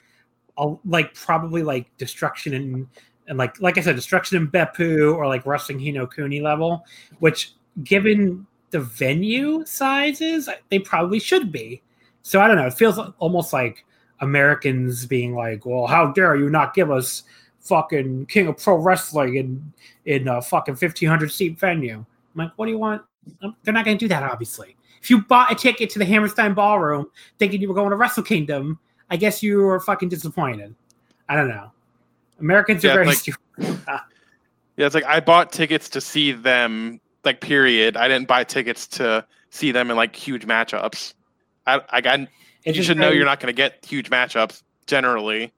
[0.85, 2.87] like probably like destruction and
[3.29, 6.85] and like like I said, destruction in Beppu or like wrestling Hino Kuni level,
[7.21, 7.53] which
[7.85, 11.81] given the venue sizes, they probably should be.
[12.23, 12.67] So I don't know.
[12.67, 13.85] It feels almost like
[14.21, 17.23] Americans being like, "Well, how dare you not give us
[17.61, 19.73] fucking King of Pro Wrestling in
[20.07, 23.03] in a fucking fifteen hundred seat venue?" I'm like, "What do you want?"
[23.43, 24.77] Um, They're not going to do that, obviously.
[25.01, 27.07] If you bought a ticket to the Hammerstein Ballroom
[27.39, 28.79] thinking you were going to Wrestle Kingdom,
[29.11, 30.75] I guess you were fucking disappointed.
[31.29, 31.71] I don't know.
[32.41, 33.41] Americans are Yeah, very like- stupid.
[34.77, 37.97] Yeah, it's like I bought tickets to see them, like period.
[37.97, 41.15] I didn't buy tickets to see them in like huge matchups.
[41.67, 42.21] I, I got.
[42.65, 45.53] It's you should know you're not going to get huge matchups generally.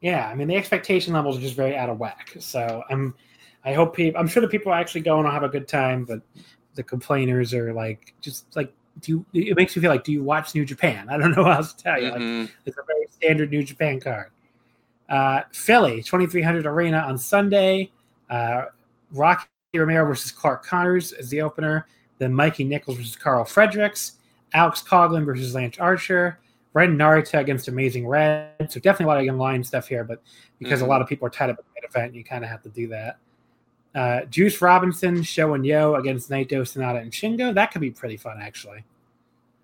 [0.00, 2.34] Yeah, I mean the expectation levels are just very out of whack.
[2.38, 3.14] So I'm,
[3.64, 4.20] I hope people.
[4.20, 6.20] I'm sure the people are actually going will have a good time, but
[6.74, 9.48] the complainers are like, just like, do you?
[9.48, 11.08] It makes me feel like, do you watch New Japan?
[11.10, 12.10] I don't know how else to tell you.
[12.10, 12.50] Like, Mhm.
[12.66, 14.30] It's a very standard New Japan card.
[15.08, 17.90] Uh, Philly, 2300 Arena on Sunday.
[18.28, 18.66] Uh,
[19.12, 19.46] Rocky
[19.78, 21.86] Romero versus Clark Connors as the opener.
[22.18, 24.12] Then Mikey Nichols versus Karl Fredericks.
[24.54, 26.38] Alex Coughlin versus Lance Archer.
[26.72, 28.70] Ren Narita against Amazing Red.
[28.70, 30.22] So definitely a lot of young line stuff here, but
[30.58, 30.88] because a Mhm.
[30.88, 32.86] lot of people are tied up at the event, you kind of have to do
[32.88, 33.18] that.
[33.94, 37.54] Uh, Juice Robinson, Sho and Yo against Naito, Sanada, and Shingo.
[37.54, 38.84] That could be pretty fun, actually.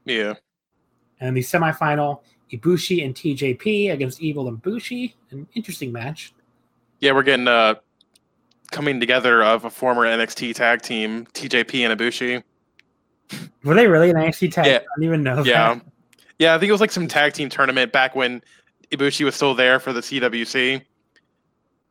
[0.07, 0.35] Yeah,
[1.21, 2.21] And the semifinal,
[2.51, 5.15] Ibushi and TJP against Evil and Bushi.
[5.31, 6.33] An interesting match.
[7.01, 7.75] yeah, we're getting uh
[8.73, 12.43] coming together of a former NXT tag team, TJP and Ibushi.
[13.65, 14.67] Were they really an NXT tag?
[14.67, 14.79] Yeah.
[14.79, 15.43] I don't even know.
[15.45, 15.85] Yeah, that.
[16.39, 18.43] yeah, I think it was like some tag team tournament back when
[18.91, 20.83] Ibushi was still there for the CWC.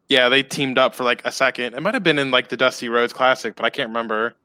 [0.10, 1.74] Yeah, they teamed up for like a second.
[1.74, 4.36] It might have been in like the Dusty Rhodes Classic, but I can't remember.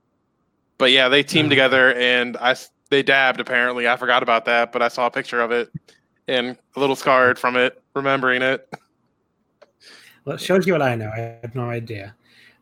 [0.78, 1.50] But yeah, they teamed Oh.
[1.50, 2.54] together and I
[2.88, 3.88] they dabbed apparently.
[3.88, 5.70] I forgot about that, but I saw a picture of it
[6.28, 8.68] and a little scarred from it, remembering it.
[10.24, 11.08] Well, it shows you what I know.
[11.08, 12.14] I have no idea.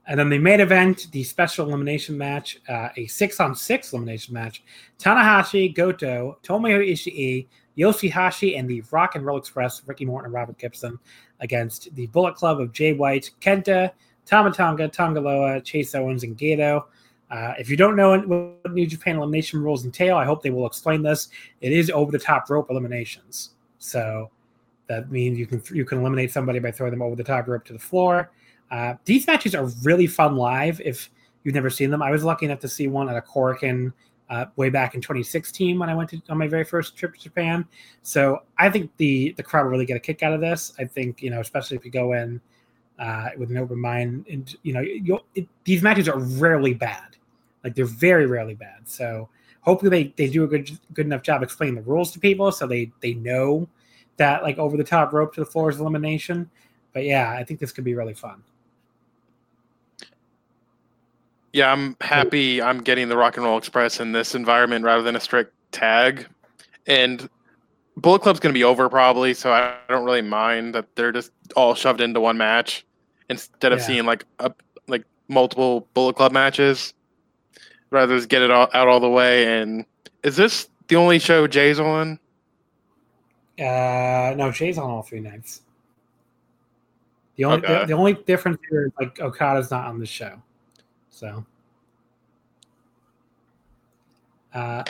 [0.06, 4.34] And then the main event, the special elimination match, uh, a six on six elimination
[4.34, 4.62] match.
[4.98, 7.46] Tanahashi, Goto, Tomohiro Ishii,
[7.78, 10.98] Yoshihashi, and the Rock and Roll Express, Ricky Morton and Robert Gibson,
[11.40, 13.92] against the Bullet Club of Jay White, Kenta,
[14.26, 16.84] Tama Tonga, Tanga Loa, Chase Owens, and Gedo.
[17.30, 20.66] Uh, if you don't know what New Japan elimination rules entail, I hope they will
[20.66, 21.28] explain this.
[21.62, 23.50] It is over the top rope eliminations.
[23.78, 24.30] So
[24.86, 27.64] that means you can you can eliminate somebody by throwing them over the top rope
[27.64, 28.30] to the floor.
[28.74, 30.80] Uh, these matches are really fun live.
[30.84, 31.08] If
[31.44, 33.92] you've never seen them, I was lucky enough to see one at a Korakuen
[34.30, 37.20] uh, way back in 2016 when I went to, on my very first trip to
[37.20, 37.64] Japan.
[38.02, 40.72] So I think the the crowd will really get a kick out of this.
[40.76, 42.40] I think you know, especially if you go in
[42.98, 47.16] uh, with an open mind, and you know, it, these matches are rarely bad.
[47.62, 48.88] Like they're very rarely bad.
[48.88, 49.28] So
[49.60, 52.66] hopefully they, they do a good good enough job explaining the rules to people so
[52.66, 53.68] they they know
[54.16, 56.50] that like over the top rope to the floor is elimination.
[56.92, 58.42] But yeah, I think this could be really fun.
[61.54, 65.14] Yeah, I'm happy I'm getting the Rock and Roll Express in this environment rather than
[65.14, 66.26] a strict tag.
[66.88, 67.30] And
[67.96, 71.30] Bullet Club's going to be over probably, so I don't really mind that they're just
[71.54, 72.84] all shoved into one match
[73.30, 73.86] instead of yeah.
[73.86, 74.52] seeing like a
[74.88, 76.92] like multiple Bullet Club matches.
[77.90, 79.60] Rather just get it all, out all the way.
[79.60, 79.86] And
[80.24, 82.18] is this the only show Jay's on?
[83.60, 85.62] Uh, no, Jay's on all three nights.
[87.36, 87.78] The only okay.
[87.80, 90.42] the, the, only difference here is like Okada's not on the show,
[91.14, 91.44] so.
[94.52, 94.84] Uh,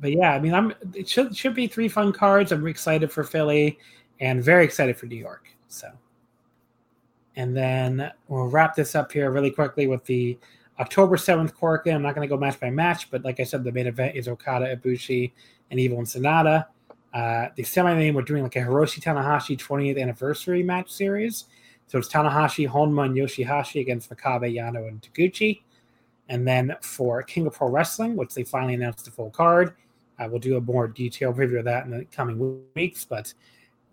[0.00, 2.52] but yeah, I mean, I'm it should should be three fun cards.
[2.52, 3.78] I'm excited for Philly,
[4.20, 5.48] and very excited for New York.
[5.68, 5.90] So,
[7.36, 10.38] and then we'll wrap this up here really quickly with the
[10.78, 11.94] October seventh Korakuen.
[11.94, 14.16] I'm not going to go match by match, but like I said, the main event
[14.16, 15.32] is Okada, Ibushi,
[15.70, 16.66] and Evil and Sanada.
[17.14, 21.46] Uh, the semi-main, we're doing like a Hiroshi Tanahashi 20th anniversary match series.
[21.88, 25.62] So it's Tanahashi, Honma, and Yoshihashi against Makabe, Yano, and Taguchi.
[26.28, 29.74] And then for King of Pro Wrestling, which they finally announced the full card,
[30.18, 33.04] uh, we'll do a more detailed preview of that in the coming weeks.
[33.04, 33.32] But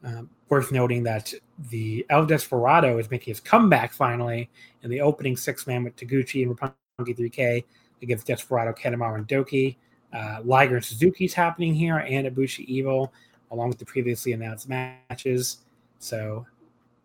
[0.04, 1.34] um, worth noting that
[1.70, 4.50] the El Desperado is making his comeback finally
[4.84, 7.64] in the opening six man with Taguchi and Roppongi 3K
[8.02, 9.78] against Desperado, Kanemaru, and Douki.
[10.14, 13.12] Uh, Liger and Suzuki's happening here, and Ibushi Evil,
[13.52, 15.58] along with the previously announced matches.
[16.00, 16.46] So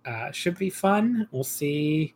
[0.07, 1.27] uh, should be fun.
[1.33, 2.15] We'll see,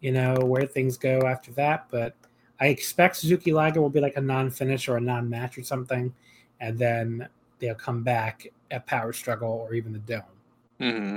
[0.00, 1.86] you know, where things go after that.
[1.90, 2.14] But
[2.60, 6.12] I expect Suzuki Liger will be like a non-finish or a non-match or something,
[6.60, 7.28] and then
[7.58, 10.22] they'll come back at Power Struggle or even the Dome.
[10.80, 11.16] Mm-hmm.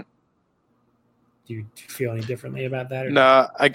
[1.48, 3.08] Do, you, do you feel any differently about that?
[3.08, 3.72] No, nah, I,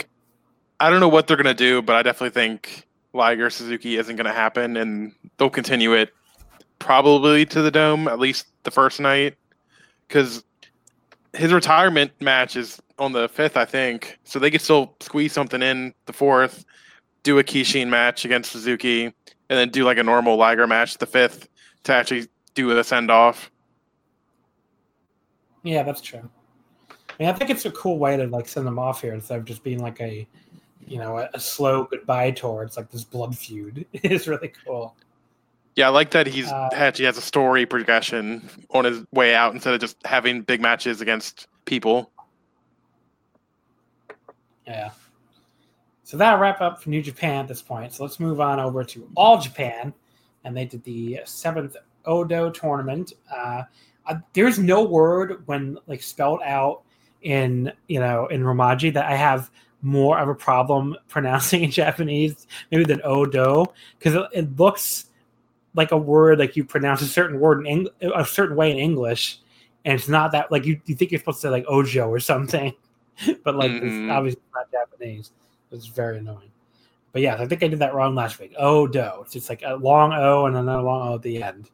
[0.80, 4.32] I don't know what they're gonna do, but I definitely think Liger Suzuki isn't gonna
[4.32, 6.12] happen, and they'll continue it
[6.78, 9.36] probably to the Dome at least the first night,
[10.06, 10.44] because
[11.34, 14.18] his retirement match is on the fifth, I think.
[14.24, 16.64] So they could still squeeze something in the fourth,
[17.26, 19.12] do a Kishin match against Suzuki, and
[19.48, 21.48] then do like a normal Liger match the fifth
[21.82, 23.50] to actually do a send off.
[25.64, 26.30] Yeah, that's true.
[26.88, 29.38] I mean, I think it's a cool way to like send them off here instead
[29.38, 30.24] of just being like a,
[30.86, 32.62] you know, a, a slow goodbye tour.
[32.62, 33.84] It's like this blood feud.
[33.92, 34.94] it's really cool.
[35.74, 39.52] Yeah, I like that he's uh, actually has a story progression on his way out
[39.52, 42.12] instead of just having big matches against people.
[44.64, 44.90] Yeah.
[46.06, 47.92] So that'll wrap up for New Japan at this point.
[47.92, 49.92] So let's move on over to All Japan,
[50.44, 53.14] and they did the seventh Odo tournament.
[53.28, 53.64] Uh,
[54.06, 56.82] uh, there's no word when like spelled out
[57.22, 59.50] in you know in Romaji that I have
[59.82, 65.06] more of a problem pronouncing in Japanese maybe than Odo because it, it looks
[65.74, 68.78] like a word like you pronounce a certain word in Eng- a certain way in
[68.78, 69.40] English,
[69.84, 72.20] and it's not that like you, you think you're supposed to say like Ojo or
[72.20, 72.72] something,
[73.42, 74.04] but like mm-hmm.
[74.04, 75.32] it's obviously not Japanese.
[75.70, 76.50] It's very annoying.
[77.12, 78.52] But yeah, I think I did that wrong last week.
[78.58, 79.20] Odo.
[79.22, 81.70] It's just like a long O and another long O at the end.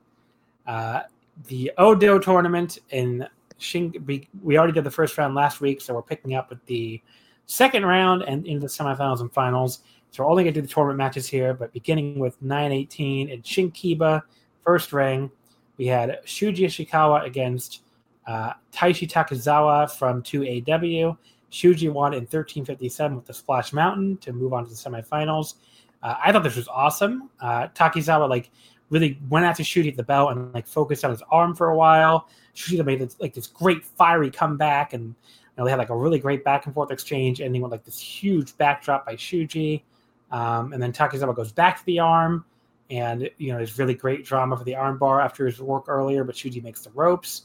[0.67, 1.01] Uh,
[1.49, 3.27] the Odo tournament in
[3.59, 3.93] Shin.
[4.07, 7.03] We, already did the first round last week, so we're picking up with the
[7.47, 9.81] second round and into the semifinals and finals.
[10.11, 13.43] So we're only going to do the tournament matches here, but beginning with 918 in
[13.43, 14.23] Shinkiba,
[14.63, 15.31] first ring,
[15.77, 17.83] we had Shuji Ishikawa against
[18.27, 21.17] uh, Taishi Takizawa from 2AW.
[21.53, 25.55] Shuji won in 1357 with the Splash Mountain to move on to the semifinals.
[26.03, 27.29] Uh, I thought this was awesome.
[27.41, 28.51] Uh, Takizawa like
[28.89, 31.77] really went after Shuji at the belt and like focused on his arm for a
[31.77, 32.29] while.
[32.55, 35.15] Shuji made this, like this great fiery comeback, and you
[35.57, 38.01] know, they had like a really great back and forth exchange, ending with like this
[38.01, 39.83] huge backdrop by Shuji.
[40.31, 42.47] Um, and then Takizawa goes back to the arm,
[42.91, 46.35] and you know there's really great drama for the armbar after his work earlier, but
[46.35, 47.43] Shuji makes the ropes,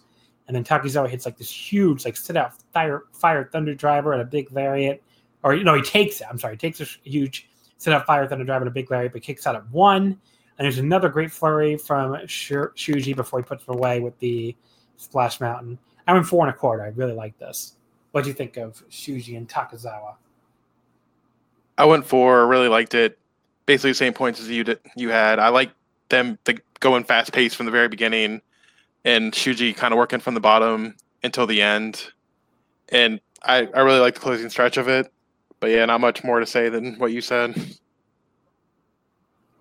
[0.48, 4.20] and then Takizawa hits like this huge like sit out fire fire thunder driver at
[4.20, 5.02] a big variant
[5.44, 6.28] or you know, he takes it.
[6.30, 9.10] I'm sorry, he takes a huge set up fire thunder driver and a big Larry,
[9.10, 10.04] but kicks out at one.
[10.60, 14.56] And there's another great flurry from Shuji before he puts it away with the
[14.96, 15.78] Splash Mountain.
[16.08, 16.84] I went four and a quarter.
[16.84, 17.76] I really like this.
[18.12, 20.16] What do you think of Shuji and Takizawa?
[21.78, 22.48] I went four.
[22.48, 23.20] Really liked it.
[23.68, 25.38] Basically, the same points as you did, you had.
[25.38, 25.72] I like
[26.10, 28.42] them to going fast paced from the very beginning,
[29.08, 30.94] and Shuji kind of working from the bottom
[31.24, 32.12] until the end.
[32.90, 35.12] And I, I really like the closing stretch of it.
[35.62, 37.56] But yeah, not much more to say than what you said.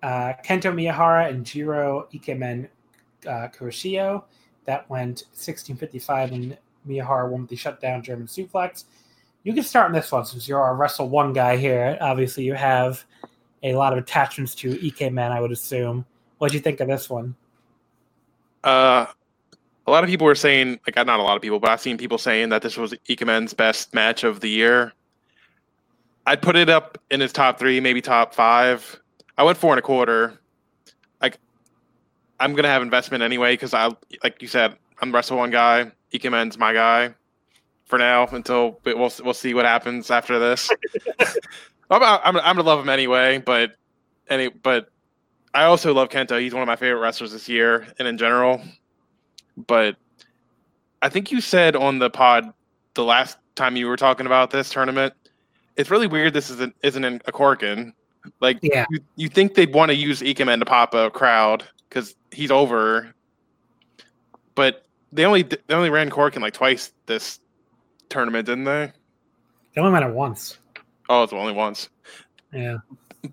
[0.03, 2.67] Uh, Kento Miyahara and Jiro Ikemen
[3.25, 4.23] uh, Kuroshio.
[4.65, 8.83] That went 1655, and Miyahara won with the shutdown German suplex.
[9.43, 11.97] You can start on this one since you're our Wrestle One guy here.
[12.01, 13.05] Obviously, you have
[13.63, 16.05] a lot of attachments to Ikemen, I would assume.
[16.37, 17.33] What do you think of this one?
[18.61, 19.05] Uh,
[19.87, 21.79] a lot of people were saying, like, uh, not a lot of people, but I've
[21.79, 24.93] seen people saying that this was Ikemen's best match of the year.
[26.25, 29.01] I'd put it up in his top three, maybe top five.
[29.37, 30.37] I went four and a quarter.
[31.21, 31.39] Like,
[32.39, 33.89] I'm gonna have investment anyway because I,
[34.23, 35.89] like you said, I'm the Wrestle One guy.
[36.13, 37.13] Ikemen's my guy
[37.85, 40.69] for now until we'll we'll see what happens after this.
[41.89, 43.75] I'm, I'm I'm gonna love him anyway, but
[44.29, 44.89] any but
[45.53, 46.41] I also love Kento.
[46.41, 48.61] He's one of my favorite wrestlers this year and in general.
[49.57, 49.97] But
[51.01, 52.53] I think you said on the pod
[52.93, 55.13] the last time you were talking about this tournament,
[55.75, 56.33] it's really weird.
[56.33, 57.93] This isn't isn't in a Korakuen.
[58.41, 58.85] Like, yeah.
[58.89, 63.13] you, you think they'd want to use Ikemen to pop a crowd because he's over,
[64.53, 67.39] but they only they only ran Korakuen like twice this
[68.09, 68.91] tournament, didn't they?
[69.73, 70.57] They only ran it once.
[71.09, 71.89] Oh, it's only once.
[72.51, 72.77] Yeah.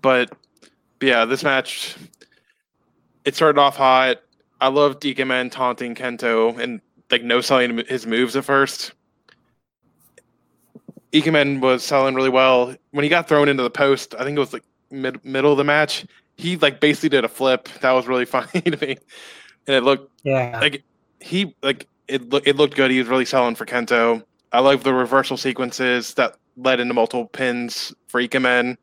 [0.01, 0.31] But
[1.01, 1.95] yeah, this match
[3.25, 4.21] it started off hot.
[4.61, 8.93] I loved Ikemen taunting Kento and like no selling his moves at first.
[11.13, 12.75] Ikemen was selling really well.
[12.91, 15.57] When he got thrown into the post, I think it was like mid middle of
[15.57, 16.05] the match.
[16.37, 17.69] He like basically did a flip.
[17.81, 18.97] That was really funny to me,
[19.67, 20.83] and it looked yeah like
[21.19, 22.29] he like it.
[22.29, 22.91] Lo- it looked good.
[22.91, 24.23] He was really selling for Kento.
[24.51, 28.77] I love the reversal sequences that led into multiple pins for Ikemen.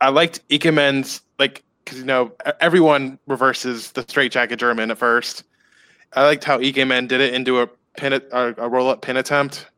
[0.00, 5.44] I liked Ikemen's like because you know everyone reverses the straight jacket German at first.
[6.12, 9.68] I liked how Ikemen did it into a pin a, a roll up pin attempt,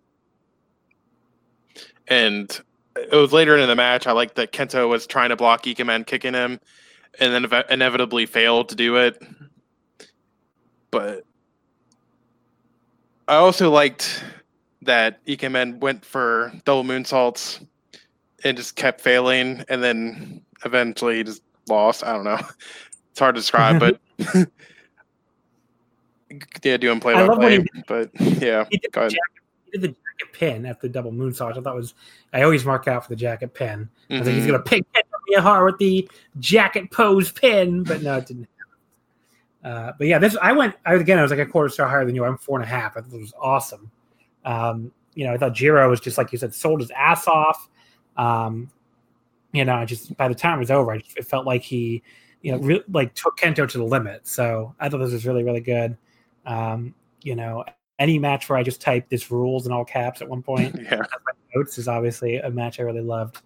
[2.08, 2.60] and
[2.96, 4.06] it was later in the match.
[4.06, 6.58] I liked that Kento was trying to block Ikemen kicking him,
[7.20, 9.22] and then ev- inevitably failed to do it.
[10.90, 11.24] But
[13.28, 14.24] I also liked
[14.82, 17.64] that Ikemen went for double moonsaults
[18.44, 22.04] and just kept failing, and then eventually just lost.
[22.04, 22.38] I don't know.
[23.10, 24.00] It's hard to describe, but
[26.62, 27.66] yeah, doing play I by play.
[27.88, 29.10] But yeah, He did, go the ahead.
[29.10, 31.58] jacket, he did the jacket pin after the double moonsault.
[31.58, 31.94] I thought was
[32.32, 33.88] I always mark out for the jacket pin.
[34.08, 34.84] I was like, he's gonna pick
[35.32, 36.08] Miyahara with the
[36.38, 38.48] jacket pose pin, but no, it didn't.
[39.64, 40.76] Uh, but yeah, this I went.
[40.86, 42.24] I again, I was like a quarter star higher than you.
[42.24, 42.96] I'm four and a half.
[42.96, 43.90] I thought it was awesome.
[44.44, 47.68] Um, you know, I thought Jiro was just like you said, sold his ass off.
[48.16, 48.70] Um,
[49.58, 51.62] you know, I just by the time it was over, I just, it felt like
[51.62, 52.02] he,
[52.42, 54.26] you know, re- like took Kento to the limit.
[54.26, 55.96] So I thought this was really, really good.
[56.46, 57.64] Um, you know,
[57.98, 61.02] any match where I just type this rules in all caps at one point Yeah.
[61.54, 63.42] notes is obviously a match I really loved.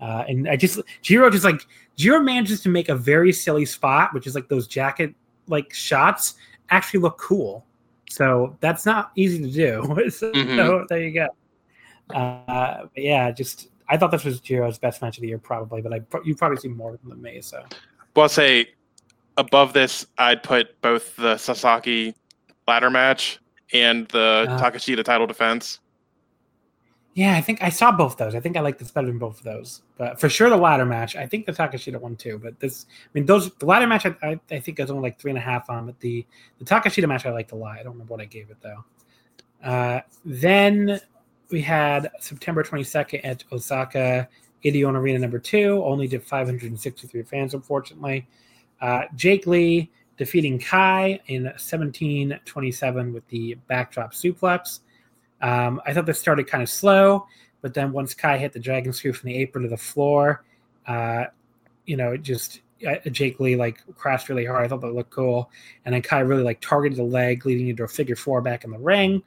[0.00, 1.66] Uh, and I just Jiro just like
[1.96, 5.14] Jiro manages to make a very silly spot, which is like those jacket
[5.48, 6.34] like shots
[6.70, 7.64] actually look cool.
[8.10, 10.10] So that's not easy to do.
[10.10, 10.86] so Mhm.
[10.88, 11.28] there you go.
[12.14, 15.80] Uh, but yeah, just I thought this was Jiro's best match of the year probably,
[15.80, 17.40] but I you probably see more than me.
[17.40, 17.62] So
[18.14, 18.68] Well, I'll say
[19.36, 22.14] above this, I'd put both the Sasaki
[22.66, 23.38] ladder match
[23.72, 24.58] and the Uh.
[24.60, 25.80] Takeshita title defense.
[27.14, 28.34] yeah, I think I saw both those.
[28.34, 29.82] I think I like this better than both of those.
[29.96, 31.16] But for sure, the ladder match.
[31.16, 32.38] I think the Takeshita one too.
[32.38, 34.04] But this, I mean, those the ladder match.
[34.04, 35.86] I, I, I think is only like three and a half on.
[35.86, 36.26] But the
[36.58, 37.78] the Takeshita match, I liked a lot.
[37.78, 38.84] I don't remember what I gave it though.
[39.64, 41.00] Uh, then
[41.50, 44.28] we had September twenty second at Osaka
[44.64, 45.82] Edion Arena number two.
[45.84, 48.26] Only did five hundred and sixty three fans, unfortunately.
[48.80, 54.80] Uh, Jake Lee defeating Kai in seventeen twenty seven with the backdrop suplex.
[55.42, 57.26] Um, I thought this started kind of slow,
[57.60, 60.44] but then once Kai hit the dragon screw from the apron to the floor,
[60.86, 61.26] uh,
[61.84, 64.64] you know, it just uh, Jake Lee like crashed really hard.
[64.64, 65.50] I thought that looked cool,
[65.84, 68.70] and then Kai really like targeted the leg, leading into a figure four back in
[68.70, 69.22] the ring,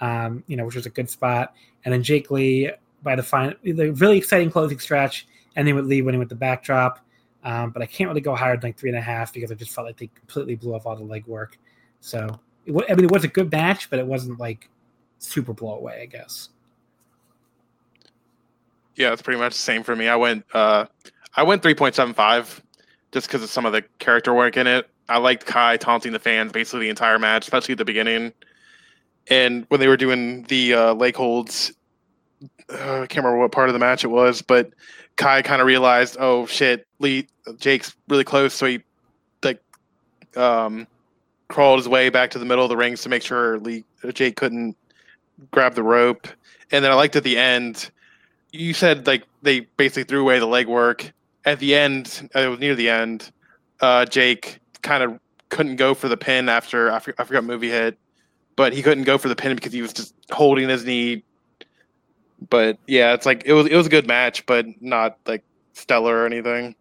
[0.00, 1.54] um, you know, which was a good spot.
[1.84, 2.70] And then Jake Lee
[3.02, 6.34] by the final, the really exciting closing stretch, and then with Lee winning with the
[6.34, 7.00] backdrop.
[7.42, 9.54] Um, but I can't really go higher than like three and a half because I
[9.54, 11.58] just felt like they completely blew off all the leg work.
[12.00, 14.68] So, it, I mean, it was a good match, but it wasn't like
[15.18, 16.50] super blow away, I guess.
[18.96, 20.08] Yeah, it's pretty much the same for me.
[20.08, 20.86] I went uh
[21.36, 22.60] I went 3.75
[23.12, 24.90] just because of some of the character work in it.
[25.08, 28.32] I liked Kai taunting the fans basically the entire match, especially at the beginning.
[29.30, 31.72] And when they were doing the uh, leg holds,
[32.68, 34.70] uh, I can't remember what part of the match it was, but
[35.16, 37.26] Kai kind of realized, oh shit, Lee
[37.58, 38.80] Jake's really close, so he
[39.42, 39.62] like
[40.36, 40.86] um,
[41.48, 44.36] crawled his way back to the middle of the rings to make sure Lee Jake
[44.36, 44.76] couldn't
[45.50, 46.26] grab the rope.
[46.72, 47.90] And then I liked at the end,
[48.52, 51.12] you said like they basically threw away the leg work.
[51.44, 53.30] At the end, uh, it was near the end.
[53.80, 57.98] Uh, Jake kind of couldn't go for the pin after I forgot movie hit,
[58.60, 61.24] but he couldn't go for the pin because he was just holding his knee.
[62.50, 65.42] But yeah, it's like it was it was a good match, but not like
[65.72, 66.74] stellar or anything.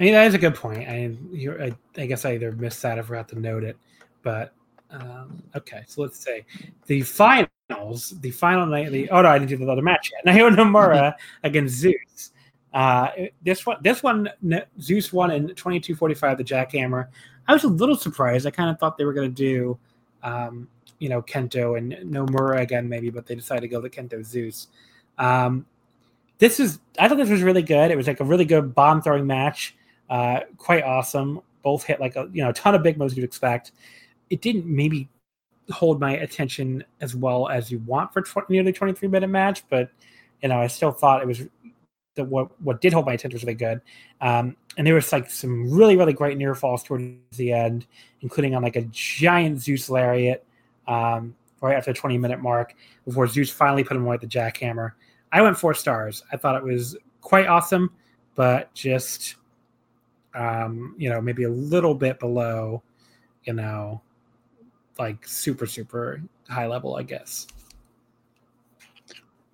[0.00, 0.88] I mean, that is a good point.
[0.88, 1.16] I,
[1.60, 3.76] I, I guess I either missed that or forgot to note it.
[4.24, 4.52] But
[4.90, 6.44] um, okay, so let's say
[6.86, 8.90] the finals, the final night.
[8.90, 10.24] The oh no, I didn't do the other match yet.
[10.34, 11.14] Naoya Nomura
[11.44, 12.32] against Zeus.
[12.74, 13.10] Uh,
[13.44, 14.28] this one, this one,
[14.80, 16.38] Zeus won in twenty two forty five.
[16.38, 17.06] The jackhammer.
[17.46, 18.48] I was a little surprised.
[18.48, 19.78] I kind of thought they were going to do,
[20.22, 20.68] um,
[20.98, 24.68] you know, Kento and Nomura again, maybe, but they decided to go to Kento Zeus.
[25.18, 25.66] Um,
[26.38, 27.90] this is, I thought this was really good.
[27.90, 29.76] It was like a really good bomb throwing match.
[30.08, 31.40] Uh, quite awesome.
[31.62, 33.72] Both hit like a you know a ton of big moves you'd expect.
[34.30, 35.08] It didn't maybe
[35.70, 39.90] hold my attention as well as you want for tw- nearly 23 minute match, but
[40.42, 41.42] you know I still thought it was
[42.18, 43.80] that what what did hold my attention was really good.
[44.20, 47.86] Um, and there was like some really really great near falls towards the end,
[48.20, 50.44] including on like a giant Zeus lariat
[50.86, 52.74] um, right after the 20 minute mark
[53.06, 54.92] before Zeus finally put him away with the jackhammer.
[55.32, 56.22] I went four stars.
[56.32, 57.90] I thought it was quite awesome,
[58.34, 59.36] but just
[60.34, 62.82] um, you know, maybe a little bit below,
[63.44, 64.00] you know,
[64.98, 67.46] like super, super high level, I guess.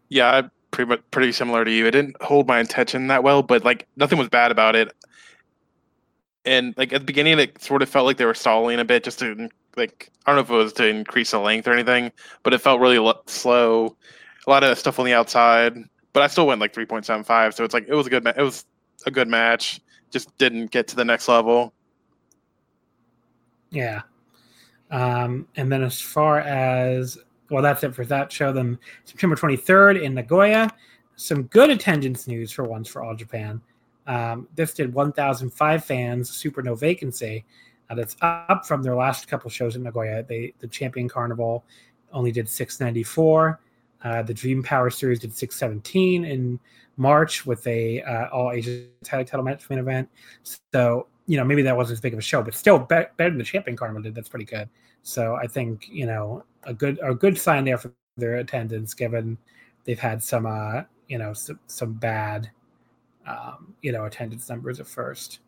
[0.09, 0.43] Yeah,
[0.75, 1.87] pretty much pretty similar to you.
[1.87, 4.93] It didn't hold my attention that well, but like nothing was bad about it.
[6.45, 9.05] And like at the beginning, it sort of felt like they were stalling a bit,
[9.05, 12.13] just to like I don't know if it was to increase the length or anything,
[12.43, 13.97] but it felt really lo- slow.
[14.47, 15.75] A lot of stuff on the outside,
[16.13, 17.55] but I still went like three point seven five.
[17.55, 18.25] So it's like it was a good.
[18.25, 18.67] Ma- it was
[19.07, 19.81] a good match
[20.15, 21.75] just didn't get to the next level.
[23.71, 24.03] Yeah.
[24.91, 27.19] Um, and then as far as
[27.51, 28.53] well, that's it for that show.
[28.53, 30.71] Then September 23rd in Nagoya,
[31.17, 33.61] some good attendance news for once for All Japan.
[34.07, 37.45] Um, this did 1,005 fans, super no vacancy.
[37.91, 40.23] Uh, that's up from their last couple shows in Nagoya.
[40.23, 41.65] They the Champion Carnival
[42.13, 43.61] only did 694.
[44.03, 46.61] Uh, the Dream Power Series did 617 in
[46.97, 50.09] March with a uh, all Asia tag title match main event.
[50.73, 53.31] So you know maybe that wasn't as big of a show, but still be- better
[53.31, 54.15] than the Champion Carnival did.
[54.15, 54.69] That's pretty good.
[55.03, 59.39] So I think you know a good a good sign there for their attendance, given
[59.85, 62.51] they've had some uh, you know some, some bad
[63.27, 65.41] um, you know attendance numbers at first.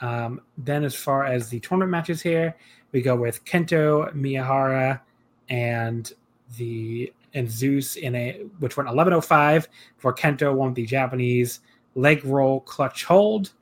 [0.00, 2.56] Um, then, as far as the tournament matches here,
[2.92, 5.00] we go with Kento Miyahara
[5.48, 6.12] and
[6.56, 9.66] the and Zeus in a which went 11:05
[9.96, 11.60] for Kento won the Japanese
[11.98, 13.52] leg roll clutch hold.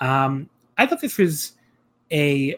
[0.00, 0.48] Um,
[0.78, 1.52] I thought this was
[2.10, 2.56] a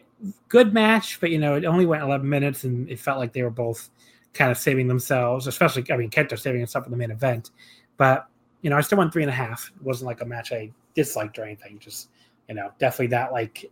[0.48, 3.42] good match, but you know it only went 11 minutes, and it felt like they
[3.42, 3.90] were both
[4.32, 5.46] kind of saving themselves.
[5.46, 7.50] Especially, I mean, Kento saving himself in the main event,
[7.96, 8.26] but
[8.62, 9.70] you know I still went three and a half.
[9.74, 11.78] It wasn't like a match I disliked or anything.
[11.78, 12.08] Just
[12.48, 13.70] you know, definitely not like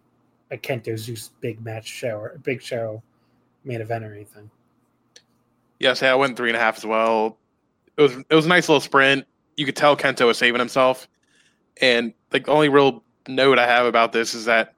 [0.51, 3.03] a Kento Zeus big match show or big show
[3.65, 4.51] main event or anything.
[5.79, 7.39] Yes, yeah, I went three and a half as well.
[7.97, 9.27] It was it was a nice little sprint.
[9.57, 11.09] You could tell Kento was saving himself.
[11.81, 14.75] And like the only real note I have about this is that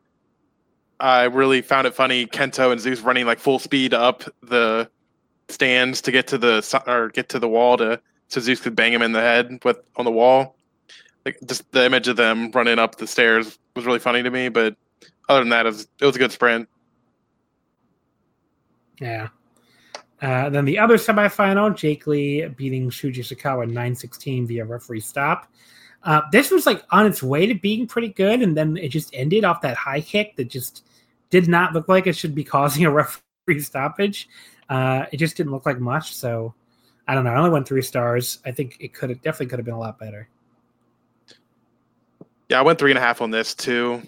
[1.00, 4.88] I really found it funny Kento and Zeus running like full speed up the
[5.48, 8.92] stands to get to the or get to the wall to so Zeus could bang
[8.92, 10.56] him in the head with on the wall.
[11.24, 14.48] Like just the image of them running up the stairs was really funny to me.
[14.48, 14.76] But
[15.28, 16.68] other than that, it was, it was a good sprint.
[19.00, 19.28] Yeah,
[20.22, 25.52] uh, then the other semifinal, Jake Lee beating Shuji Ishikawa 9-16 via referee stop.
[26.04, 29.10] Uh, this was like on its way to being pretty good, and then it just
[29.14, 30.84] ended off that high kick that just
[31.30, 34.28] did not look like it should be causing a referee stoppage.
[34.68, 36.14] Uh, it just didn't look like much.
[36.14, 36.54] So
[37.08, 37.30] I don't know.
[37.30, 38.38] I only went three stars.
[38.44, 40.28] I think it could have definitely could have been a lot better.
[42.48, 44.02] Yeah, I went three and a half on this too,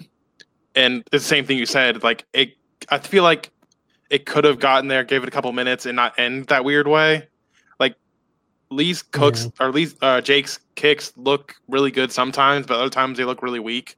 [0.74, 2.02] and the same thing you said.
[2.02, 2.52] Like it,
[2.90, 3.50] I feel like
[4.10, 6.86] it could have gotten there, gave it a couple minutes, and not end that weird
[6.86, 7.28] way.
[8.70, 9.66] Lee's cooks yeah.
[9.66, 13.60] or Lee's uh, Jake's kicks look really good sometimes, but other times they look really
[13.60, 13.96] weak.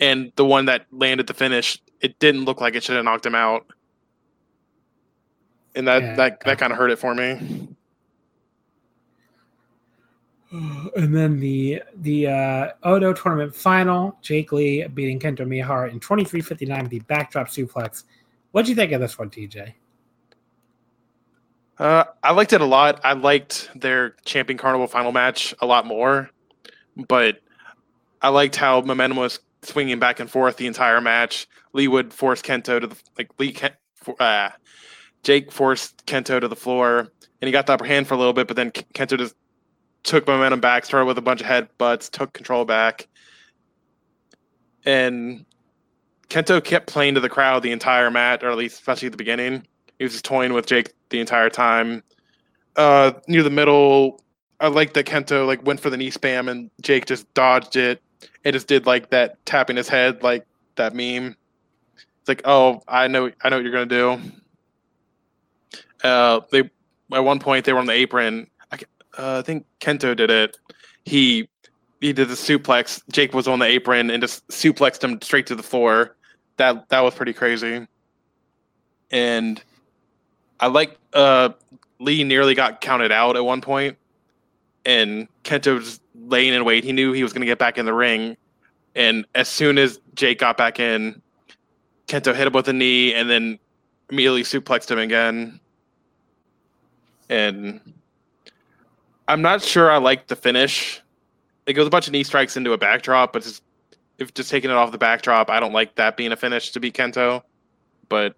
[0.00, 3.24] And the one that landed the finish, it didn't look like it should have knocked
[3.24, 3.66] him out,
[5.74, 6.16] and that yeah.
[6.16, 7.68] that that kind of hurt it for me.
[10.96, 16.82] And then the the uh, Odo tournament final, Jake Lee beating Kento Miyahara in 23:59
[16.82, 18.04] with the backdrop suplex.
[18.52, 19.74] What do you think of this one, TJ?
[21.78, 23.00] Uh, I liked it a lot.
[23.04, 26.30] I liked their Champion Carnival final match a lot more,
[27.08, 27.40] but
[28.22, 31.48] I liked how momentum was swinging back and forth the entire match.
[31.72, 33.72] Lee would force Kento to the like Lee Ken,
[34.20, 34.50] uh,
[35.24, 37.00] Jake forced Kento to the floor,
[37.40, 39.34] and he got the upper hand for a little bit, but then Kento just
[40.04, 43.08] took momentum back, started with a bunch of headbutts, took control back,
[44.84, 45.44] and
[46.28, 49.18] Kento kept playing to the crowd the entire match, or at least especially at the
[49.18, 49.66] beginning.
[50.04, 52.02] He was toying with Jake the entire time.
[52.76, 54.22] Uh, near the middle,
[54.60, 58.02] I like that Kento like went for the knee spam and Jake just dodged it.
[58.44, 61.34] It just did like that tapping his head like that meme.
[62.20, 64.20] It's like, oh, I know, I know what you're gonna do.
[66.02, 66.70] Uh, they
[67.10, 68.46] at one point they were on the apron.
[68.70, 68.76] I,
[69.16, 70.58] uh, I think Kento did it.
[71.06, 71.48] He
[72.02, 73.00] he did the suplex.
[73.10, 76.14] Jake was on the apron and just suplexed him straight to the floor.
[76.58, 77.86] That that was pretty crazy.
[79.10, 79.64] And
[80.60, 81.50] I like uh,
[81.98, 83.96] Lee nearly got counted out at one point,
[84.84, 86.84] and Kento was laying in wait.
[86.84, 88.36] He knew he was going to get back in the ring,
[88.94, 91.20] and as soon as Jake got back in,
[92.06, 93.58] Kento hit him with a knee and then
[94.10, 95.60] immediately suplexed him again.
[97.28, 97.80] And
[99.26, 101.00] I'm not sure I like the finish.
[101.66, 103.62] It goes a bunch of knee strikes into a backdrop, but just,
[104.18, 106.80] if just taking it off the backdrop, I don't like that being a finish to
[106.80, 107.42] be Kento.
[108.10, 108.36] But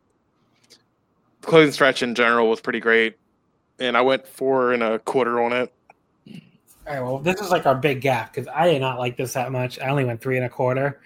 [1.46, 3.16] closing stretch in general was pretty great,
[3.78, 5.72] and I went four and a quarter on it.
[6.86, 9.32] All right, well, this is like our big gap because I did not like this
[9.32, 9.80] that much.
[9.80, 11.00] I only went three and a quarter.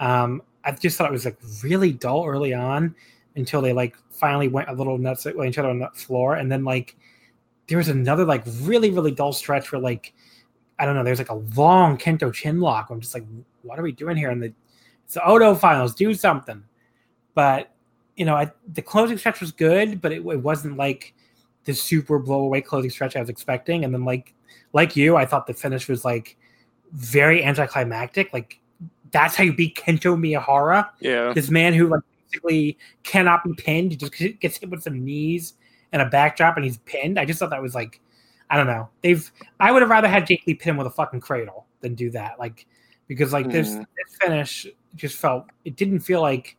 [0.00, 2.94] Um, I just thought it was like really dull early on
[3.36, 6.50] until they like finally went a little nuts at each other on the floor, and
[6.50, 6.96] then like
[7.66, 10.14] there was another like really really dull stretch where like
[10.78, 12.90] I don't know, there's like a long Kento chin lock.
[12.90, 13.24] I'm just like,
[13.62, 14.30] what are we doing here?
[14.30, 14.52] And the
[15.04, 16.62] it's the Odo finals, do something.
[17.34, 17.73] But
[18.16, 21.14] you know, I, the closing stretch was good, but it, it wasn't like
[21.64, 23.84] the super blow away closing stretch I was expecting.
[23.84, 24.34] And then like
[24.72, 26.36] like you, I thought the finish was like
[26.92, 28.32] very anticlimactic.
[28.32, 28.60] Like
[29.10, 30.90] that's how you beat Kento Miyahara.
[31.00, 31.32] Yeah.
[31.32, 33.92] This man who like basically cannot be pinned.
[33.92, 35.54] He just gets hit with some knees
[35.92, 37.18] and a backdrop and he's pinned.
[37.18, 38.00] I just thought that was like
[38.50, 38.90] I don't know.
[39.02, 41.94] They've I would have rather had Jake Lee pin him with a fucking cradle than
[41.94, 42.38] do that.
[42.38, 42.66] Like
[43.06, 43.52] because like mm.
[43.52, 46.56] this, this finish just felt it didn't feel like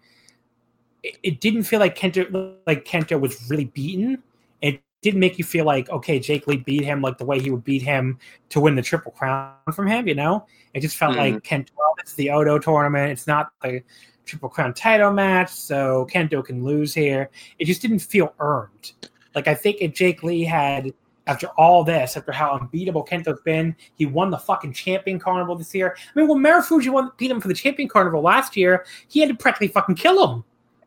[1.23, 4.21] it didn't feel like Kento like Kento was really beaten.
[4.61, 7.51] It didn't make you feel like okay, Jake Lee beat him like the way he
[7.51, 8.17] would beat him
[8.49, 10.07] to win the triple crown from him.
[10.07, 11.35] You know, it just felt mm-hmm.
[11.35, 11.69] like Kento.
[11.77, 13.11] Well, it's the Odo tournament.
[13.11, 13.81] It's not the
[14.25, 17.29] triple crown title match, so Kento can lose here.
[17.59, 18.93] It just didn't feel earned.
[19.35, 20.93] Like I think if Jake Lee had
[21.27, 25.73] after all this, after how unbeatable Kento's been, he won the fucking champion carnival this
[25.73, 25.95] year.
[25.97, 29.29] I mean, when Marufuji won beat him for the champion carnival last year, he had
[29.29, 30.43] to practically fucking kill him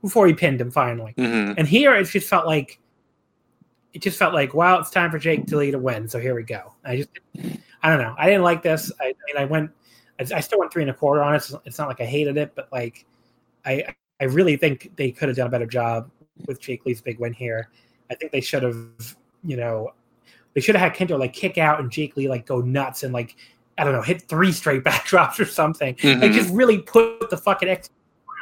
[0.08, 1.12] before he pinned him finally.
[1.18, 1.52] Mm-hmm.
[1.58, 2.80] And here it just felt like
[3.92, 6.08] it just felt like, wow, it's time for Jake Lee to win.
[6.08, 6.72] So here we go.
[6.82, 7.10] I just,
[7.82, 8.14] I don't know.
[8.18, 8.90] I didn't like this.
[9.00, 9.70] I, I mean, I went,
[10.18, 11.36] I, I, still went three and a quarter on it.
[11.36, 13.04] It's, it's not like I hated it, but like,
[13.66, 16.10] I, I really think they could have done a better job
[16.46, 17.68] with Jake Lee's big win here.
[18.10, 19.92] I think they should have, you know,
[20.54, 23.12] they should have had Kento like kick out and Jake Lee like go nuts and
[23.12, 23.36] like,
[23.76, 26.22] I don't know, hit three straight backdrops or something, mm-hmm.
[26.22, 27.90] and just really put the fucking X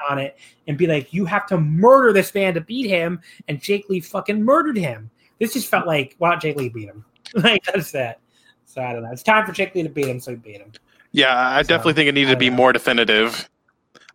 [0.08, 3.60] on it and be like, you have to murder this man to beat him, and
[3.60, 5.10] Jake Lee fucking murdered him.
[5.38, 7.04] This just felt like, why don't Jake Lee beat him?
[7.34, 8.20] like that's that.
[8.66, 9.10] So I don't know.
[9.10, 10.72] It's time for Jake Lee to beat him, so he beat him.
[11.12, 12.56] Yeah, I so, definitely think it needed to be know.
[12.56, 13.48] more definitive.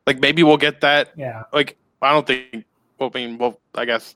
[0.06, 1.10] Like maybe we'll get that.
[1.16, 1.44] Yeah.
[1.54, 2.66] Like I don't think.
[3.00, 4.16] Well, I mean, well, I guess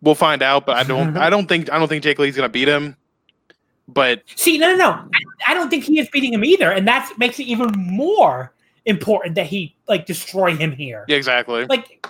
[0.00, 0.66] we'll find out.
[0.66, 1.16] But I don't.
[1.16, 1.70] I don't think.
[1.70, 2.96] I don't think Jake Lee's gonna beat him.
[3.88, 4.90] But see, no, no, no.
[4.90, 8.52] I, I don't think he is beating him either, and that makes it even more
[8.86, 11.04] important that he like destroy him here.
[11.08, 11.66] Yeah, exactly.
[11.66, 12.06] Like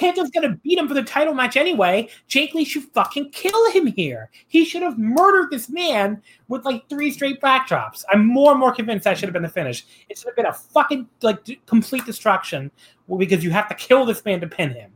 [0.00, 2.08] Kento's gonna beat him for the title match anyway.
[2.26, 4.30] Jake Lee should fucking kill him here.
[4.48, 8.02] He should have murdered this man with like three straight backdrops.
[8.10, 9.84] I'm more and more convinced that should have been the finish.
[10.08, 12.70] It should have been a fucking like d- complete destruction
[13.18, 14.90] because you have to kill this man to pin him.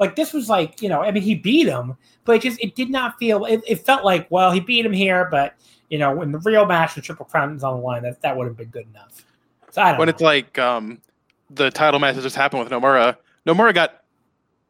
[0.00, 2.74] Like this was like you know I mean he beat him, but it just it
[2.74, 5.54] did not feel it, it felt like well he beat him here, but
[5.90, 8.36] you know in the real match the triple crown is on the line that that
[8.36, 9.24] would have been good enough.
[9.70, 10.04] So when know.
[10.04, 11.00] it's like um,
[11.50, 13.16] the title match that just happened with Nomura,
[13.46, 14.02] Nomura got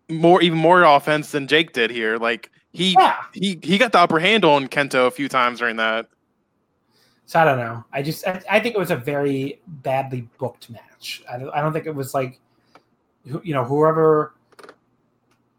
[0.09, 2.17] more, even more offense than Jake did here.
[2.19, 3.17] Like he yeah.
[3.33, 6.09] he he got the upper hand on Kento a few times during that.
[7.27, 7.85] So I don't know.
[7.93, 11.23] I just I, I think it was a very badly booked match.
[11.31, 12.41] I don't, I don't think it was like,
[13.25, 14.35] you know, whoever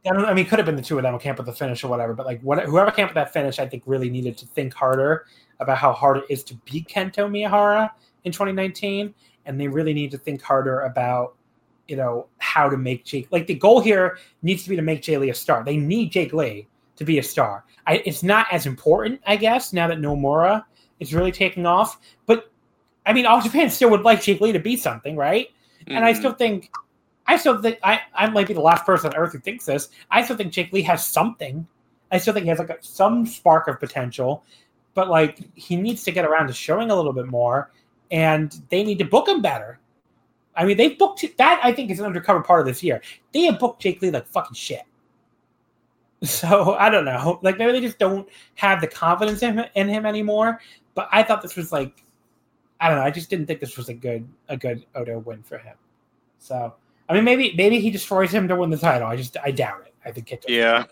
[0.06, 1.84] I, don't, I mean, could have been the two of them up with the finish
[1.84, 4.38] or whatever, but like what, whoever came up with that finish, I think really needed
[4.40, 5.26] to think harder
[5.60, 7.92] about how hard it is to beat Kento Miyahara
[8.24, 9.14] in 2019,
[9.46, 11.36] and they really need to think harder about
[11.88, 15.02] you know how to make Jake like the goal here needs to be to make
[15.02, 15.64] Jay Lee a star.
[15.64, 17.66] They need Jake Lee to be a star.
[17.88, 20.64] I, it's not as important, I guess, now that Nomura
[21.00, 22.00] is really taking off.
[22.28, 22.52] But
[23.06, 25.48] I mean, all Japan still would like Jake Lee to be something, right?
[25.82, 25.96] Mm-hmm.
[25.96, 26.72] And I still think,
[27.26, 29.90] I still think I, I might be the last person on earth who thinks this.
[30.12, 31.68] I still think Jake Lee has something.
[32.12, 34.44] I still think he has like a, some spark of potential,
[34.94, 37.72] but like he needs to get around to showing a little bit more,
[38.12, 39.80] and they need to book him better.
[40.56, 41.60] I mean, they booked that.
[41.64, 43.02] I think is an undercover part of this year.
[43.34, 44.84] They have booked Jake Lee like fucking shit.
[46.24, 47.40] So I don't know.
[47.42, 50.62] Like maybe they just don't have the confidence in him, in him anymore.
[50.94, 52.04] But I thought this was like,
[52.80, 53.04] I don't know.
[53.04, 55.76] I just didn't think this was a good a good Odo win for him.
[56.38, 56.76] So
[57.10, 59.08] I mean, maybe maybe he destroys him to win the title.
[59.08, 59.96] I just I doubt it.
[60.06, 60.46] I think it.
[60.48, 60.84] Yeah.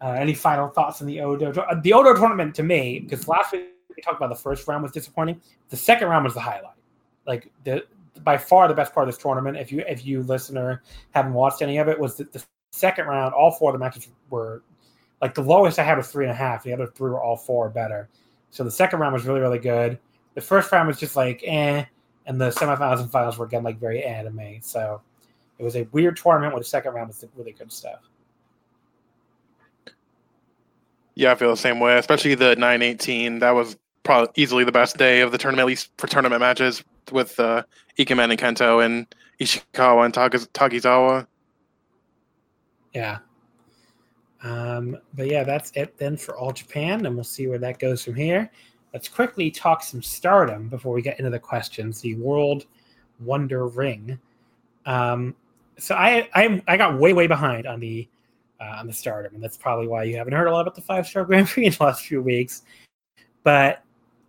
[0.00, 1.50] Uh, any final thoughts on the Odo?
[1.82, 4.92] The Odo tournament to me, because last week we talked about the first round was
[4.92, 5.40] disappointing.
[5.70, 6.76] The second round was the highlight.
[7.26, 7.84] Like the
[8.22, 9.56] by far the best part of this tournament.
[9.56, 13.34] If you if you listener haven't watched any of it, was the, the second round.
[13.34, 14.62] All four of the matches were
[15.20, 16.62] like the lowest I had was three and a half.
[16.62, 18.08] The other three were all four better.
[18.50, 19.98] So the second round was really really good.
[20.34, 21.84] The first round was just like eh,
[22.26, 24.58] and the semifinals and finals were again like very anime.
[24.60, 25.00] So
[25.58, 28.00] it was a weird tournament where the second round was really good stuff.
[31.14, 31.96] Yeah, I feel the same way.
[31.96, 33.38] Especially the nine eighteen.
[33.38, 36.84] That was probably easily the best day of the tournament, at least for tournament matches
[37.10, 37.62] with uh,
[37.98, 39.06] Ikemen and Kento and
[39.40, 41.26] Ishikawa and Takizawa.
[42.92, 43.18] Yeah.
[44.42, 48.04] Um, but yeah, that's it then for All Japan, and we'll see where that goes
[48.04, 48.50] from here.
[48.92, 52.00] Let's quickly talk some stardom before we get into the questions.
[52.00, 52.66] The World
[53.20, 54.18] Wonder Ring.
[54.86, 55.34] Um,
[55.78, 58.06] so I, I I got way way behind on the
[58.60, 60.82] uh, on the stardom, and that's probably why you haven't heard a lot about the
[60.82, 62.62] five star Grand Prix in the last few weeks.
[63.42, 63.82] But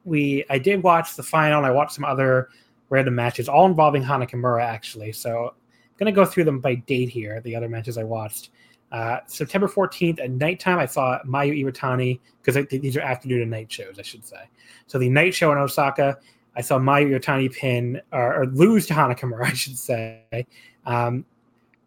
[0.06, 1.58] we I did watch the final.
[1.58, 2.50] And I watched some other
[2.90, 5.12] random matches, all involving Hana Kimura actually.
[5.12, 7.42] So I'm gonna go through them by date here.
[7.42, 8.52] The other matches I watched.
[8.92, 13.70] Uh, September 14th at nighttime, I saw Mayu Iwatani because these are afternoon and night
[13.72, 14.48] shows, I should say.
[14.88, 16.18] So the night show in Osaka,
[16.56, 20.48] I saw Mayu Iwatani pin or, or lose to Hana Kimura, I should say.
[20.86, 21.26] Um,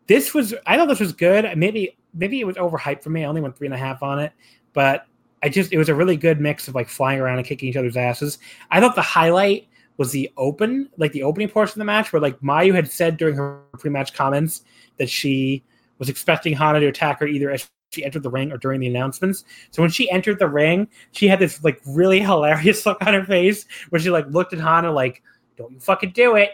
[0.07, 1.57] this was, I thought this was good.
[1.57, 3.25] Maybe, maybe it was overhyped for me.
[3.25, 4.33] I only went three and a half on it,
[4.73, 5.07] but
[5.43, 7.77] I just, it was a really good mix of like flying around and kicking each
[7.77, 8.39] other's asses.
[8.71, 12.23] I thought the highlight was the open, like the opening portion of the match, where
[12.23, 14.63] like Mayu had said during her pre-match comments
[14.97, 15.63] that she
[15.99, 18.87] was expecting Hana to attack her either as she entered the ring or during the
[18.87, 19.45] announcements.
[19.71, 23.25] So when she entered the ring, she had this like really hilarious look on her
[23.25, 25.23] face where she like looked at Hana like,
[25.57, 26.53] "Don't you fucking do it."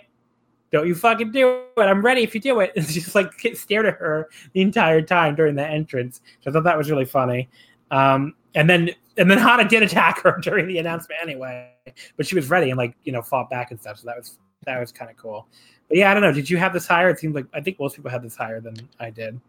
[0.72, 1.80] Don't you fucking do it.
[1.80, 2.72] I'm ready if you do it.
[2.76, 6.20] And she just like stared at her the entire time during the entrance.
[6.40, 7.48] So I thought that was really funny.
[7.94, 11.70] Um, and then and then Hana did attack her during the announcement anyway,
[12.16, 13.98] but she was ready and like you know fought back and stuff.
[13.98, 15.46] So that was that was kind of cool.
[15.88, 16.32] But yeah, I don't know.
[16.32, 17.08] Did you have this higher?
[17.08, 19.40] It seemed like I think most people had this higher than I did.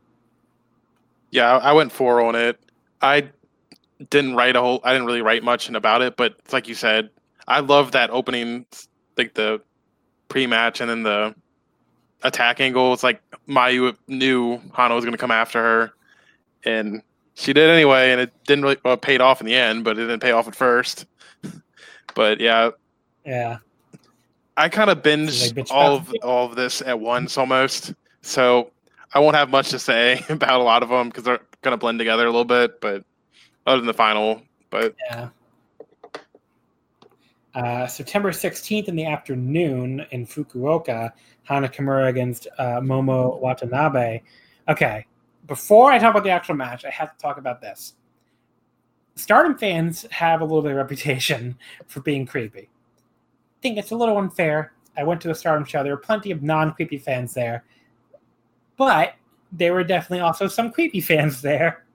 [1.32, 2.60] Yeah, I went four on it.
[3.02, 3.30] I
[4.10, 4.80] didn't write a whole.
[4.84, 7.10] I didn't really write much about it, but like you said,
[7.48, 8.66] I love that opening,
[9.18, 9.60] like the
[10.30, 11.34] pre-match and then the
[12.24, 12.94] attack angle.
[12.94, 15.94] It's like Mayu knew Hana was going to come after her,
[16.64, 17.02] and
[17.36, 20.02] she did anyway, and it didn't really well, paid off in the end, but it
[20.02, 21.06] didn't pay off at first.
[22.16, 22.72] but yeah,
[23.26, 23.58] yeah,
[24.58, 28.72] I kind of binged all of all of this at once almost, so
[29.14, 32.00] I won't have much to say about a lot of them because they're gonna blend
[32.00, 32.80] together a little bit.
[32.80, 33.04] But
[33.68, 35.30] other than the final, but yeah.
[37.54, 41.14] Uh, September 16th in the afternoon in Fukuoka,
[41.44, 44.22] Hana Kimura against uh, Momo Watanabe.
[44.68, 45.06] Okay,
[45.48, 47.94] before I talk about the actual match, I have to talk about this.
[49.16, 51.58] Stardom fans have a little bit of reputation
[51.88, 54.74] for being creepy I think it's a little unfair.
[54.98, 55.82] I went to a Stardom show.
[55.82, 57.64] There were plenty of non creepy fans there,
[58.78, 59.16] but
[59.52, 61.86] there were definitely also some creepy fans there.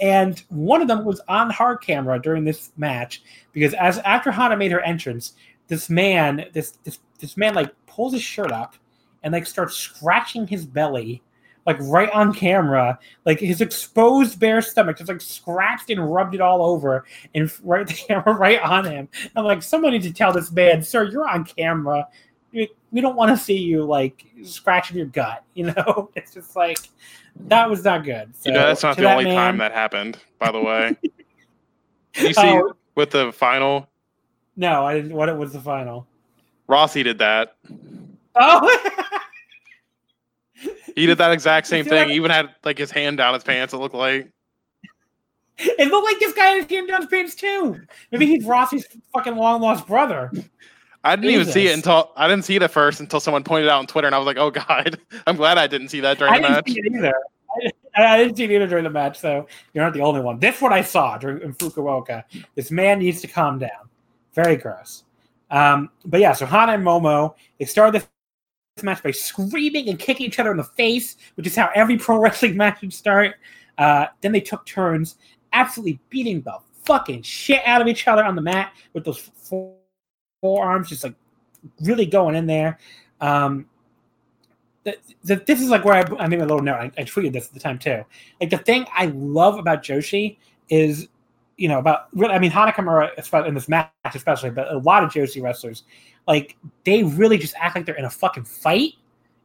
[0.00, 3.22] And one of them was on hard camera during this match
[3.52, 5.34] because as after Hana made her entrance,
[5.66, 8.76] this man, this this this man like pulls his shirt up
[9.22, 11.22] and like starts scratching his belly
[11.68, 16.40] like right on camera, like his exposed bare stomach, just like scratched and rubbed it
[16.40, 17.04] all over,
[17.34, 19.06] and right the camera right on him.
[19.36, 22.08] I'm like, someone needs to tell this man, sir, you're on camera.
[22.54, 25.44] We, we don't want to see you like scratching your gut.
[25.54, 26.78] You know, it's just like
[27.48, 28.32] that was not good.
[28.36, 30.18] So, you know, that's not the only man, time that happened.
[30.38, 30.96] By the way,
[32.14, 33.88] you see oh, with the final.
[34.56, 35.12] No, I didn't.
[35.12, 36.06] What it was the final?
[36.68, 37.56] Rossi did that.
[38.36, 39.14] Oh.
[40.94, 41.98] He did that exact same thing.
[41.98, 43.72] like- He even had like his hand down his pants.
[43.74, 44.30] It looked like.
[45.58, 47.80] It looked like this guy had his hand down his pants too.
[48.12, 50.30] Maybe he's Rossi's fucking long lost brother.
[51.04, 53.68] I didn't even see it until I didn't see it at first until someone pointed
[53.68, 56.18] out on Twitter, and I was like, "Oh God!" I'm glad I didn't see that
[56.18, 56.66] during I the didn't match.
[56.68, 57.14] see it either.
[57.16, 60.20] I didn't, I didn't see it either during the match, so you're not the only
[60.20, 60.38] one.
[60.38, 62.22] This what I saw during in Fukuoka.
[62.54, 63.88] This man needs to calm down.
[64.34, 65.04] Very gross.
[65.50, 68.08] Um, but yeah, so Hana and Momo they started this
[68.82, 72.18] match by screaming and kicking each other in the face, which is how every pro
[72.18, 73.36] wrestling match should start.
[73.76, 75.16] Uh, then they took turns,
[75.52, 79.74] absolutely beating the fucking shit out of each other on the mat with those four,
[80.40, 81.14] forearms, just like
[81.82, 82.78] really going in there.
[83.20, 83.66] Um,
[84.84, 86.76] the, the, this is like where I, I made a little note.
[86.76, 88.04] I, I tweeted this at the time too.
[88.40, 90.38] Like the thing I love about Joshi
[90.68, 91.08] is,
[91.56, 92.32] you know, about really.
[92.32, 95.82] I mean, Hana Kimura in this match especially, but a lot of Joshi wrestlers,
[96.28, 98.92] like they really just act like they're in a fucking fight,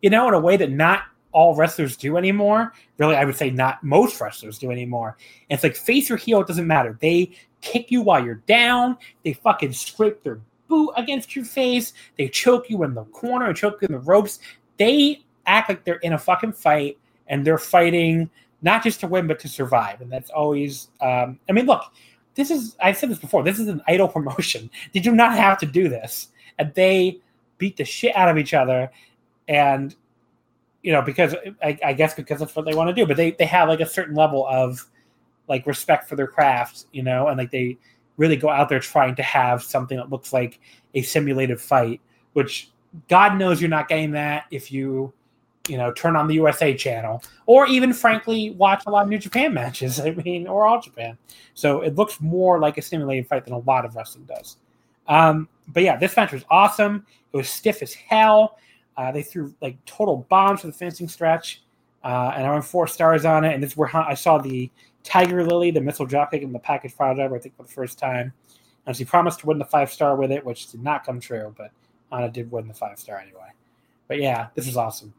[0.01, 2.73] you know, in a way that not all wrestlers do anymore.
[2.99, 5.17] Really, I would say not most wrestlers do anymore.
[5.49, 6.97] And it's like face or heel, it doesn't matter.
[7.01, 7.31] They
[7.61, 8.97] kick you while you're down.
[9.23, 11.93] They fucking scrape their boot against your face.
[12.17, 14.39] They choke you in the corner and choke you in the ropes.
[14.77, 16.97] They act like they're in a fucking fight
[17.27, 18.29] and they're fighting
[18.61, 20.01] not just to win but to survive.
[20.01, 20.89] And that's always.
[21.01, 21.83] Um, I mean, look,
[22.35, 22.75] this is.
[22.81, 23.43] I've said this before.
[23.43, 24.69] This is an idol promotion.
[24.93, 26.29] They do not have to do this,
[26.59, 27.19] and they
[27.57, 28.91] beat the shit out of each other,
[29.47, 29.95] and
[30.81, 33.05] you know because I, I guess because that's what they want to do.
[33.05, 34.85] But they they have like a certain level of
[35.47, 37.77] like respect for their craft, you know, and like they
[38.17, 40.59] really go out there trying to have something that looks like
[40.93, 41.99] a simulated fight,
[42.33, 42.69] which
[43.09, 45.11] God knows you're not getting that if you,
[45.67, 49.17] you know, turn on the USA channel or even frankly watch a lot of New
[49.17, 49.99] Japan matches.
[49.99, 51.17] I mean, or All Japan.
[51.53, 54.57] So it looks more like a simulated fight than a lot of wrestling does.
[55.07, 57.05] Um, but yeah, this match was awesome.
[57.31, 58.57] It was stiff as hell.
[58.95, 61.63] Uh, they threw like total bombs for the fencing stretch,
[62.03, 63.53] uh, and I went four stars on it.
[63.53, 64.69] And this is where I saw the
[65.03, 67.35] Tiger Lily, the missile dropkick, and the package pile driver.
[67.35, 68.33] I think for the first time.
[68.85, 71.53] And she promised to win the five star with it, which did not come true,
[71.57, 71.71] but
[72.11, 73.49] Hana did win the five star anyway.
[74.07, 75.13] But yeah, this was awesome.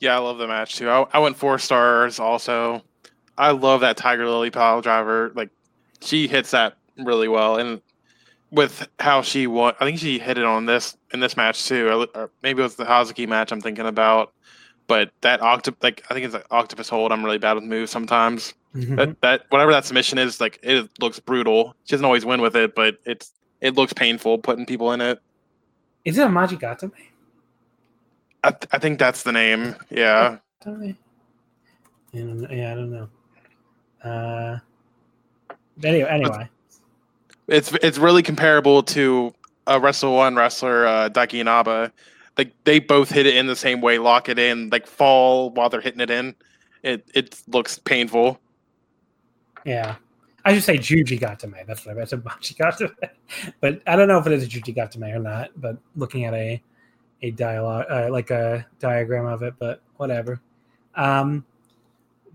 [0.00, 0.88] Yeah, I love the match too.
[0.88, 2.82] I, I went four stars also.
[3.36, 5.32] I love that Tiger Lily pile driver.
[5.34, 5.50] Like
[6.00, 7.80] she hits that really well, and
[8.50, 12.08] with how she won, I think she hit it on this in this match too.
[12.14, 14.32] Or- maybe it was the Hazuki match I'm thinking about.
[14.86, 17.12] But that octopus, like I think it's an octopus hold.
[17.12, 18.54] I'm really bad with moves sometimes.
[18.74, 18.96] Mm-hmm.
[18.96, 21.74] That that whatever that submission is, like it looks brutal.
[21.84, 25.20] She doesn't always win with it, but it's it looks painful putting people in it.
[26.04, 26.90] Is it a Majigatame?
[28.42, 29.76] I, th- I think that's the name.
[29.90, 30.38] Yeah.
[30.64, 30.96] Gatame?
[32.12, 33.08] Yeah, I don't- yeah, I don't know.
[34.02, 34.58] Uh,
[35.84, 36.48] anyway, anyway.
[37.50, 39.34] It's it's really comparable to
[39.66, 41.92] a Wrestle One wrestler, uh, Daiki Inaba.
[42.38, 45.68] Like they both hit it in the same way, lock it in, like fall while
[45.68, 46.34] they're hitting it in.
[46.82, 48.40] It it looks painful.
[49.64, 49.96] Yeah.
[50.44, 51.66] I should say Juji Gatame.
[51.66, 52.06] That's what I meant.
[52.06, 52.56] I said Machi
[53.60, 56.34] but I don't know if it is a Juji Gatame or not, but looking at
[56.34, 56.62] a
[57.22, 60.40] a dialogue uh, like a diagram of it, but whatever.
[60.94, 61.44] Um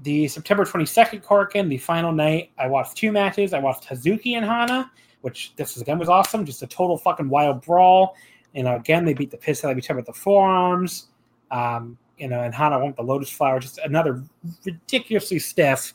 [0.04, 3.54] the September 22nd Korakuen, the final night, I watched two matches.
[3.54, 4.92] I watched Hazuki and Hana,
[5.22, 6.46] which this again was awesome.
[6.46, 8.16] Just a total fucking wild brawl.
[8.54, 11.08] You know, again, they beat the piss out of each other with the forearms.
[11.52, 13.60] Um, you know, and Hana won the Lotus Flower.
[13.60, 14.24] Just another
[14.66, 15.94] ridiculously stiff,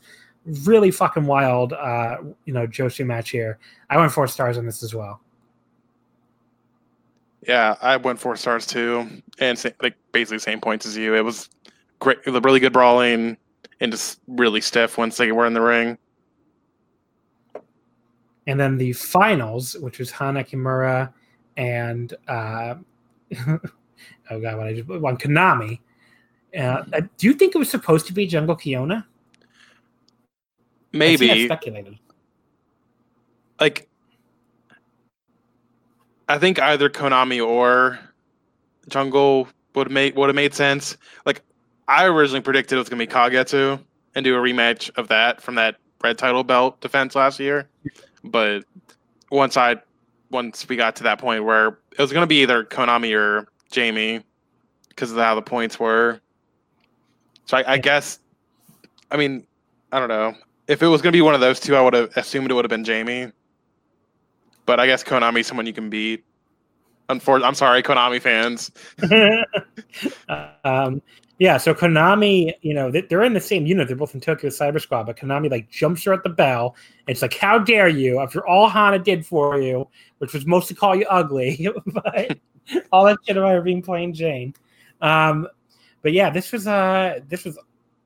[0.64, 3.58] really fucking wild, uh, you know, Joshi match here.
[3.88, 5.20] I went four stars on this as well.
[7.46, 9.08] Yeah, I went four stars too,
[9.38, 11.14] and like basically same points as you.
[11.14, 11.48] It was
[11.98, 13.38] great, really good brawling,
[13.80, 15.98] and just really stiff once they were in the ring.
[18.46, 21.12] And then the finals, which was Hana Kimura
[21.56, 22.74] and uh,
[23.48, 25.80] oh god, what I just on Konami.
[26.56, 29.04] Uh, uh, do you think it was supposed to be Jungle Kyona?
[30.92, 31.98] I've seen that Maybe speculated.
[33.60, 33.88] like
[36.28, 37.98] I think either Konami or
[38.88, 40.96] Jungle would make would have made sense.
[41.26, 41.42] Like
[41.90, 43.80] I originally predicted it was gonna be Kagetsu
[44.14, 47.68] and do a rematch of that from that red title belt defense last year.
[48.22, 48.64] But
[49.32, 49.76] once I
[50.30, 54.22] once we got to that point where it was gonna be either Konami or Jamie
[54.88, 56.20] because of how the points were.
[57.46, 58.20] So I, I guess
[59.10, 59.44] I mean,
[59.90, 60.34] I don't know.
[60.68, 62.64] If it was gonna be one of those two, I would have assumed it would
[62.64, 63.32] have been Jamie.
[64.64, 66.24] But I guess Konami's someone you can beat.
[67.08, 68.70] Unfor- I'm sorry, Konami fans.
[70.64, 71.02] um,
[71.40, 73.88] yeah, so Konami, you know, they- they're in the same unit.
[73.88, 76.76] They're both in Tokyo Cyber Squad, but Konami like jumps her at the bell.
[77.08, 78.20] It's like, how dare you?
[78.20, 79.88] After all Hana did for you,
[80.18, 82.38] which was mostly call you ugly, but
[82.92, 84.52] all that shit about her being plain Jane.
[85.00, 85.48] Um,
[86.02, 87.58] but yeah, this was uh this was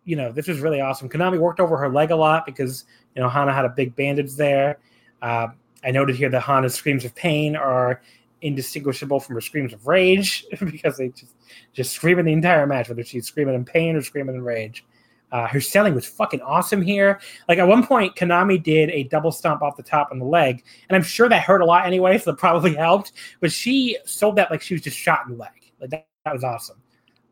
[0.04, 1.08] you know this was really awesome.
[1.08, 2.84] Konami worked over her leg a lot because
[3.16, 4.78] you know Hana had a big bandage there.
[5.22, 5.48] Uh,
[5.82, 8.00] I noted here that Hana's screams of pain are
[8.44, 11.34] indistinguishable from her screams of rage because they just
[11.72, 14.84] just screaming the entire match, whether she's screaming in pain or screaming in rage.
[15.32, 17.18] Uh, her selling was fucking awesome here.
[17.48, 20.62] Like at one point, Konami did a double stomp off the top on the leg,
[20.88, 23.12] and I'm sure that hurt a lot anyway, so that probably helped.
[23.40, 25.72] But she sold that like she was just shot in the leg.
[25.80, 26.80] Like that, that was awesome.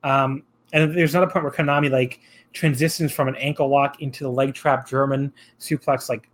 [0.02, 2.20] Um, and there's another point where Konami like
[2.52, 6.28] transitions from an ankle lock into the leg trap German suplex like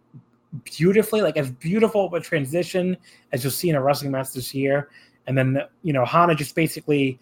[0.65, 2.97] beautifully, like as beautiful of a transition
[3.33, 4.89] as you'll see in a wrestling match this year.
[5.27, 7.19] And then you know Hana just basically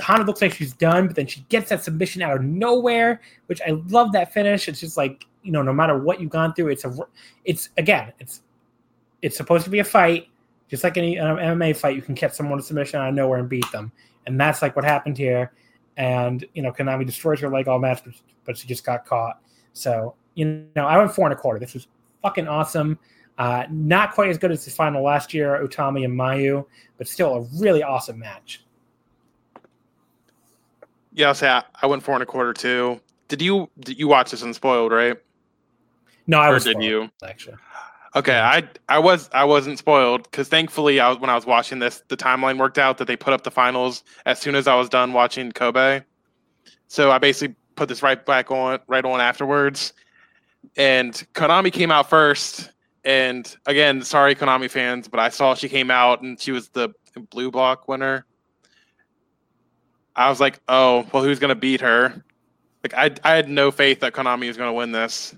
[0.00, 3.60] Hana looks like she's done, but then she gets that submission out of nowhere, which
[3.66, 4.68] I love that finish.
[4.68, 6.96] It's just like you know, no matter what you've gone through, it's a,
[7.44, 8.42] it's again, it's
[9.20, 10.28] it's supposed to be a fight,
[10.68, 11.96] just like any um, MMA fight.
[11.96, 13.92] You can catch someone a submission out of nowhere and beat them,
[14.26, 15.52] and that's like what happened here.
[15.96, 18.14] And you know, Konami destroys her leg all match, but,
[18.44, 19.40] but she just got caught.
[19.72, 21.58] So you know, I went four and a quarter.
[21.58, 21.86] This was
[22.22, 22.98] fucking awesome.
[23.38, 26.64] Uh, not quite as good as the final last year, Utami and Mayu,
[26.98, 28.64] but still a really awesome match.
[31.12, 33.00] Yeah, I'll say I, I went four and a quarter too.
[33.28, 35.16] Did you did you watch this unspoiled, right?
[36.26, 37.10] No, I or was did spoiled, you?
[37.24, 37.56] actually.
[38.14, 41.78] Okay, I I was I wasn't spoiled because thankfully I was, when I was watching
[41.78, 44.74] this, the timeline worked out that they put up the finals as soon as I
[44.74, 46.02] was done watching Kobe.
[46.88, 49.94] So I basically put this right back on right on afterwards,
[50.76, 52.70] and Konami came out first.
[53.04, 56.90] And again, sorry Konami fans, but I saw she came out and she was the
[57.30, 58.24] blue block winner.
[60.14, 62.24] I was like, oh well, who's gonna beat her?
[62.82, 65.34] Like I I had no faith that Konami was gonna win this.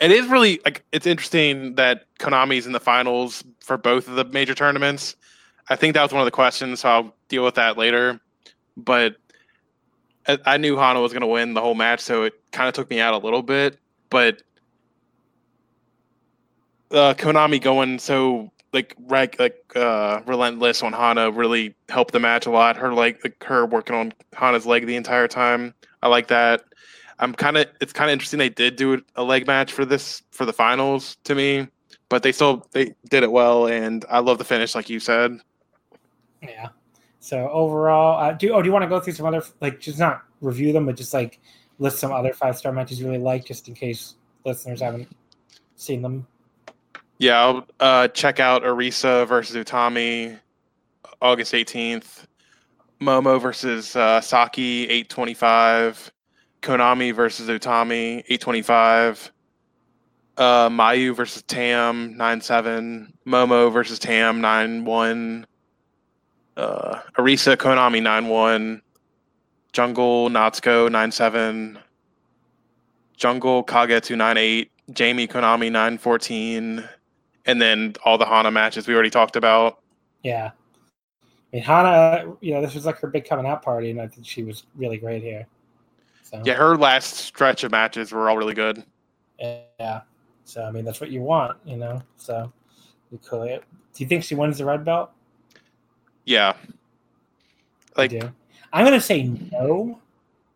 [0.00, 4.24] It is really like it's interesting that Konami's in the finals for both of the
[4.24, 5.14] major tournaments.
[5.68, 8.20] I think that was one of the questions, so I'll deal with that later.
[8.76, 9.16] But
[10.26, 12.74] I, I knew Hana was going to win the whole match, so it kind of
[12.74, 13.78] took me out a little bit.
[14.10, 14.42] But
[16.94, 22.46] uh, Konami going so like reg, like uh, relentless on Hana really helped the match
[22.46, 22.76] a lot.
[22.76, 25.74] Her like, like her working on Hana's leg the entire time.
[26.02, 26.64] I like that.
[27.18, 30.22] I'm kind of it's kind of interesting they did do a leg match for this
[30.32, 31.68] for the finals to me,
[32.08, 35.38] but they still they did it well, and I love the finish, like you said.
[36.42, 36.68] Yeah.
[37.20, 39.98] So overall, uh, do oh, do you want to go through some other like just
[39.98, 41.40] not review them, but just like
[41.78, 45.08] list some other five star matches you really like, just in case listeners haven't
[45.76, 46.26] seen them.
[47.18, 50.38] Yeah, I'll uh, check out Arisa versus Utami,
[51.22, 52.26] August 18th.
[53.00, 56.10] Momo versus uh, Saki, 825.
[56.62, 59.32] Konami versus Utami, 825.
[60.36, 63.12] Uh, Mayu versus Tam, 9-7.
[63.26, 65.44] Momo versus Tam, 9-1.
[66.56, 68.80] Uh, Arisa, Konami, 9-1.
[69.72, 71.76] Jungle, Natsuko, 9-7.
[73.16, 74.68] Jungle, Kagetsu, 9-8.
[74.92, 76.88] Jamie, Konami, 9-14.
[77.46, 79.80] And then all the Hana matches we already talked about.
[80.22, 80.50] Yeah.
[81.52, 84.06] I mean, Hana, you know, this was like her big coming out party, and I
[84.08, 85.46] think she was really great here.
[86.22, 88.82] So Yeah, her last stretch of matches were all really good.
[89.38, 90.00] yeah.
[90.44, 92.02] So I mean, that's what you want, you know.
[92.16, 92.52] So
[93.10, 93.60] you could.
[93.94, 95.10] Do you think she wins the red belt?
[96.24, 96.54] Yeah.
[97.96, 98.20] I Like, do.
[98.72, 99.22] I'm gonna say
[99.52, 100.00] no.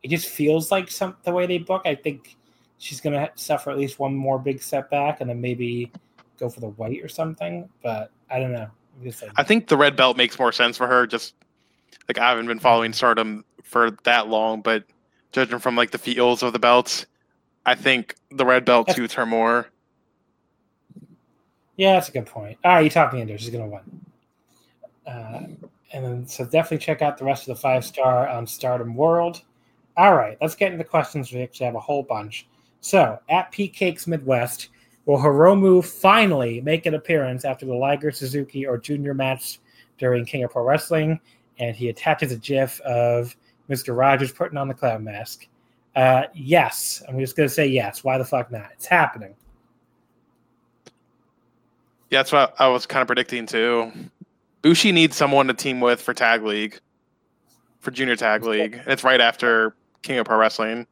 [0.03, 1.83] It just feels like some the way they book.
[1.85, 2.37] I think
[2.79, 5.93] she's gonna suffer at least one more big setback, and then maybe
[6.39, 7.69] go for the white or something.
[7.83, 8.71] But I don't know.
[9.37, 11.07] I think the red belt makes more sense for her.
[11.07, 11.35] Just
[12.09, 14.85] like I haven't been following Stardom for that long, but
[15.33, 17.07] judging from like the feels of the belts,
[17.67, 19.69] I think the red belt suits her more.
[21.77, 22.59] Yeah, that's a good point.
[22.65, 23.41] All right, you talked me into it.
[23.41, 24.05] She's to win.
[25.07, 25.43] Uh,
[25.93, 29.43] and then, so definitely check out the rest of the five star on Stardom World.
[29.97, 31.33] All right, let's get into the questions.
[31.33, 32.47] We actually have a whole bunch.
[32.81, 34.69] So, at P Cakes Midwest,
[35.09, 39.59] will Hiromu finally make an appearance after the Liger Suzuki or Junior match
[39.97, 41.19] during King of Pro Wrestling?
[41.59, 43.35] And he attaches a GIF of
[43.71, 43.97] Mr.
[43.97, 45.47] Rogers putting on the clown mask.
[45.97, 48.05] Uh, yes, I'm just going to say yes.
[48.05, 48.69] Why the fuck not?
[48.75, 49.35] It's happening.
[52.11, 53.91] Yeah, that's what I was kind of predicting too.
[54.61, 56.81] Bushi needs someone to team with for Tag League,
[57.81, 58.75] for Junior Tag League.
[58.75, 60.87] And it's right after King of Pro Wrestling.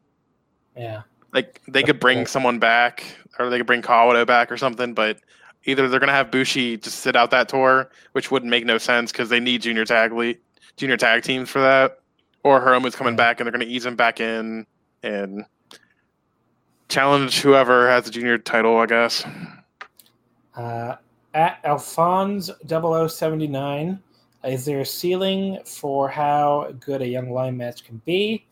[0.75, 1.03] Yeah.
[1.33, 3.05] Like they could bring someone back,
[3.39, 4.95] or they could bring Kawato back or something.
[4.95, 5.19] But
[5.65, 9.13] either they're gonna have Bushi just sit out that tour, which wouldn't make no sense
[9.13, 10.39] because they need Junior Tag League,
[10.77, 12.01] Junior Tag teams for that,
[12.43, 13.19] or Hiromu's coming Yeah.
[13.19, 14.67] back and they're gonna ease him back in
[15.03, 15.45] and
[16.89, 18.79] challenge whoever has the Junior title.
[18.79, 19.25] I guess.
[20.57, 20.97] Uh,
[21.35, 23.99] at Alphonse 0079,
[24.45, 28.47] is there a ceiling for how good a young lion match can be?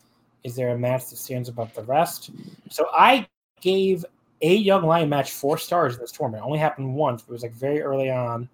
[0.45, 2.29] Is there a match that stands above the rest?
[2.69, 3.27] So I
[3.61, 4.05] gave
[4.43, 6.43] a Young Lion match four stars in this tournament.
[6.43, 7.23] It only happened once.
[7.23, 8.47] It was like very early on.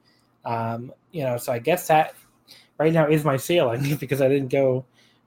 [0.45, 2.15] Um, you know, so I guess that
[2.77, 4.85] right now is my ceiling because I didn't go,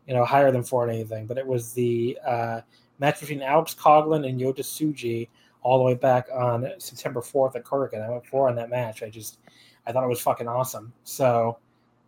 [0.09, 1.27] you know, higher than four or anything.
[1.27, 2.62] But it was the uh,
[2.99, 5.28] match between Alex Coughlin and Yota Tsuji
[5.62, 8.03] all the way back on September 4th at Korakuen.
[8.03, 9.03] I went four on that match.
[9.03, 9.39] I just,
[9.86, 10.95] I thought it was fucking awesome.
[11.05, 11.59] So,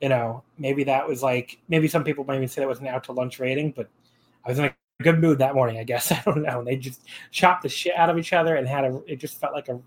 [0.00, 2.86] you know, maybe that was like, maybe some people might even say that was an
[2.86, 3.88] out to lunch rating, but
[4.46, 6.10] I was in a good mood that morning, I guess.
[6.12, 6.60] I don't know.
[6.60, 9.40] And they just chopped the shit out of each other and had a, it just
[9.40, 9.80] felt like a,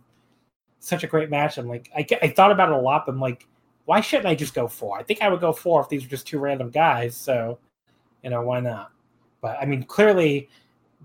[0.79, 1.57] such a great match.
[1.57, 3.47] I'm like, I, I thought about it a lot, but I'm like,
[3.85, 4.99] why shouldn't I just go four?
[4.99, 7.15] I think I would go four if these were just two random guys.
[7.15, 7.57] So,
[8.23, 8.91] you know, why not?
[9.41, 10.49] But I mean, clearly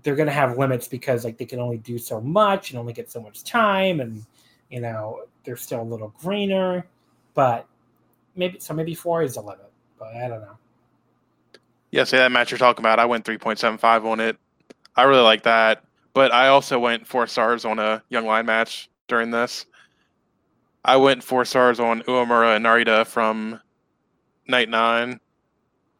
[0.03, 2.93] they're going to have limits because like they can only do so much and only
[2.93, 4.23] get so much time, and
[4.69, 6.85] you know they're still a little greener.
[7.33, 7.67] But
[8.35, 10.57] maybe so maybe four is a limit, but I don't know.
[11.95, 12.99] Yeah, say that match you're talking about.
[12.99, 14.35] I went 3.75 on it.
[14.97, 18.89] I really like that, but I also went four stars on a Young Lion match
[19.07, 19.65] during this.
[20.83, 23.61] I went four stars on Uemura and Narita from
[24.45, 25.11] night nine.
[25.11, 25.19] It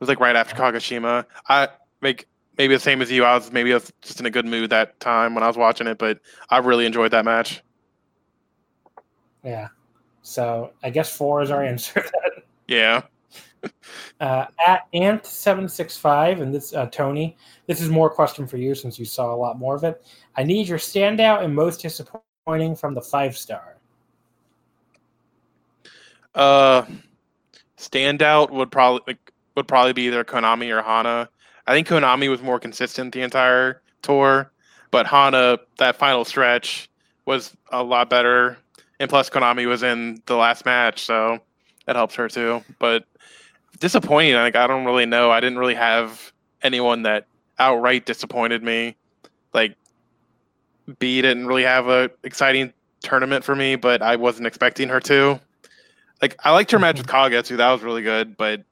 [0.01, 1.23] was like right after Kagoshima.
[1.47, 1.69] I
[2.01, 2.27] make
[2.57, 3.23] maybe the same as you.
[3.23, 5.55] I was maybe I was just in a good mood that time when I was
[5.55, 6.19] watching it, but
[6.49, 7.63] I really enjoyed that match.
[9.45, 9.69] Yeah.
[10.23, 12.03] So I guess four is our answer.
[12.67, 13.03] yeah.
[14.19, 17.37] Uh, at ant seven six five, and this uh, Tony,
[17.67, 20.05] this is more question for you since you saw a lot more of it.
[20.35, 23.77] I need your standout and most disappointing from the five star.
[26.33, 26.85] Uh,
[27.77, 31.29] standout would probably like, would probably be either Konami or Hana.
[31.67, 34.51] I think Konami was more consistent the entire tour,
[34.91, 36.89] but Hana that final stretch
[37.25, 38.57] was a lot better.
[38.99, 41.39] And plus, Konami was in the last match, so
[41.85, 42.63] that helps her too.
[42.79, 43.05] But
[43.79, 45.31] disappointing, like I don't really know.
[45.31, 46.31] I didn't really have
[46.61, 47.25] anyone that
[47.59, 48.95] outright disappointed me.
[49.53, 49.75] Like
[50.99, 55.39] Bea didn't really have a exciting tournament for me, but I wasn't expecting her to.
[56.21, 57.33] Like I liked her match with mm-hmm.
[57.33, 58.63] Kagetsu, that was really good, but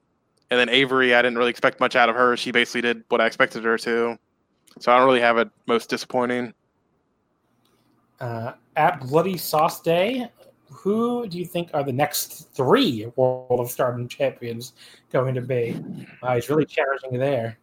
[0.50, 2.36] and then Avery, I didn't really expect much out of her.
[2.36, 4.18] She basically did what I expected her to.
[4.78, 6.52] So I don't really have it most disappointing.
[8.20, 10.28] Uh, at Bloody Sauce Day,
[10.70, 14.74] who do you think are the next three World of Stardom champions
[15.12, 15.80] going to be?
[16.22, 17.58] Uh, he's really challenging there.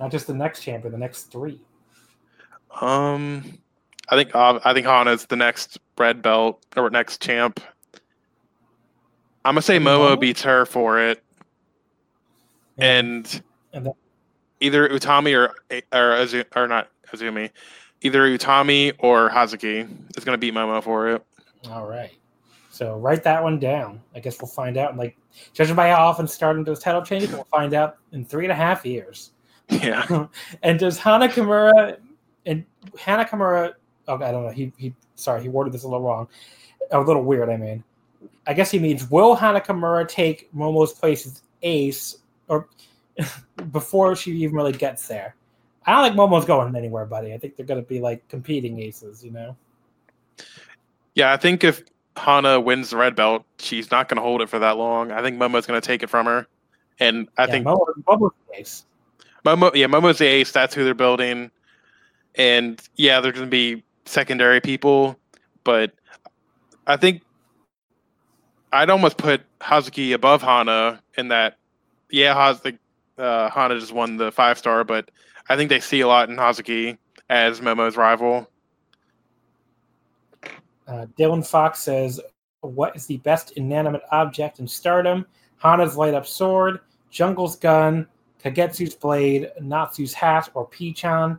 [0.00, 1.60] Not just the next champion, the next three.
[2.80, 3.58] Um,
[4.08, 7.60] I think uh, I think Hana's the next red belt or next champ.
[9.44, 10.20] I'm gonna say Momo, Momo?
[10.20, 11.22] beats her for it,
[12.76, 12.84] yeah.
[12.98, 13.42] and,
[13.72, 13.92] and then-
[14.60, 15.54] either Utami or
[15.92, 17.50] or or not Azumi,
[18.00, 21.24] either Utami or Hazuki is gonna beat Momo for it.
[21.70, 22.12] All right.
[22.70, 24.00] So write that one down.
[24.14, 24.96] I guess we'll find out.
[24.96, 25.16] Like
[25.52, 28.56] judging by how often starting those title changes, we'll find out in three and a
[28.56, 29.32] half years.
[29.70, 30.28] Yeah.
[30.62, 31.98] and does Hana Kimura
[32.46, 32.64] and
[32.98, 33.74] Hana Kimura?
[34.06, 34.50] Oh, I don't know.
[34.50, 34.94] He he.
[35.14, 36.26] Sorry, he worded this a little wrong.
[36.90, 37.50] A little weird.
[37.50, 37.84] I mean,
[38.46, 42.16] I guess he means will Hana Kimura take Momo's place as ace
[42.48, 42.66] or
[43.72, 45.34] before she even really gets there?
[45.86, 47.32] I don't think Momo's going anywhere, buddy.
[47.32, 49.56] I think they're going to be like competing aces, you know?
[51.14, 51.82] Yeah, I think if
[52.16, 55.10] Hana wins the red belt, she's not going to hold it for that long.
[55.10, 56.46] I think Momo's going to take it from her.
[57.00, 58.84] And I yeah, think Momo, Momo's the ace.
[59.44, 60.52] Momo, yeah, Momo's the ace.
[60.52, 61.50] That's who they're building.
[62.34, 65.18] And yeah, there's going to be secondary people,
[65.64, 65.92] but
[66.86, 67.22] I think
[68.72, 71.58] I'd almost put Hazuki above Hana in that.
[72.10, 72.78] Yeah, Hazuki,
[73.18, 75.10] uh, Hana just won the five star, but
[75.48, 76.98] I think they see a lot in Hazuki
[77.30, 78.50] as Momo's rival.
[80.86, 82.20] Uh, Dylan Fox says,
[82.60, 85.26] "What is the best inanimate object in Stardom?
[85.56, 86.80] Hana's light up sword,
[87.10, 88.06] Jungle's gun,
[88.42, 91.38] Kagetsu's blade, Natsu's hat, or Pichan?"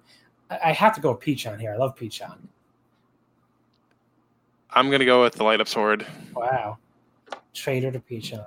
[0.49, 1.73] I have to go with Pichan here.
[1.73, 2.35] I love Pichan.
[4.71, 6.05] I'm gonna go with the light up sword.
[6.35, 6.77] Wow.
[7.53, 8.45] Trader to Pichan.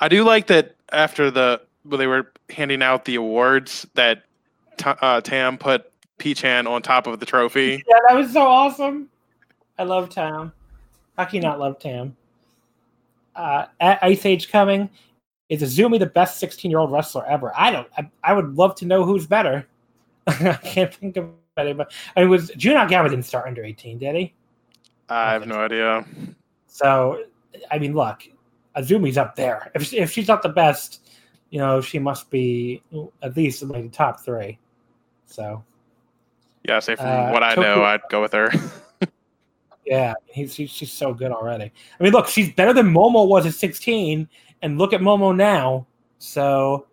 [0.00, 4.24] I do like that after the when they were handing out the awards that
[4.84, 7.84] uh, Tam put Peachan on top of the trophy.
[7.88, 9.08] Yeah, that was so awesome.
[9.78, 10.52] I love Tam.
[11.16, 12.16] How can you not love Tam?
[13.34, 14.88] Uh, at Ice Age coming,
[15.48, 17.52] is Azumi the best 16 year old wrestler ever?
[17.54, 17.88] I don't.
[17.96, 19.66] I, I, would love to know who's better.
[20.26, 21.90] I can't think of anybody.
[22.16, 24.34] I mean, was Jun Akiyama didn't start under 18, did he?
[25.08, 26.04] I have no idea.
[26.66, 27.24] So
[27.70, 28.22] I mean, look,
[28.76, 29.70] Azumi's up there.
[29.74, 31.08] If if she's not the best,
[31.50, 32.82] you know, she must be
[33.22, 34.58] at least in like the top three.
[35.26, 35.64] So.
[36.64, 38.50] Yeah, say from uh, what I know, I'd go with her.
[39.86, 41.72] yeah, he's, he's she's so good already.
[41.98, 44.28] I mean, look, she's better than Momo was at 16,
[44.62, 45.86] and look at Momo now.
[46.18, 46.86] So,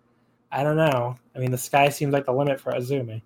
[0.52, 1.18] I don't know.
[1.36, 3.22] I mean, the sky seems like the limit for Azumi.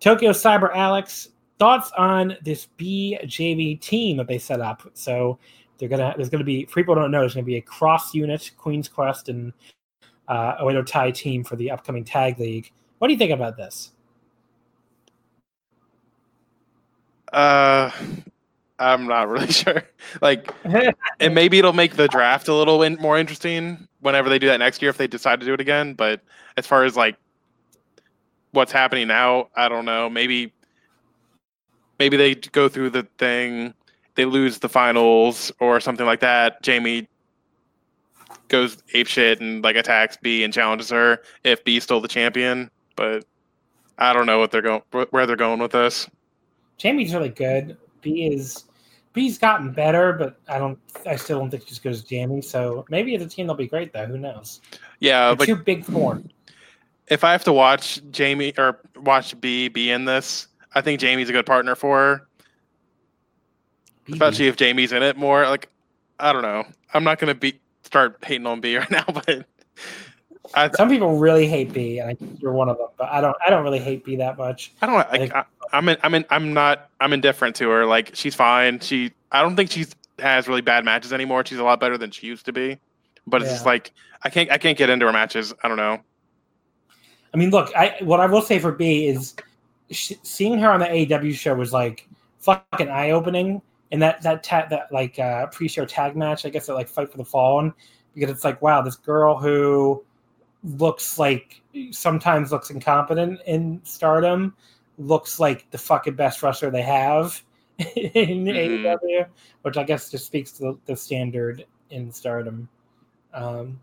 [0.00, 1.28] Tokyo Cyber Alex,
[1.58, 4.88] thoughts on this BJV team that they set up?
[4.94, 5.38] So
[5.78, 8.88] they're gonna there's gonna be people don't know there's gonna be a cross unit Queen's
[8.88, 9.52] Quest and
[10.28, 12.70] uh, Oedo Tai team for the upcoming tag league.
[12.98, 13.92] What do you think about this?
[17.32, 17.90] Uh,
[18.78, 19.82] I'm not really sure.
[20.20, 20.52] Like,
[21.20, 24.58] and maybe it'll make the draft a little in, more interesting whenever they do that
[24.58, 25.94] next year if they decide to do it again.
[25.94, 26.20] But
[26.56, 27.16] as far as like
[28.52, 30.08] what's happening now, I don't know.
[30.08, 30.52] Maybe
[31.98, 33.74] maybe they go through the thing,
[34.14, 36.62] they lose the finals or something like that.
[36.62, 37.08] Jamie
[38.48, 42.70] goes ape shit and like attacks Bea and challenges her if Bea still the champion.
[42.96, 43.24] But
[43.98, 46.08] I don't know what they're going where they're going with this.
[46.78, 47.76] Jamie's really good.
[48.00, 48.64] Bea is
[49.12, 50.78] Bea's gotten better, but I don't.
[51.04, 52.40] I still don't think she's good as Jamie.
[52.40, 54.06] So maybe as a team they'll be great though.
[54.06, 54.60] Who knows?
[55.00, 56.22] Yeah, but too big for.
[57.08, 61.28] If I have to watch Jamie or watch Bea be in this, I think Jamie's
[61.28, 62.28] a good partner for her.
[64.10, 65.42] Especially if Jamie's in it more.
[65.44, 65.68] Like,
[66.20, 66.64] I don't know.
[66.94, 69.46] I'm not gonna be start hating on Bea right now, but
[70.54, 72.88] I, some people really hate Bea, and I think you're one of them.
[72.96, 73.36] But I don't.
[73.46, 74.72] I don't really hate Bea that much.
[74.80, 74.96] I don't.
[74.96, 77.86] Like, I, I'm in, I'm in, I'm not I'm indifferent to her.
[77.86, 78.80] Like she's fine.
[78.80, 81.44] She I don't think she's has really bad matches anymore.
[81.44, 82.78] She's a lot better than she used to be.
[83.26, 83.54] But it's yeah.
[83.54, 83.92] just like
[84.22, 85.52] I can't I can't get into her matches.
[85.62, 85.98] I don't know.
[87.32, 89.34] I mean, look, I what I will say for Bea is
[89.90, 92.08] she, seeing her on the AEW show was like
[92.38, 93.62] fucking eye opening.
[93.90, 97.10] And that that ta- that like uh, pre-show tag match, I guess that like fight
[97.10, 97.72] for the fallen,
[98.14, 100.04] because it's like wow, this girl who
[100.62, 101.60] looks like
[101.90, 104.54] sometimes looks incompetent in Stardom
[104.98, 107.42] looks like the fucking best wrestler they have
[107.78, 108.86] in mm-hmm.
[108.86, 109.26] AEW,
[109.62, 112.68] which I guess just speaks to the, the standard in Stardom.
[113.32, 113.80] Um,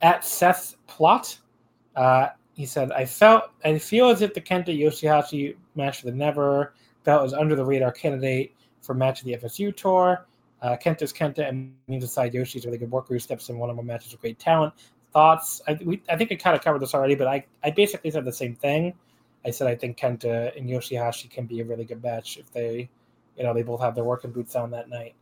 [0.00, 1.36] at Seth Plot,
[1.96, 6.12] uh, he said, "I felt I feel as if the Kenta Yoshihashi match for the
[6.12, 10.26] Never felt as under the radar candidate for match of the FSU tour.
[10.60, 13.76] Uh, Kenta's Kenta and means aside, Yoshi's really good worker who steps in one of
[13.76, 14.74] my matches with great talent.
[15.12, 15.62] Thoughts?
[15.66, 18.24] I, we, I think we kind of covered this already, but I, I basically said
[18.24, 18.94] the same thing.
[19.44, 22.88] I said I think Kenta and Yoshihashi can be a really good match if they,
[23.36, 25.14] you know, they both have their working boots on that night.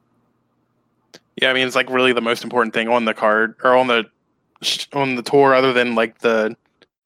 [1.40, 3.86] Yeah, I mean it's like really the most important thing on the card or on
[3.88, 4.04] the
[4.92, 6.56] on the tour, other than like the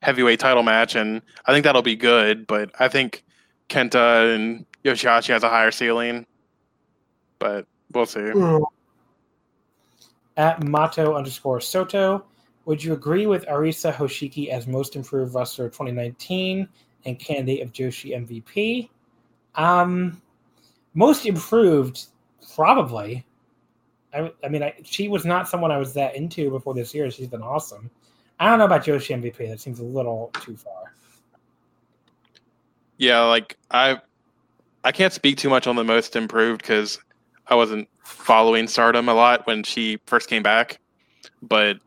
[0.03, 2.47] heavyweight title match, and I think that'll be good.
[2.47, 3.25] But I think
[3.69, 6.27] Kenta and Yoshihashi has a higher ceiling,
[7.39, 8.21] but we'll see.
[8.21, 8.63] Hmm.
[10.37, 12.25] At Mato underscore Soto,
[12.71, 16.69] would you agree with Arisa Hoshiki as most improved wrestler of 2019
[17.05, 18.89] and candidate of Joshi MVP.
[19.57, 20.23] Um,
[20.95, 22.07] most improved,
[22.55, 23.27] probably.
[24.15, 27.11] I, I mean, I, she was not someone I was that into before this year.
[27.11, 27.91] She's been awesome.
[28.39, 29.49] I don't know about Joshi MVP.
[29.49, 30.95] That seems a little too far.
[32.99, 33.99] Yeah, like I,
[34.85, 37.01] I can't speak too much on the most improved because
[37.49, 40.79] I wasn't following Stardom a lot when she first came back,
[41.43, 41.81] but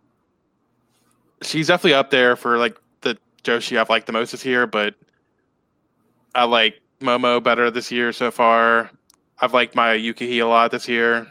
[1.46, 4.68] she's definitely up there for like the Joshi I've liked the most this year.
[4.68, 4.96] But
[6.36, 8.90] I like Momo better this year so far.
[9.40, 11.28] I've liked Maya Yukihi a lot this year.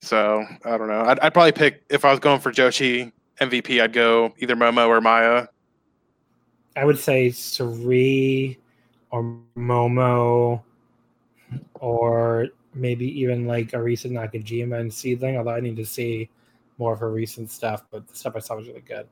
[0.00, 1.02] So I don't know.
[1.02, 3.82] I'd, I'd probably pick if I was going for Joshi MVP.
[3.82, 5.46] I'd go either Momo or Maya.
[6.76, 8.56] I would say Sareee
[9.10, 10.62] or Momo,
[11.74, 15.36] or maybe even like Arisa Nakajima and SEAdLINNNG.
[15.36, 16.30] Although I need to see
[16.80, 19.06] more of her recent stuff, but the stuff I saw was really good.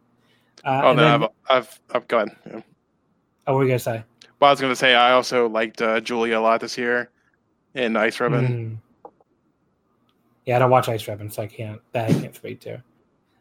[0.65, 2.35] Uh, oh no, then, I've, I've, I've gone.
[2.45, 2.63] Yeah.
[3.47, 4.03] Oh, what were you gonna say?
[4.41, 7.11] Well, I was going to say I also liked uh, Giulia a lot this year
[7.75, 8.81] in Ice Ribbon.
[9.05, 9.13] Mm.
[10.47, 11.81] Yeah, I don't watch Ice Ribbon, so I can't.
[11.93, 12.83] That I can't speak to.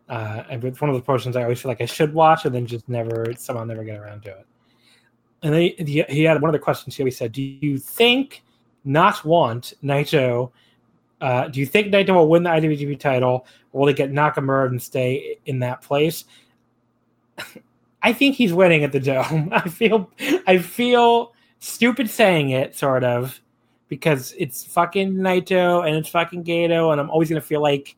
[0.10, 2.56] Uh, and it's one of the portions I always feel like I should watch, and
[2.56, 4.48] then just never somehow never get around to it.
[5.44, 7.06] And then he, he had one of the questions here.
[7.06, 8.44] He said, "Do you think,
[8.84, 10.52] not want Naito?
[11.22, 13.46] Uh, do you think Naito will win the IWGP title,
[13.78, 16.26] will they get Nakamura and stay in that place?"
[18.02, 19.50] I think he's winning at the dome.
[19.52, 20.10] I feel
[20.46, 23.40] I feel stupid saying it, sort of,
[23.88, 27.96] because it's fucking Naito and it's fucking Gedo, and I'm always gonna feel like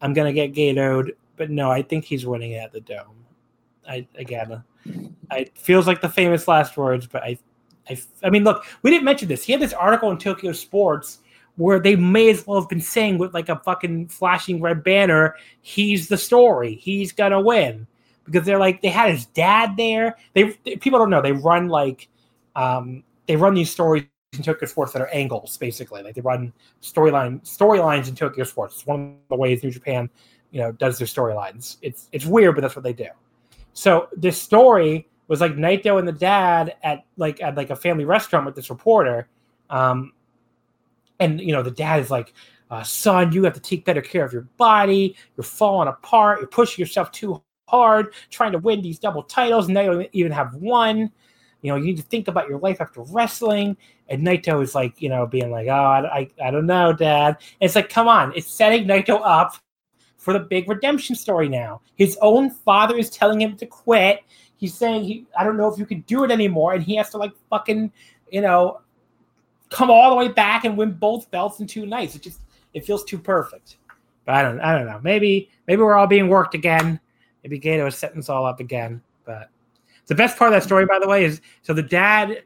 [0.00, 1.10] I'm gonna get Gedoed.
[1.36, 3.24] But no, I think he's winning it at the dome.
[3.88, 4.62] I again,
[5.32, 7.38] it feels like the famous last words, but I,
[7.88, 9.44] I, I mean, look, we didn't mention this.
[9.44, 11.18] He had this article in Tokyo Sports
[11.56, 15.36] where they may as well have been saying with like a fucking flashing red banner,
[15.60, 16.76] "He's the story.
[16.76, 17.86] He's gonna win."
[18.24, 20.16] because they're like they had his dad there.
[20.32, 22.08] They, they people don't know they run like
[22.56, 26.02] um, they run these stories in Tokyo Sports that are angles basically.
[26.02, 26.52] Like they run
[26.82, 28.76] storyline storylines in Tokyo Sports.
[28.76, 30.10] It's one of the ways New Japan
[30.50, 31.76] you know does their storylines.
[31.82, 33.08] It's it's weird, but that's what they do.
[33.72, 38.04] So this story was like Naito and the dad at like at like a family
[38.04, 39.28] restaurant with this reporter,
[39.70, 40.12] um,
[41.20, 42.32] and you know the dad is like,
[42.70, 45.16] uh, "Son, you have to take better care of your body.
[45.36, 46.40] You're falling apart.
[46.40, 50.08] You're pushing yourself too hard, trying to win these double titles, and now you don't
[50.12, 51.10] even have one.
[51.62, 53.76] You know, you need to think about your life after wrestling."
[54.08, 57.36] And Naito is like, you know, being like, "Oh, I, I, I don't know, Dad."
[57.60, 59.56] And it's like, come on, it's setting Naito up
[60.24, 61.82] for the big redemption story now.
[61.96, 64.20] His own father is telling him to quit.
[64.56, 67.10] He's saying he I don't know if you can do it anymore, and he has
[67.10, 67.92] to like fucking,
[68.30, 68.80] you know,
[69.70, 72.14] come all the way back and win both belts in two nights.
[72.14, 72.40] It just
[72.72, 73.76] it feels too perfect.
[74.24, 75.00] But I don't I don't know.
[75.02, 77.00] Maybe maybe we're all being worked again.
[77.42, 79.02] Maybe Gedo is setting us all up again.
[79.24, 79.50] But
[80.06, 82.42] the best part of that story, by the way, is so the dad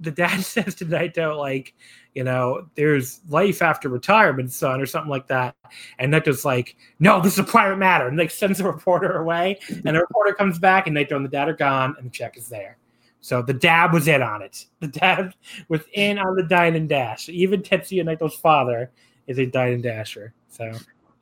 [0.00, 1.74] the dad says to Naito, like,
[2.14, 5.54] you know, there's life after retirement, son, or something like that.
[5.98, 8.08] And Naito's like, no, this is a private matter.
[8.08, 9.60] And like sends the reporter away.
[9.68, 12.36] And the reporter comes back, and Naito and the dad are gone, and the check
[12.36, 12.78] is there.
[13.20, 14.66] So the dab was in on it.
[14.80, 15.32] The dab
[15.68, 17.28] was in on the dine and dash.
[17.28, 18.90] Even Tetsuya Naito's father
[19.26, 20.32] is a dine and dasher.
[20.48, 20.72] So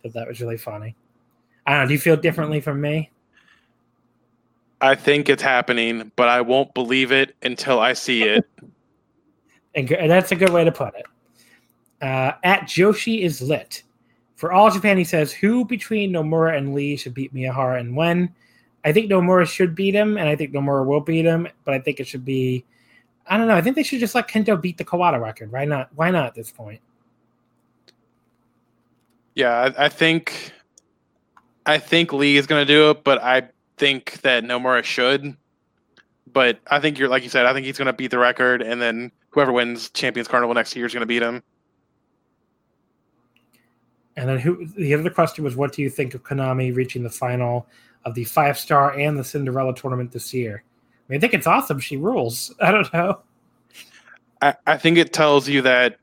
[0.04, 0.94] that was really funny.
[1.66, 1.86] I don't know.
[1.88, 3.10] Do you feel differently from me?
[4.80, 8.44] I think it's happening, but I won't believe it until I see it.
[9.74, 11.06] and, and that's a good way to put it.
[12.00, 13.82] Uh, at Joshi is lit.
[14.36, 18.32] For all Japan, he says, who between Nomura and Lee should beat Miyahara and when?
[18.88, 21.78] I think Nomura should beat him, and I think Nomura will beat him, but I
[21.78, 22.64] think it should be.
[23.26, 23.54] I don't know.
[23.54, 25.52] I think they should just let Kento beat the Kawada record.
[25.52, 25.90] Why not?
[25.94, 26.80] Why not at this point?
[29.34, 30.54] Yeah, I, I think.
[31.66, 35.36] I think Lee is going to do it, but I think that Nomura should.
[36.32, 37.44] But I think you're like you said.
[37.44, 40.74] I think he's going to beat the record, and then whoever wins Champions Carnival next
[40.74, 41.42] year is going to beat him.
[44.16, 44.64] And then who?
[44.64, 47.66] The other question was, what do you think of Konami reaching the final
[48.04, 50.62] of the five star and the Cinderella tournament this year?
[51.08, 51.80] I mean, I think it's awesome.
[51.80, 52.54] She rules.
[52.60, 53.20] I don't know.
[54.40, 55.98] I, I think it tells you that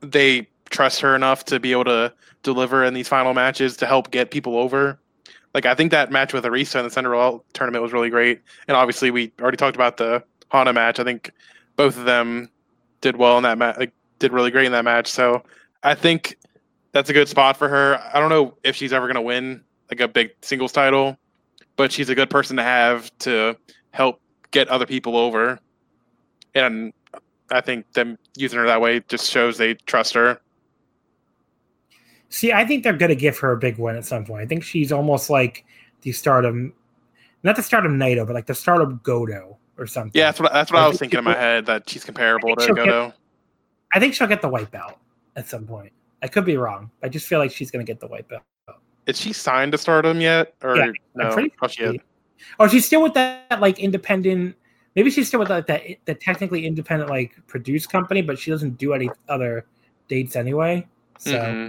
[0.00, 2.12] they trust her enough to be able to
[2.42, 4.98] deliver in these final matches to help get people over.
[5.54, 8.76] Like I think that match with Arisa in the Cinderella tournament was really great, and
[8.76, 11.00] obviously we already talked about the Hana match.
[11.00, 11.32] I think
[11.76, 12.50] both of them
[13.00, 15.06] did well in that match, like, did really great in that match.
[15.06, 15.42] So
[15.82, 16.36] I think
[16.92, 18.00] that's a good spot for her.
[18.12, 21.16] I don't know if she's ever going to win like a big singles title,
[21.76, 23.56] but she's a good person to have to
[23.92, 24.20] help
[24.50, 25.58] get other people over.
[26.54, 26.92] And
[27.50, 30.40] I think them using her that way just shows they trust her.
[32.28, 34.42] See, I think they're going to give her a big win at some point.
[34.42, 35.64] I think she's almost like
[36.02, 36.72] the stardom,
[37.42, 40.12] not the stardom Naito, but like the stardom Goto or something.
[40.14, 42.56] Yeah, that's what that's what I, I was thinking in my head that she's comparable
[42.56, 43.06] to Goto.
[43.06, 43.16] Get,
[43.94, 44.98] I think she'll get the white belt
[45.36, 45.92] at some point.
[46.22, 46.90] I could be wrong.
[47.02, 48.42] I just feel like she's going to get the white belt.
[49.06, 50.54] Is she signed to Stardom yet?
[50.62, 51.48] Or yeah, no?
[51.62, 52.00] Oh, she
[52.58, 54.56] oh, she's still with that like independent.
[54.94, 58.78] Maybe she's still with that, that the technically independent like produce company, but she doesn't
[58.78, 59.66] do any other
[60.08, 60.86] dates anyway.
[61.18, 61.32] So.
[61.32, 61.68] Mm-hmm.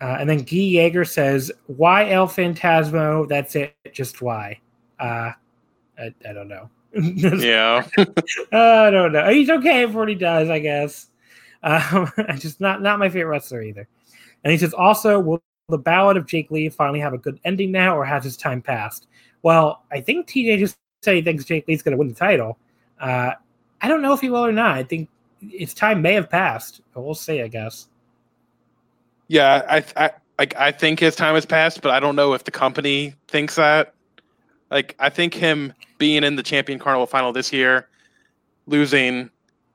[0.00, 3.28] Uh, and then Guy Yeager says, "Why El Phantasmo?
[3.28, 3.76] That's it.
[3.92, 4.58] Just why?
[4.98, 5.30] Uh,
[5.96, 6.68] I, I don't know.
[6.94, 7.86] yeah,
[8.52, 9.30] I don't know.
[9.30, 11.06] He's okay for what he does, I guess.
[11.62, 13.86] Um, just not not my favorite wrestler either.
[14.44, 17.72] And he says, also, will the Ballad of Jake Lee finally have a good ending
[17.72, 19.06] now, or has his time passed?
[19.42, 22.58] Well, I think TJ just said he thinks Jake Lee's going to win the title.
[23.00, 23.32] Uh,
[23.80, 24.76] I don't know if he will or not.
[24.76, 25.08] I think
[25.40, 27.42] his time may have passed, but we'll see.
[27.42, 27.88] I guess.
[29.28, 32.44] Yeah, I, I like I think his time has passed, but I don't know if
[32.44, 33.94] the company thinks that.
[34.70, 37.88] Like I think him being in the Champion Carnival final this year,
[38.66, 39.30] losing,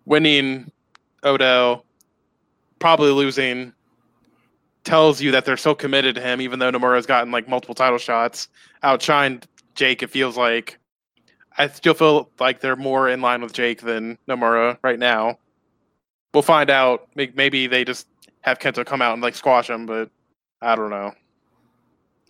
[0.05, 0.72] winning
[1.23, 1.84] Odo,
[2.80, 3.73] probably losing,
[4.88, 7.97] tells you that they're so committed to him, even though Nomura's gotten like multiple title
[7.97, 8.47] shots,
[8.84, 9.43] outshined
[9.76, 10.01] Jake.
[10.01, 10.80] It feels like
[11.57, 15.39] I still feel like they're more in line with Jake than Nomura right now.
[16.34, 17.09] We'll find out.
[17.15, 18.07] Maybe they just
[18.41, 20.09] have Kento come out and like squash him, but
[20.61, 21.14] I don't know.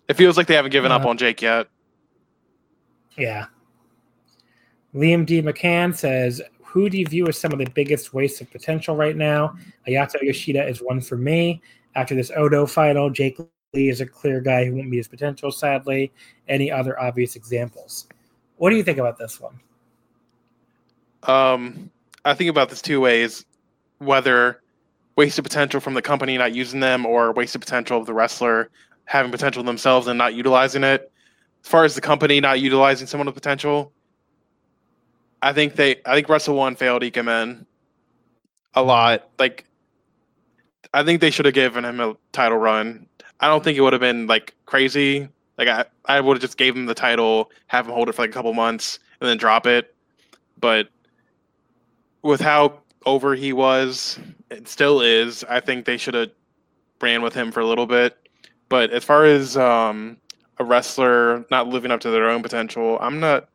[0.09, 1.67] It feels like they haven't given uh, up on Jake yet.
[3.17, 3.45] Yeah.
[4.95, 5.43] Liam D.
[5.43, 9.15] McCann says, Who do you view as some of the biggest wastes of potential right
[9.15, 9.55] now?
[9.88, 11.61] Ayato Yoshida is one for me.
[11.95, 13.39] After this Odo final, Jake
[13.73, 16.11] Lee is a clear guy who won't meet his potential, sadly.
[16.47, 18.07] Any other obvious examples?
[18.57, 19.59] What do you think about this one?
[21.23, 21.89] Um,
[22.26, 23.45] I think about this two ways
[23.99, 24.61] whether
[25.15, 28.69] wasted potential from the company not using them or wasted potential of the wrestler
[29.05, 31.11] having potential themselves and not utilizing it.
[31.64, 33.91] As far as the company not utilizing someone with potential,
[35.41, 37.65] I think they I think Wrestle One failed Ikemen
[38.76, 39.30] a lot.
[39.39, 39.65] Like
[40.93, 43.07] I think they should have given him a title run.
[43.39, 45.27] I don't think it would have been like crazy,
[45.57, 48.23] Like I, I would have just gave him the title, have him hold it for
[48.23, 49.95] like a couple months, and then drop it.
[50.59, 50.89] But
[52.22, 54.19] with how over he was,
[54.49, 55.43] it still is.
[55.45, 56.31] I think they should have
[57.01, 58.18] ran with him for a little bit.
[58.69, 60.18] But as far as um,
[60.57, 63.49] a wrestler not living up to their own potential, I'm not.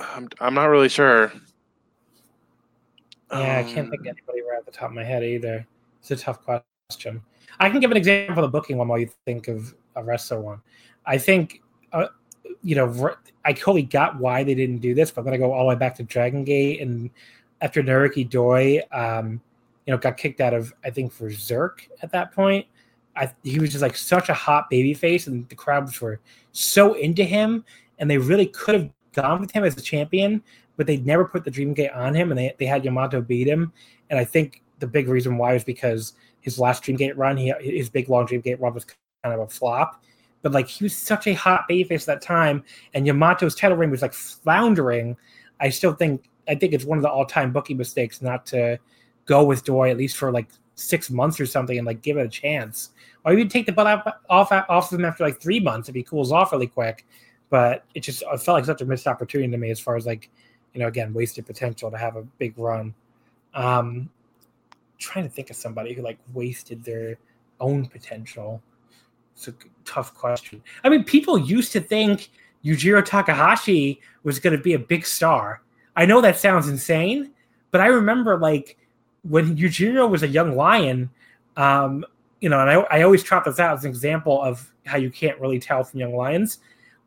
[0.00, 1.32] I'm, I'm not really sure.
[3.32, 5.66] Yeah, I can't think of anybody right at the top of my head either.
[6.00, 7.22] It's a tough question.
[7.60, 10.40] I can give an example of the booking one while you think of a wrestler
[10.40, 10.60] one.
[11.06, 11.62] I think,
[11.92, 12.08] uh,
[12.62, 13.14] you know,
[13.44, 15.64] I totally got why they didn't do this, but then I'm going to go all
[15.64, 16.80] the way back to Dragon Gate.
[16.80, 17.10] And
[17.60, 19.40] after Naruki Doi, um,
[19.86, 22.66] you know, got kicked out of, I think, VerserK at that point.
[23.16, 26.20] I, he was just like such a hot baby face, and the crowds were
[26.52, 27.64] so into him,
[27.98, 30.42] and they really could have gone with him as a champion,
[30.76, 33.48] but they never put the Dream Gate on him, and they, they had Yamato beat
[33.48, 33.72] him.
[34.10, 37.52] And I think the big reason why is because his last Dream Gate run, he
[37.60, 40.02] his big long Dream Gate run was kind of a flop.
[40.42, 42.62] But like he was such a hot babyface at that time,
[42.94, 45.16] and Yamato's title reign was like floundering.
[45.60, 48.78] I still think I think it's one of the all time booking mistakes not to
[49.26, 52.24] go with Doi at least for like six months or something and like give it
[52.24, 52.90] a chance.
[53.24, 56.02] Or even take the butt off off of him after like three months if he
[56.02, 57.04] cools off really quick.
[57.50, 60.06] But it just it felt like such a missed opportunity to me as far as
[60.06, 60.30] like
[60.72, 62.94] you know again wasted potential to have a big run.
[63.54, 64.08] Um,
[64.98, 67.18] trying to think of somebody who like wasted their
[67.60, 68.62] own potential.
[69.34, 69.54] It's a
[69.84, 70.62] tough question.
[70.84, 72.30] I mean, people used to think
[72.64, 75.62] Yujiro Takahashi was going to be a big star.
[75.96, 77.30] I know that sounds insane,
[77.70, 78.76] but I remember like
[79.22, 81.10] when Yujiro was a young lion,
[81.56, 82.04] um,
[82.40, 85.10] you know, and I, I always trot this out as an example of how you
[85.10, 86.58] can't really tell from young lions.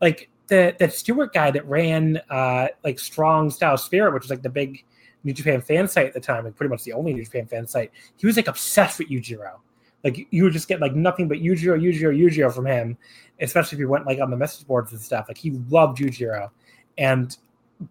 [0.01, 4.41] Like the that Stewart guy that ran uh, like Strong Style Spirit, which was like
[4.41, 4.83] the big
[5.23, 7.67] New Japan fan site at the time, like pretty much the only New Japan fan
[7.67, 7.91] site.
[8.17, 9.59] He was like obsessed with Yujiro.
[10.03, 12.97] Like you would just get like nothing but Yujiro, Yujiro, Yujiro from him,
[13.39, 15.25] especially if you went like on the message boards and stuff.
[15.27, 16.49] Like he loved Yujiro,
[16.97, 17.35] and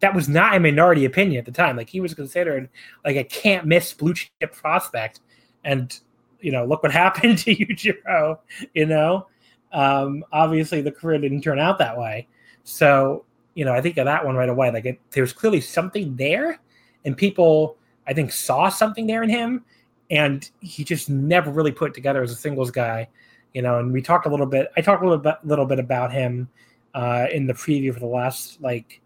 [0.01, 1.77] that was not a minority opinion at the time.
[1.77, 2.69] Like he was considered
[3.05, 5.21] like a can't miss blue chip prospect,
[5.65, 5.99] and
[6.41, 8.39] you know look what happened to Yujiro.
[8.75, 9.29] You know,
[9.73, 12.27] um, obviously the career didn't turn out that way.
[12.65, 14.73] So you know I think of that one right away.
[14.73, 16.59] Like it, there was clearly something there
[17.05, 19.65] and people I think saw something there in him,
[20.11, 23.09] and he just never really put together as a singles guy,
[23.55, 23.79] you know.
[23.79, 24.69] And we talked a little bit.
[24.77, 26.49] I talked a little bit, little bit about him
[26.95, 29.01] uh, in the preview for the last like,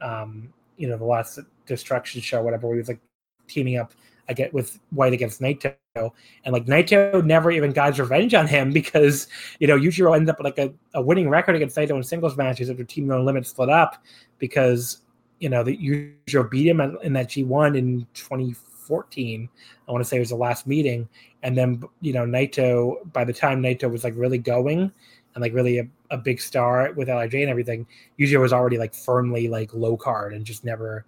[0.00, 2.68] um, you know, the last destruction show, whatever.
[2.68, 3.00] Where he was like
[3.48, 3.92] teaming up,
[4.28, 8.70] I get with White against Naito, and like Naito never even got revenge on him
[8.72, 9.26] because
[9.58, 12.70] you know Yujiro ended up like a, a winning record against Naito in singles matches
[12.70, 14.02] after Team No Limit split up
[14.38, 15.00] because
[15.40, 19.48] you know, that Yujiro beat him in that G1 in 2014.
[19.88, 21.08] I want to say it was the last meeting.
[21.42, 25.52] And then, you know, Naito, by the time Naito was like really going and like
[25.52, 27.86] really a, a big star with LIJ and everything,
[28.18, 31.04] Yujiro was already like firmly like low card and just never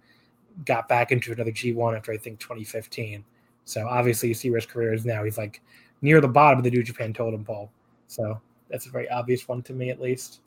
[0.65, 3.23] got back into another G1 after I think 2015.
[3.65, 5.23] So obviously you see where his career is now.
[5.23, 5.61] He's like
[6.01, 7.71] near the bottom of the New Japan totem pole.
[8.07, 8.39] So
[8.69, 10.41] that's a very obvious one to me, at least.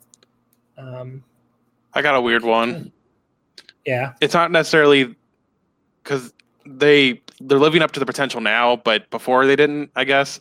[0.77, 1.23] Um,
[1.93, 2.91] I got a weird one.
[3.85, 4.13] Yeah.
[4.21, 5.15] It's not necessarily
[6.03, 6.33] because
[6.65, 10.39] they they're living up to the potential now, but before they didn't, I guess.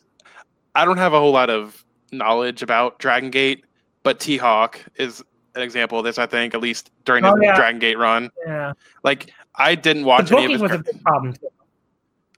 [0.74, 3.64] I don't have a whole lot of knowledge about Dragon Gate,
[4.02, 5.22] but T Hawk is
[5.54, 7.56] an example of this, I think, at least during oh, yeah.
[7.56, 8.30] Dragon Gate run.
[8.46, 8.72] Yeah.
[9.02, 11.48] Like I didn't watch any of his was a big problem too.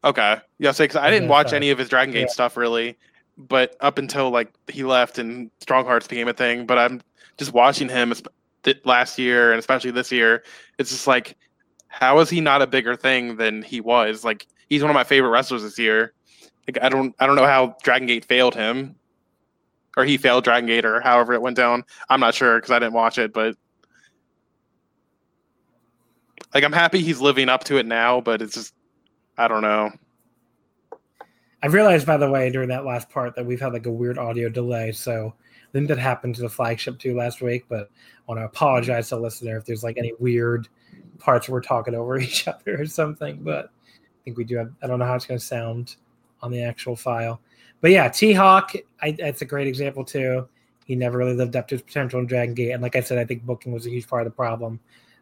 [0.04, 0.36] Okay.
[0.58, 2.26] Yeah, so I didn't watch any of his Dragon Gate yeah.
[2.28, 2.96] stuff really,
[3.36, 7.02] but up until like he left and Strong Hearts became a thing, but I'm
[7.36, 8.12] just watching him
[8.84, 10.44] last year and especially this year,
[10.78, 11.36] it's just like,
[11.88, 14.24] how is he not a bigger thing than he was?
[14.24, 16.14] Like he's one of my favorite wrestlers this year.
[16.66, 18.96] Like I don't I don't know how Dragon Gate failed him,
[19.96, 21.84] or he failed Dragon Gate, or however it went down.
[22.08, 23.56] I'm not sure because I didn't watch it, but
[26.54, 28.20] like I'm happy he's living up to it now.
[28.20, 28.74] But it's just
[29.36, 29.90] I don't know.
[31.62, 34.18] I realized, by the way, during that last part that we've had like a weird
[34.18, 34.92] audio delay.
[34.92, 35.34] So
[35.72, 39.08] I think that happened to the flagship too last week, but I want to apologize
[39.08, 40.68] to the listener if there's like any weird
[41.18, 43.38] parts we're talking over each other or something.
[43.42, 45.96] But I think we do have, I don't know how it's going to sound
[46.42, 47.40] on the actual file.
[47.80, 48.72] But yeah, T Hawk,
[49.18, 50.46] that's a great example too.
[50.84, 52.72] He never really lived up to his potential in Dragon Gate.
[52.72, 54.78] And like I said, I think booking was a huge part of the problem.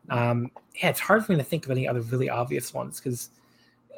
[0.08, 3.30] Um, yeah, it's hard for me to think of any other really obvious ones because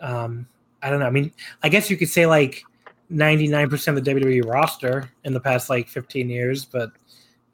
[0.01, 0.47] um,
[0.83, 1.07] I don't know.
[1.07, 1.33] I mean,
[1.63, 2.65] I guess you could say like
[3.13, 6.91] 99% of the WWE roster in the past like 15 years, but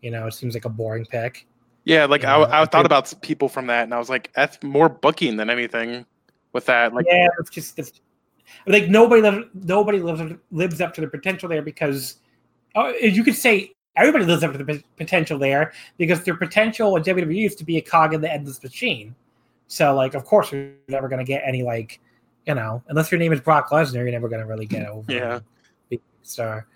[0.01, 1.47] you know, it seems like a boring pick.
[1.85, 4.31] Yeah, like you know, I, I, thought about people from that, and I was like,
[4.35, 6.05] that's more booking than anything
[6.53, 6.93] with that.
[6.93, 8.01] Like, yeah, it's just it's,
[8.67, 12.17] like nobody lives, nobody lives lives up to the potential there because
[12.77, 16.97] uh, you could say everybody lives up to the p- potential there because their potential
[16.97, 19.15] in WWE is to be a cog in the endless machine.
[19.67, 22.01] So, like, of course, you're never going to get any like,
[22.49, 25.13] you know, unless your name is Brock Lesnar, you're never going to really get over.
[25.13, 25.41] Yeah.
[25.91, 26.67] big star.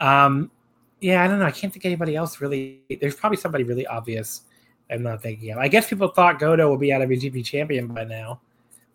[0.00, 0.50] Um,
[1.00, 1.46] yeah, I don't know.
[1.46, 2.80] I can't think anybody else really.
[3.00, 4.42] There's probably somebody really obvious.
[4.90, 5.58] I'm not thinking of.
[5.58, 8.40] I guess people thought Goto would be out of GP champion by now,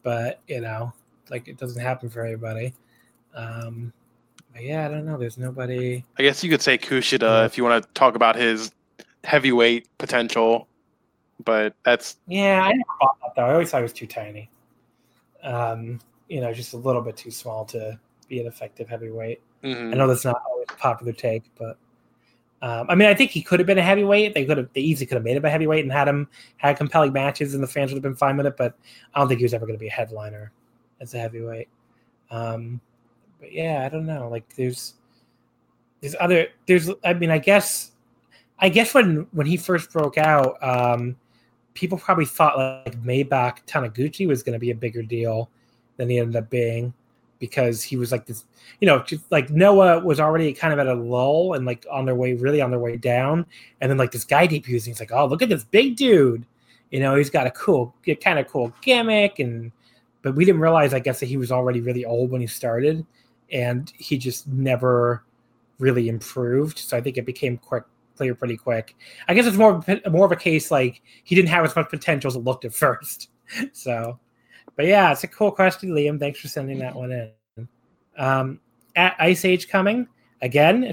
[0.03, 0.91] but you know,
[1.29, 2.73] like it doesn't happen for everybody.
[3.33, 3.93] Um,
[4.53, 5.17] but yeah, I don't know.
[5.17, 6.03] There's nobody.
[6.19, 7.45] I guess you could say Kushida Yeah.
[7.45, 8.71] if you want to talk about his
[9.23, 10.67] heavyweight potential,
[11.45, 13.45] but that's Yeah, I never thought that though.
[13.45, 14.49] I always thought he was too tiny.
[15.43, 19.41] Um, you know, just a little bit too small to be an effective heavyweight.
[19.63, 19.93] mhm.
[19.93, 21.77] I know that's not always a popular take, but
[22.61, 24.33] um, I mean, I think he could have been a heavyweight.
[24.33, 26.77] They could have, they easily could have made him a heavyweight and had him had
[26.77, 28.57] compelling matches, and the fans would have been fine with it.
[28.57, 28.75] But
[29.13, 30.51] I don't think he was ever going to be a headliner
[30.99, 31.67] as a heavyweight.
[32.31, 32.81] Um,
[33.39, 34.29] but yeah, I don't know.
[34.29, 34.95] Like, there's
[36.01, 36.89] there's other there's.
[37.03, 37.91] I mean, I guess
[38.59, 41.17] I guess when when he first broke out, um,
[41.73, 45.51] people probably thought like Maybach Taniguchi was going to be a bigger deal
[45.97, 46.93] than he ended up being
[47.39, 48.45] because he was like this
[48.79, 52.15] you know, like Noah was already kind of at a lull and like on their
[52.15, 53.45] way, really on their way down.
[53.81, 56.45] And then like this guy debuts he's like, oh, look at this big dude.
[56.91, 59.39] You know, he's got a cool, kind of cool gimmick.
[59.39, 59.71] And,
[60.21, 63.05] but we didn't realize, I guess, that he was already really old when he started
[63.51, 65.23] and he just never
[65.79, 66.79] really improved.
[66.79, 67.83] So I think it became quick,
[68.17, 68.95] clear pretty quick.
[69.27, 72.29] I guess it's more, more of a case like he didn't have as much potential
[72.29, 73.29] as it looked at first.
[73.73, 74.19] So,
[74.75, 76.19] but yeah, it's a cool question, Liam.
[76.19, 77.67] Thanks for sending that one in.
[78.17, 78.59] Um,
[78.95, 80.07] at Ice Age coming
[80.41, 80.83] again.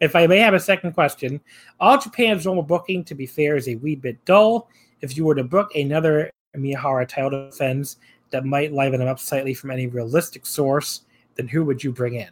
[0.00, 1.40] If, I may have a second question,
[1.80, 4.68] all Japan's normal booking, to be fair, is a wee bit dull.
[5.00, 7.96] If you were to book another Miyahara title defense
[8.30, 11.02] that might liven them up slightly from any realistic source,
[11.36, 12.30] then who would you bring in?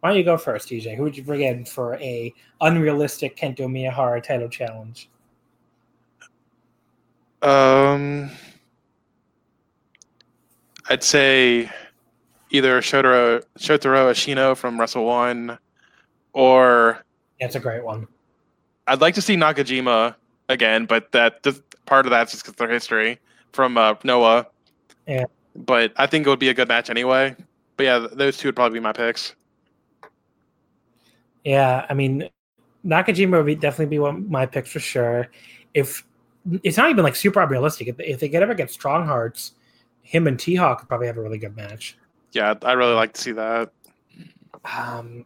[0.00, 0.96] Why don't you go first, DJ?
[0.96, 5.08] Who would you bring in for a unrealistic Kento Miyahara title challenge?
[7.42, 8.30] Um,
[10.90, 11.70] I'd say
[12.50, 15.56] either Shotaro Shotaro Ashino from Wrestle One,
[16.32, 17.04] or
[17.40, 18.08] That's a great one.
[18.88, 20.16] I'd like to see Nakajima
[20.48, 23.20] again, but that just, part of that's just because their history
[23.52, 24.48] from uh, Noah.
[25.06, 25.24] Yeah.
[25.54, 27.36] But I think it would be a good match anyway.
[27.76, 29.34] But yeah, those two would probably be my picks.
[31.44, 32.28] Yeah, I mean,
[32.84, 35.28] Nakajima would be, definitely be one of my picks for sure.
[35.72, 36.04] If
[36.64, 39.52] it's not even like super unrealistic, if, if they could ever get Strong Hearts,
[40.02, 41.96] him and T Hawk could probably have a really good match.
[42.32, 43.70] Yeah, I'd- I'd really like to see that.
[44.64, 45.24] Um,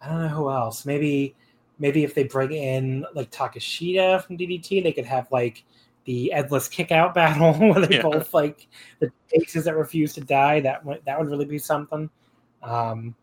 [0.00, 0.84] I don't know who else.
[0.86, 1.34] Maybe,
[1.78, 5.64] maybe if they bring in like Takeshita from DDT, they could have like
[6.04, 8.02] the endless kick out battle where they Yeah.
[8.02, 8.68] both like
[9.00, 10.60] the faces that refuse to die.
[10.60, 12.08] That would that would really be something.
[12.62, 13.14] Um,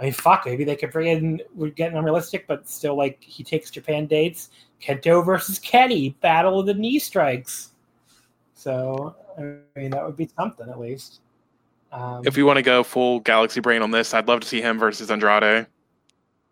[0.00, 0.44] I mean, fuck.
[0.44, 1.40] Maybe they could bring in.
[1.54, 4.50] We're getting unrealistic, but still, like he takes Japan dates.
[4.82, 7.70] Kento versus Kenny, battle of the knee strikes.
[8.54, 11.20] So I mean, that would be something at least.
[11.92, 14.60] Um, If we want to go full Galaxy Brain on this, I'd love to see
[14.60, 15.66] him versus Andrade.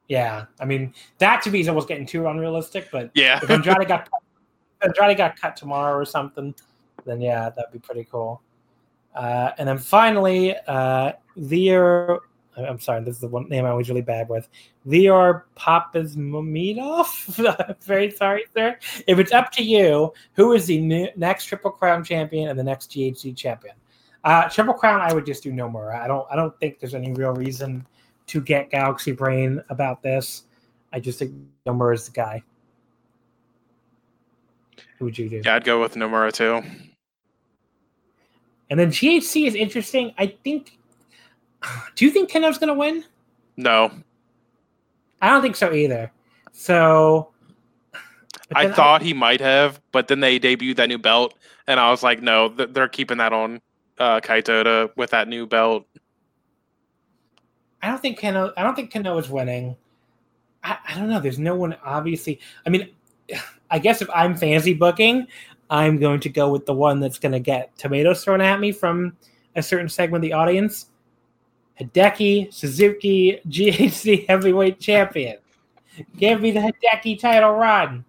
[0.09, 2.89] yeah, I mean, that to me is almost getting too unrealistic.
[2.93, 3.41] But Yeah.
[3.43, 4.21] if Andrade got cut,
[4.81, 6.55] if Andrade got cut tomorrow or something,
[7.05, 8.43] then yeah, that'd be pretty cool.
[9.15, 12.21] Uh, and then finally, uh, Leor.
[12.57, 14.49] I'm sorry, this is the one name I was really bad with.
[14.87, 17.79] Leor Papazmomedov.
[17.85, 18.79] Very sorry, sir.
[19.07, 22.65] If it's up to you, who is the ne- next Triple Crown champion and the
[22.65, 23.75] next GHC champion?
[24.25, 25.99] Uh, Triple Crown, I would just do Nomura.
[25.99, 26.27] I don't.
[26.31, 27.87] I don't think there's any real reason
[28.29, 30.45] to get Galaxy Brain about this.
[30.93, 31.35] I just think
[31.67, 32.43] Nomura is the guy.
[34.99, 35.43] Who would you do?
[35.45, 36.63] Yeah, I'd go with Nomura too.
[38.71, 40.15] And then GHC is interesting.
[40.19, 40.79] I think.
[41.97, 43.05] Do you think Kenoh's going to win?
[43.57, 43.93] No,
[45.21, 46.11] I don't think so either.
[46.53, 47.29] So.
[48.55, 51.33] I thought he might have, but then they debuted that new belt,
[51.67, 53.63] and I was like, no, th- they're keeping that on
[53.99, 55.87] uh, Kaito to, with that new belt.
[57.83, 58.53] I don't think Kenoh.
[58.57, 59.77] I don't think Kenoh is winning.
[60.63, 61.21] I, I don't know.
[61.21, 62.41] There's no one obviously.
[62.67, 62.91] I mean,
[63.71, 65.27] I guess if I'm fancy booking,
[65.71, 68.71] I'm going to go with the one that's going to get tomatoes thrown at me
[68.71, 69.17] from
[69.57, 70.87] a certain segment of the audience.
[71.81, 75.39] Hideki Suzuki GHC Heavyweight Champion.
[76.17, 78.05] Give me the Hideki title run.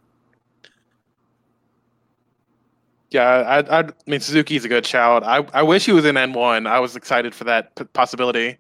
[3.11, 5.24] Yeah, I, I mean Suzuki's a good shout.
[5.24, 6.66] I, I wish he was in N one.
[6.66, 8.58] I was excited for that p- possibility,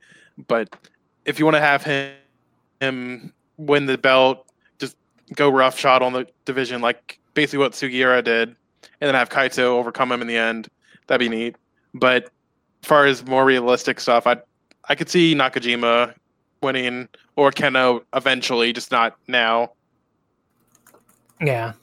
[0.47, 0.75] but
[1.25, 2.13] if you want to have him
[2.79, 4.45] him win the belt,
[4.77, 4.95] just
[5.35, 9.59] go rough shot on the division, like basically what Sugiura did, and then have Kaito
[9.59, 10.67] overcome him in the end.
[11.07, 11.55] That'd be neat.
[11.93, 14.37] But as far as more realistic stuff, I
[14.89, 16.13] I could see Nakajima
[16.61, 19.71] winning or Kenoh eventually, just not now.
[21.41, 21.73] Yeah.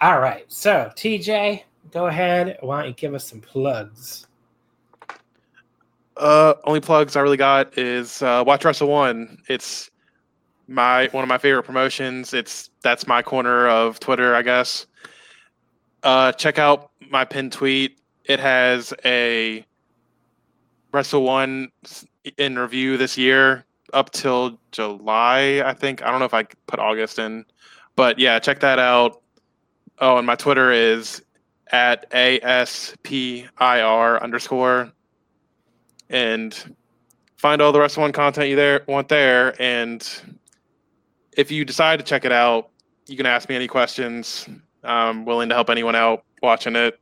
[0.00, 0.44] All right.
[0.48, 2.58] So, TJ, go ahead.
[2.60, 4.26] Why don't you give us some plugs?
[6.16, 9.38] Uh, only plugs I really got is uh, Watch Wrestle One.
[9.48, 9.90] It's
[10.68, 12.34] my one of my favorite promotions.
[12.34, 14.86] It's that's my corner of Twitter, I guess.
[16.02, 17.98] Uh, check out my pinned tweet.
[18.24, 19.64] It has a
[20.92, 21.70] Wrestle One
[22.38, 26.02] in review this year up till July, I think.
[26.02, 27.44] I don't know if I put August in,
[27.96, 29.22] but yeah, check that out.
[29.98, 31.22] Oh, and my Twitter is
[31.70, 33.50] at ASPIR
[34.22, 34.92] underscore.
[36.10, 36.76] And
[37.36, 39.60] find all the Wrestle One content you there want there.
[39.60, 40.06] And
[41.36, 42.68] if you decide to check it out,
[43.06, 44.48] you can ask me any questions.
[44.84, 47.00] I'm willing to help anyone out watching it.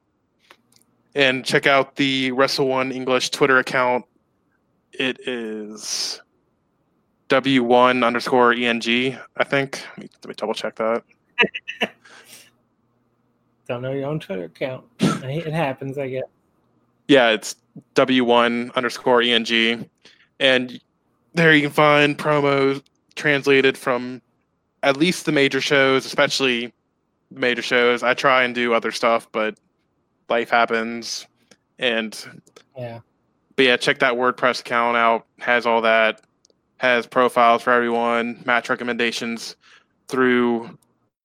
[1.14, 4.05] And check out the Wrestle One English Twitter account.
[4.92, 6.20] It is
[7.28, 9.82] W1 underscore ENG, I think.
[9.90, 11.02] Let me, let me double check that.
[13.68, 14.84] Don't know your own Twitter account.
[15.00, 16.24] it happens, I guess.
[17.06, 17.56] Yeah, it's
[17.94, 19.89] W1 underscore ENG.
[20.40, 20.80] And
[21.34, 22.82] there you can find promos
[23.14, 24.20] translated from
[24.82, 26.72] at least the major shows, especially
[27.30, 28.02] the major shows.
[28.02, 29.56] I try and do other stuff, but
[30.31, 31.26] life happens.
[31.78, 32.42] And
[32.76, 33.00] yeah.
[33.57, 35.26] But yeah, check that WordPress account out.
[35.39, 36.23] Has all that.
[36.78, 39.57] Has profiles for everyone, match recommendations
[40.09, 40.78] through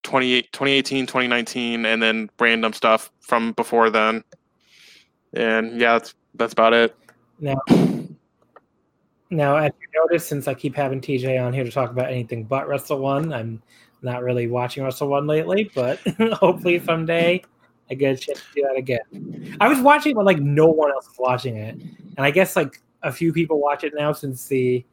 [0.03, 4.22] 2018, 2019, and then random stuff from before then.
[5.34, 6.95] And yeah, that's that's about it.
[7.40, 7.58] Now,
[9.30, 12.43] now, as you notice, since I keep having TJ on here to talk about anything
[12.43, 13.61] but Wrestle One, I'm
[14.01, 16.00] not really watching Wrestle One lately, but
[16.34, 17.42] hopefully someday
[17.89, 19.57] I get a chance to do that again.
[19.59, 22.81] I was watching but like no one else was watching it, and I guess like
[23.03, 24.83] a few people watch it now since the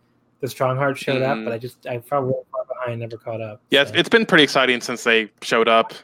[0.40, 1.26] the Strong Heart showed mm.
[1.26, 3.62] up, but I just I probably far behind, never caught up.
[3.70, 3.94] Yeah, so.
[3.94, 5.94] it's been pretty exciting since they showed up,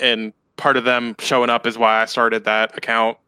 [0.00, 3.18] and part of them showing up is why I started that account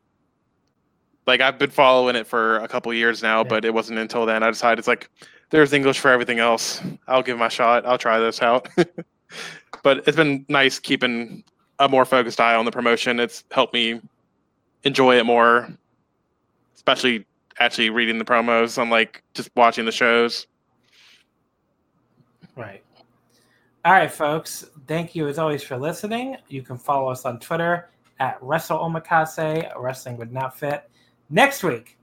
[1.27, 3.49] like I've been following it for a couple years now, yeah.
[3.49, 5.11] but it wasn't until then I decided it's like
[5.51, 6.81] there's English for everything else.
[7.07, 7.87] I'll give my shot.
[7.87, 8.69] I'll try this out.
[9.83, 11.45] but it's been nice keeping
[11.79, 13.21] a more focused eye on the promotion.
[13.21, 14.01] It's helped me
[14.85, 15.69] enjoy it more,
[16.75, 17.27] especially
[17.59, 18.79] actually reading the promos.
[18.81, 20.47] I'm like just watching the shows.
[22.57, 22.83] Right.
[23.85, 24.65] All right, folks.
[24.87, 26.37] Thank you as always for listening.
[26.49, 30.91] You can follow us on Twitter at Wrestle Omakase, Wrestling Would Not Fit
[31.31, 31.99] next week.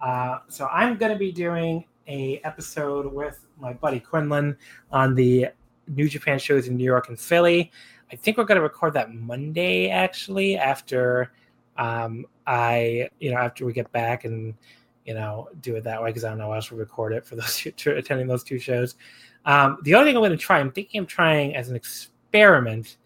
[0.00, 4.56] Uh, so I'm going to be doing a episode with my buddy Quinlan
[4.90, 5.48] on the
[5.88, 7.70] New Japan shows in New York and Philly.
[8.10, 11.32] I think we're going to record that Monday actually after
[11.76, 14.54] um, I, you know, after we get back and
[15.04, 17.24] you know do it that way because I don't know how else we'll record it
[17.24, 18.96] for those two, attending those two shows.
[19.44, 22.98] Um, the only thing I'm going to try, I'm thinking I'm trying as an experiment.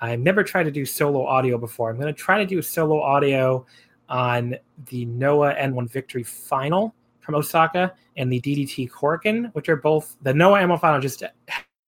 [0.00, 1.90] I've never tried to do solo audio before.
[1.90, 3.66] I'm going to try to do solo audio
[4.08, 4.56] on
[4.86, 10.32] the Noah N1 Victory final from Osaka and the DDT Korakuen, which are both the
[10.32, 11.22] Noah N1 final just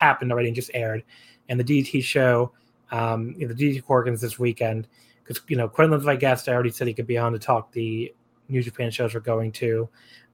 [0.00, 1.02] happened already and just aired,
[1.48, 2.52] and the DDT show,
[2.92, 4.86] um, you know, Korakuen's this weekend
[5.24, 6.48] because you know Quinlan's my guest.
[6.48, 8.14] I already said he could be on to talk the
[8.48, 9.88] New Japan shows we're going to,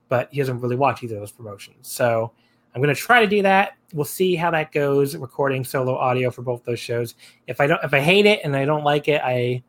[0.09, 1.87] but he doesn't really watch either of those promotions.
[1.87, 2.31] So
[2.75, 3.77] I'm going to try to do that.
[3.93, 5.15] We'll see how that goes.
[5.15, 7.15] Recording solo audio for both those shows.
[7.47, 9.63] If I don't, if I hate it and I don't like it, I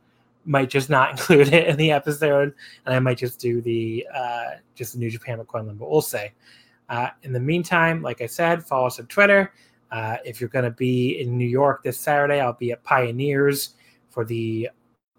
[0.45, 2.53] might just not include it in the episode,
[2.87, 5.77] and I might just do the uh, just the New Japan with Quinlan.
[5.77, 6.33] but we'll say.
[6.89, 9.53] Uh, in the meantime, like I said, follow us on Twitter.
[9.91, 13.75] Uh, if you're going to be in New York this Saturday, I'll be at Pioneers
[14.09, 14.69] for the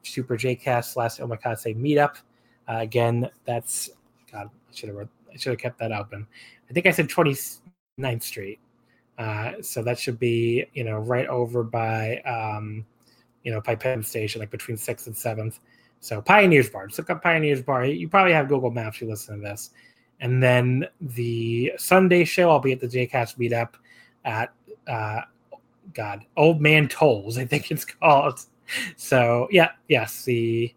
[0.03, 2.17] Super JCast slash Omakase meetup.
[2.67, 3.89] Uh, again, that's
[4.31, 4.49] God.
[4.49, 4.97] I should have
[5.33, 6.27] I should have kept that open.
[6.69, 8.59] I think I said 29th Street.
[9.17, 12.85] Uh, so that should be you know right over by um,
[13.43, 15.59] you know, by Penn Station, like between sixth and seventh.
[15.99, 16.87] So Pioneers Bar.
[16.87, 17.85] Just look up Pioneers Bar.
[17.85, 19.01] You probably have Google Maps.
[19.01, 19.71] You listen to this,
[20.19, 22.49] and then the Sunday show.
[22.49, 23.73] I'll be at the JCast meetup
[24.25, 24.53] at
[24.91, 25.21] uh,
[25.93, 27.37] God Old Man Tolls.
[27.37, 28.41] I think it's called.
[28.95, 30.73] So yeah, yes, the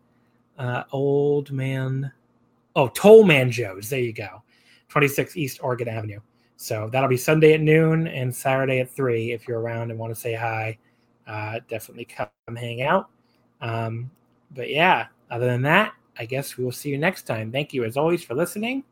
[0.58, 2.10] uh, Old Man.
[2.76, 3.88] Oh, Toll Man Joe's.
[3.88, 4.42] There you go.
[4.88, 6.20] 26 East Oregon Avenue.
[6.56, 9.32] So that'll be Sunday at noon and Saturday at three.
[9.32, 10.78] If you're around and want to say hi,
[11.26, 13.10] uh, definitely come hang out.
[13.60, 14.10] Um,
[14.54, 17.50] but yeah, other than that, I guess we will see you next time.
[17.50, 18.84] Thank you as always for listening.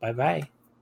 [0.00, 0.48] Bye bye.